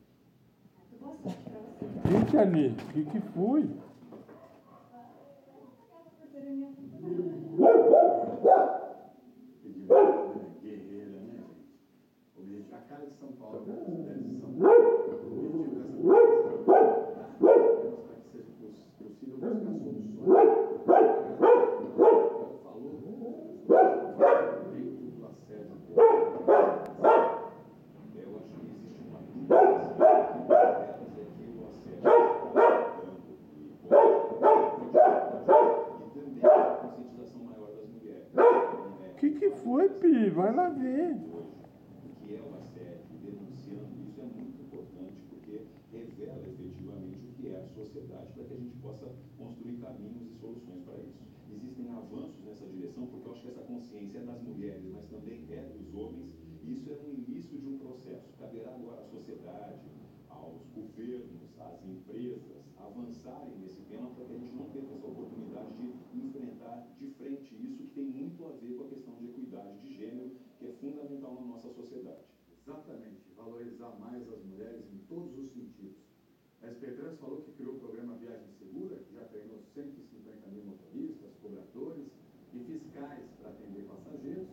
[0.78, 1.86] Muito boa sorte para você.
[2.10, 3.64] Gente, Ali, o que, que foi?
[3.64, 3.82] Né?
[10.62, 11.68] Guerreira, né, gente?
[12.36, 15.07] O objetivo, a cara de São Paulo, mulheres de São Paulo.
[40.38, 41.18] Vai lá ver.
[42.24, 46.77] Que é uma série denunciando isso é muito importante porque revela efetivamente
[47.78, 49.06] sociedade para que a gente possa
[49.38, 51.22] construir caminhos e soluções para isso.
[51.54, 55.46] Existem avanços nessa direção, porque eu acho que essa consciência é das mulheres, mas também
[55.52, 56.34] é dos homens,
[56.64, 58.34] e isso é no início de um processo.
[58.40, 59.88] Caberá agora à sociedade,
[60.28, 65.72] aos governos, às empresas, avançarem nesse tema para que a gente não perca essa oportunidade
[65.78, 69.80] de enfrentar de frente isso que tem muito a ver com a questão de equidade
[69.80, 72.26] de gênero, que é fundamental na nossa sociedade.
[72.52, 75.97] Exatamente, valorizar mais as mulheres em todos os sentidos.
[76.64, 81.32] A SPTrans falou que criou o programa Viagem Segura, que já treinou 150 mil motoristas,
[81.42, 82.08] cobradores
[82.54, 84.48] e fiscais para atender passageiros,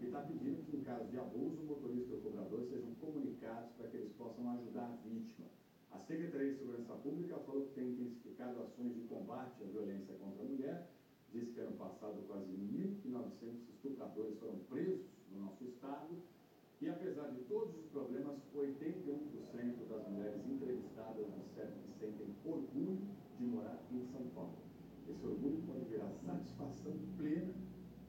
[0.00, 3.72] e está pedindo que, em caso de abuso, o motorista e o cobrador sejam comunicados
[3.72, 5.48] para que eles possam ajudar a vítima.
[5.90, 10.42] A Secretaria de Segurança Pública falou que tem intensificado ações de combate à violência contra
[10.42, 10.90] a mulher.
[11.32, 16.16] Disse que ano passado quase 1.900 estupradores foram presos no nosso estado.
[16.80, 22.98] E apesar de todos os problemas, 81% das mulheres entrevistadas disseram que sentem orgulho
[23.38, 24.58] de morar em São Paulo.
[25.08, 27.54] Esse orgulho pode virar satisfação plena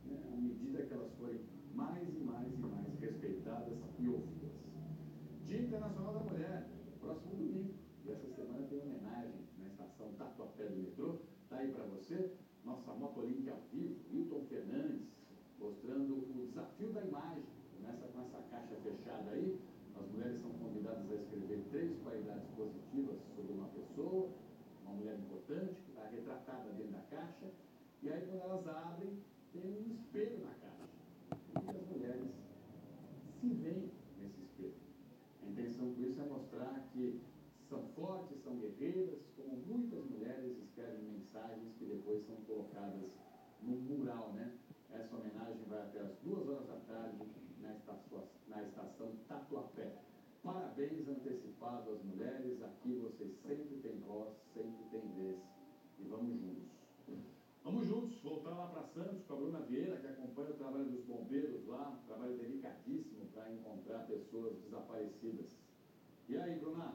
[0.06, 1.40] né, à medida que elas forem
[1.74, 4.52] mais e mais e mais respeitadas e ouvidas.
[5.46, 6.68] Dia Internacional da Mulher,
[7.00, 7.74] próximo domingo.
[8.04, 11.20] E essa semana tem homenagem na estação Tatuapé do metrô.
[11.44, 12.32] Está aí para você,
[12.66, 15.08] nossa Motolink ao vivo, Hilton Fernandes,
[15.60, 17.44] mostrando o desafio da imagem.
[17.76, 19.60] Começa com essa caixa fechada aí.
[19.96, 24.30] As mulheres são convidadas a escrever três qualidades positivas sobre uma pessoa,
[24.84, 27.48] uma mulher importante, que está retratada dentro da caixa.
[28.08, 29.20] E aí, quando elas abrem,
[29.52, 30.88] tem um espelho na caixa.
[31.52, 32.32] E as mulheres
[33.42, 34.76] se veem nesse espelho.
[35.44, 37.22] A intenção com isso é mostrar que
[37.68, 43.12] são fortes, são guerreiras, como muitas mulheres escrevem mensagens que depois são colocadas
[43.62, 44.54] no mural, né?
[44.90, 47.26] Essa homenagem vai até as duas horas da tarde
[47.60, 49.92] na estação, na estação Tatuapé.
[50.42, 55.40] Parabéns antecipado às mulheres, aqui vocês sempre têm voz, sempre têm vez.
[56.00, 56.67] E vamos juntos.
[57.68, 61.04] Vamos juntos, voltar lá para Santos com a Bruna Vieira, que acompanha o trabalho dos
[61.04, 65.52] bombeiros lá, um trabalho delicadíssimo para encontrar pessoas desaparecidas.
[66.30, 66.94] E aí, Bruna?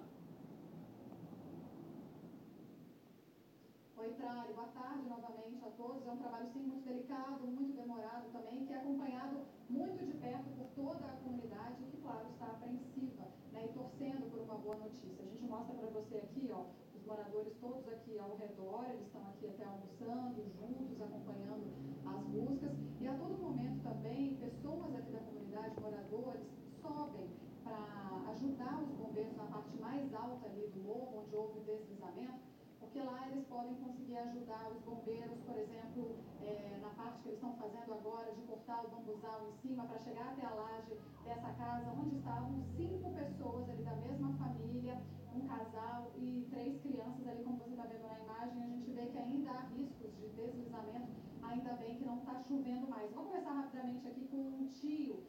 [3.98, 6.06] Oi, Tralho, boa tarde novamente a todos.
[6.06, 10.48] É um trabalho, sim, muito delicado, muito demorado também, que é acompanhado muito de perto
[10.56, 15.22] por toda a comunidade, que, claro, está apreensiva né, e torcendo por uma boa notícia.
[15.22, 16.64] A gente mostra para você aqui, ó,
[17.12, 21.68] moradores todos aqui ao redor, eles estão aqui até almoçando, juntos, acompanhando
[22.06, 22.72] as buscas.
[23.00, 26.46] E a todo momento também, pessoas aqui da comunidade, moradores,
[26.80, 27.28] sobem
[27.62, 32.40] para ajudar os bombeiros na parte mais alta ali do morro, onde houve deslizamento,
[32.80, 37.38] porque lá eles podem conseguir ajudar os bombeiros, por exemplo, eh, na parte que eles
[37.38, 41.52] estão fazendo agora de cortar o bambuzal em cima para chegar até a laje dessa
[41.52, 45.00] casa, onde estavam cinco pessoas ali da mesma família,
[45.34, 49.06] um casal e três crianças ali, como você está vendo na imagem, a gente vê
[49.06, 51.08] que ainda há riscos de deslizamento,
[51.42, 53.10] ainda bem que não está chovendo mais.
[53.12, 55.24] Vou começar rapidamente aqui com um tio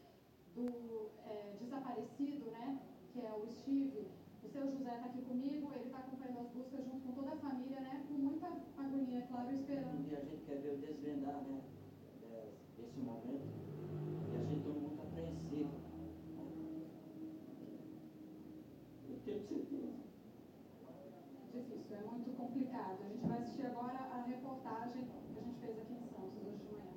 [0.55, 2.79] do eh, desaparecido, né,
[3.11, 4.07] que é o Steve.
[4.43, 7.37] O seu José está aqui comigo, ele está acompanhando as buscas junto com toda a
[7.37, 10.11] família, né, com muita agonia, é claro, esperando.
[10.11, 11.61] E a gente quer ver o desvendar, né,
[12.23, 12.49] é,
[12.79, 13.47] esse momento,
[14.31, 15.71] e a gente está muito apreensivo.
[19.09, 20.03] Eu tenho certeza.
[21.53, 23.03] Difícil, é muito complicado.
[23.03, 26.57] A gente vai assistir agora a reportagem que a gente fez aqui em Santos hoje
[26.57, 26.91] de manhã.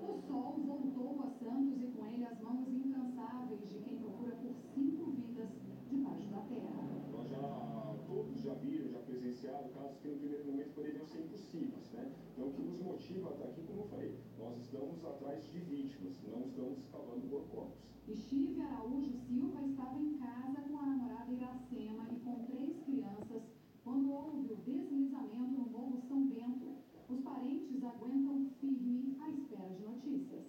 [0.00, 4.54] O sol voltou a Santos e com ele as mãos incansáveis de quem procura por
[4.54, 5.50] cinco vidas
[5.90, 6.88] debaixo da terra.
[7.12, 11.92] Nós já, todos já viram, já presenciaram casos que no primeiro momento poderiam ser impossíveis,
[11.92, 12.10] né?
[12.40, 15.58] Então o que nos motiva a estar aqui, como eu falei, nós estamos atrás de
[15.58, 17.76] vítimas, não estamos cavando por corpos.
[18.08, 23.42] Estive Araújo Silva estava em casa com a namorada Iracema e com três crianças
[23.84, 26.78] quando houve o deslizamento no Morro São Bento.
[27.10, 30.46] Os parentes aguentam firme à espera de notícias.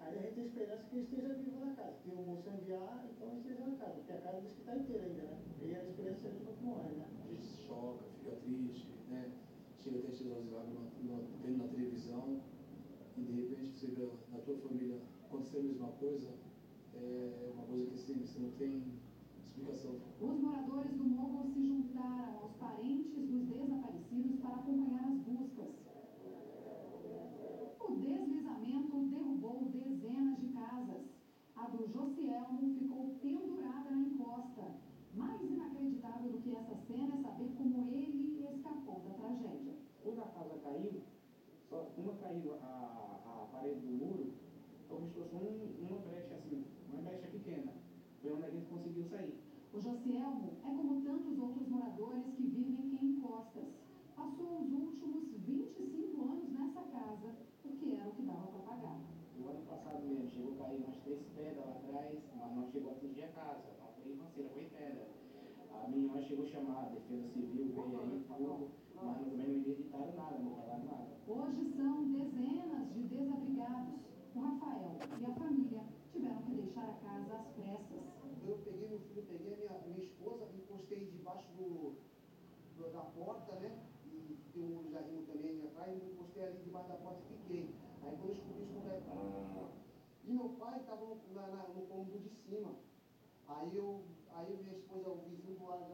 [0.00, 1.98] Aí a gente tem esperança que ele esteja vivo na casa.
[2.06, 3.92] Tem o moço enviar, então ele esteja na casa.
[3.96, 5.38] Porque a casa diz que está inteira ainda, né?
[5.60, 7.06] E a esperança é de não morrer, né?
[7.22, 9.30] A gente se choca, fica triste, né?
[9.84, 10.64] Chega até esses olhos lá
[11.42, 12.40] vendo na televisão
[13.18, 16.30] e de repente você vê na tua família acontecer a mesma coisa,
[16.94, 18.82] é uma coisa que assim, você não tem
[19.46, 19.96] explicação.
[20.22, 25.74] Os moradores do morro se juntaram aos parentes dos desaparecidos para acompanhar as buscas.
[27.86, 31.02] O deslizamento derrubou dezenas de casas.
[31.56, 34.76] A do Josielmo ficou pendurada na encosta.
[35.14, 38.24] Mais inacreditável do que essa cena é saber como ele
[38.64, 39.74] escapou da tragédia.
[40.02, 41.02] Quando a casa caiu,
[41.68, 44.34] só uma caiu a, a parede do muro
[61.04, 63.62] fez pedra lá atrás, mas não chegou a atingir a casa.
[63.78, 65.06] Não foi ranceira, foi pedra.
[65.70, 70.14] A minha irmã chegou a chamar a defesa civil, aí tudo, mas também não interditaram
[70.14, 71.06] nada, não falaram nada.
[71.26, 73.94] Hoje são dezenas de desabrigados.
[74.34, 78.02] O Rafael e a família tiveram que deixar a casa às pressas.
[78.46, 81.94] Eu peguei meu filho, peguei a minha, minha esposa, encostei debaixo do,
[82.76, 83.78] do- da porta, né?
[84.06, 87.74] E tem um jardim também ali atrás, eu encostei ali debaixo da porta e fiquei.
[88.02, 89.08] Aí quando eu os moleques.
[89.08, 89.68] "Ah".
[90.24, 92.72] E meu pai estava no, na- na- no cômodo de cima.
[93.46, 94.02] Aí eu,
[94.32, 95.86] aí minha esposa, o vizinho do lado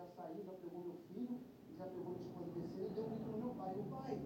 [0.45, 1.37] já pegou meu filho,
[1.77, 3.70] já minha esposa descendo e deu um no meu pai.
[3.75, 4.19] Meu pai,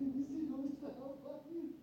[0.00, 0.90] me segura essa
[1.22, 1.74] família.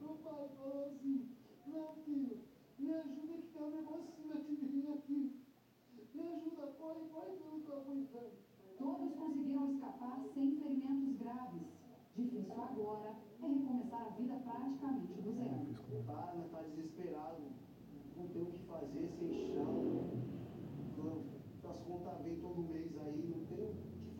[0.00, 1.26] Meu pai falou assim,
[1.66, 2.38] não filho,
[2.78, 5.32] me ajuda que tem um negocinho aqui de aqui.
[6.14, 8.00] Me ajuda, corre, corre que eu não.
[8.78, 11.60] Todos conseguiram escapar sem ferimentos graves.
[12.16, 15.66] Difícil agora é recomeçar a vida praticamente do zero.
[16.06, 17.42] Tá, né, tá desesperado,
[18.16, 19.74] não tem o que fazer, sem chão.
[20.96, 24.18] Tô- As contas vêm todo mês aí, não tem o que fazer, menino.
[24.18, 24.19] Ah, Deus, tá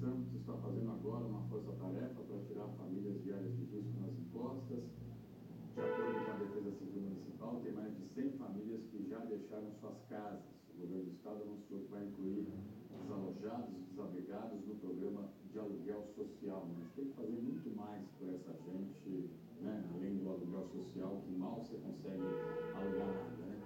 [0.00, 4.84] Santos está fazendo agora uma força-tarefa para tirar famílias de áreas de risco nas encostas.
[5.74, 9.72] De acordo com a Defesa Civil Municipal, tem mais de 100 famílias que já deixaram
[9.80, 10.44] suas casas.
[10.76, 12.46] O governo do estado anunciou que vai incluir
[12.92, 16.68] desalojados e desabrigados no programa de aluguel social.
[16.78, 19.30] Mas tem que fazer muito mais por essa gente,
[19.60, 19.90] né?
[19.94, 22.22] além do aluguel social, que mal você consegue
[22.76, 23.46] alugar nada.
[23.48, 23.56] Né?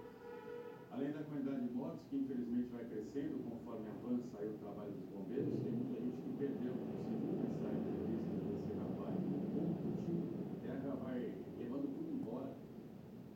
[0.91, 5.59] Além da quantidade de mortes, que infelizmente vai crescendo conforme avança o trabalho dos bombeiros,
[5.63, 11.35] tem muita gente que perdeu, inclusive nessa entrevista desse rapaz, um tiro, a terra vai
[11.59, 12.55] levando tudo embora.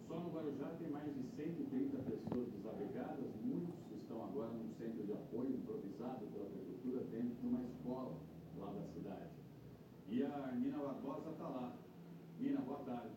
[0.07, 5.13] Só no Guarujá tem mais de 130 pessoas desabrigadas, muitos estão agora num centro de
[5.13, 8.21] apoio improvisado pela prefeitura dentro de uma escola
[8.59, 9.33] lá da cidade.
[10.09, 11.73] E a Nina Barbosa está lá.
[12.39, 13.15] Nina, boa tarde.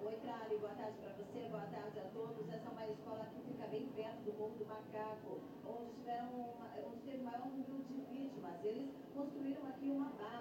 [0.00, 2.48] Oi, Trali, boa tarde para você, boa tarde a todos.
[2.48, 6.66] Essa é uma escola que fica bem perto do Morro do Macaco, onde, tiveram uma,
[6.88, 8.64] onde teve o maior número de vítimas.
[8.64, 10.38] Eles construíram aqui uma base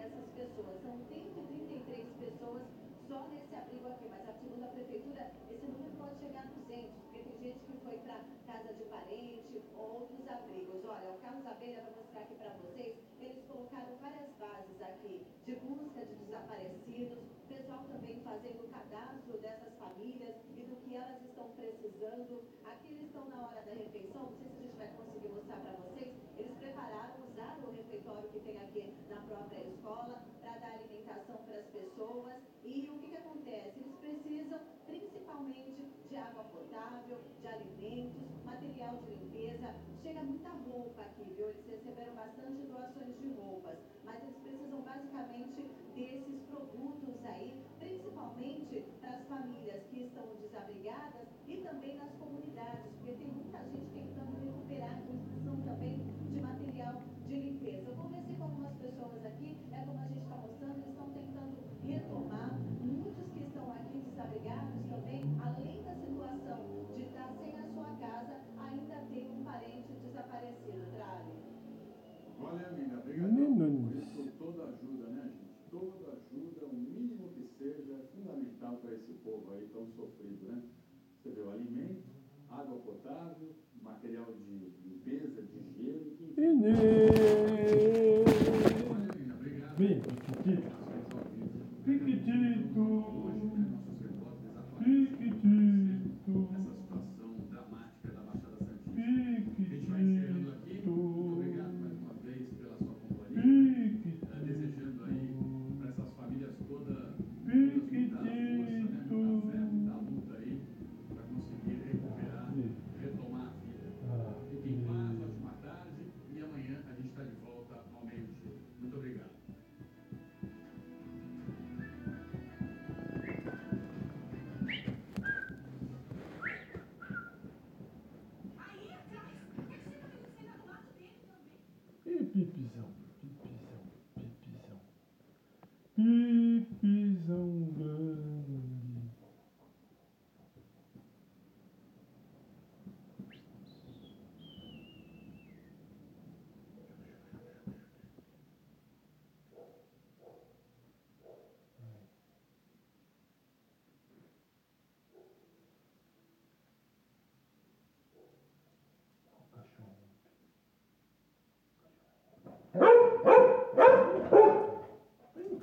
[0.00, 0.80] improvisada para atender essas pessoas.
[0.82, 2.62] São 133 pessoas
[3.08, 7.18] só nesse abrigo aqui, mas segundo a prefeitura, esse número pode chegar a 200, porque
[7.18, 10.84] tem gente que foi para casa de parente ou outros abrigos.
[10.84, 15.56] Olha, o Carlos Abelha vai mostrar aqui para vocês, eles colocaram várias bases aqui de
[15.56, 21.50] busca de desaparecidos, pessoal também fazendo o cadastro dessas famílias e do que elas estão
[21.50, 22.42] precisando.
[22.64, 25.60] Aqui eles estão na hora da refeição, não sei se a gente vai conseguir mostrar
[25.60, 26.09] para vocês,
[26.40, 31.58] eles prepararam, usaram o refeitório que tem aqui na própria escola para dar alimentação para
[31.58, 32.34] as pessoas.
[32.64, 33.80] E o que, que acontece?
[33.80, 39.74] Eles precisam principalmente de água potável, de alimentos, material de limpeza.
[40.02, 41.50] Chega muita roupa aqui, viu?
[41.50, 49.10] Eles receberam bastante doações de roupas, mas eles precisam basicamente desses produtos aí, principalmente para
[49.10, 54.98] as famílias que estão desabrigadas e também nas comunidades, porque tem muita gente tentando recuperar
[54.98, 55.98] a construção também
[56.30, 57.88] de material de limpeza.
[57.88, 61.56] Eu conversei com algumas pessoas aqui, é como a gente está mostrando, eles estão tentando
[61.84, 62.58] retomar.
[62.80, 68.40] Muitos que estão aqui desabrigados também, além da situação de estar sem a sua casa,
[68.56, 71.32] ainda tem um parente desaparecido, Trali.
[72.38, 73.30] Olha, Nina, obrigado
[74.14, 75.50] por toda ajuda, né, gente?
[75.70, 80.62] Toda ajuda, o mínimo que seja, é fundamental para esse povo aí tão sofrido, né?
[81.22, 82.04] Você vê o alimento,
[82.48, 86.34] água potável, material de limpeza, de higiene.
[86.38, 87.90] Inês!
[89.76, 90.14] Piquitito.
[90.44, 90.70] Piquitito.
[91.84, 93.29] Piquitito.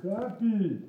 [0.02, 0.88] Cá, Pi.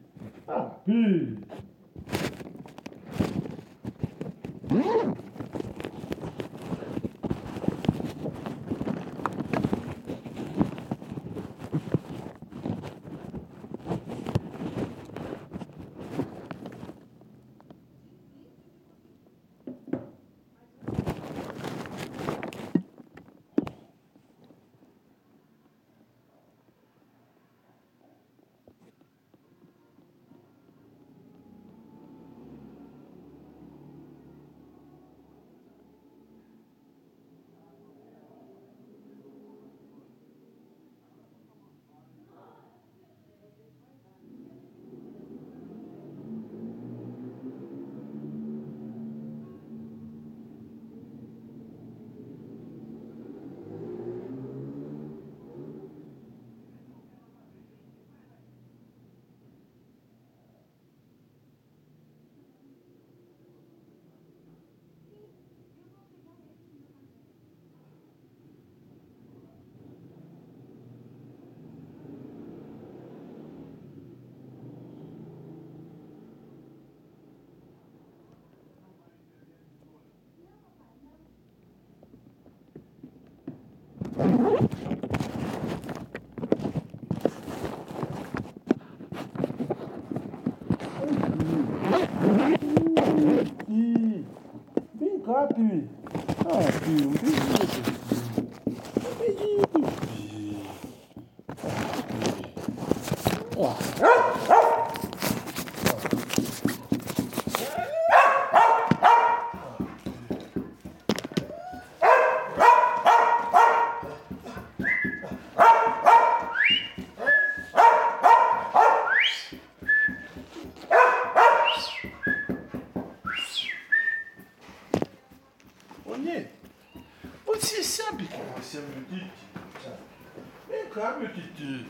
[131.18, 131.86] Meu titi.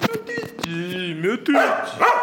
[0.00, 2.19] Meu titi, meu titi.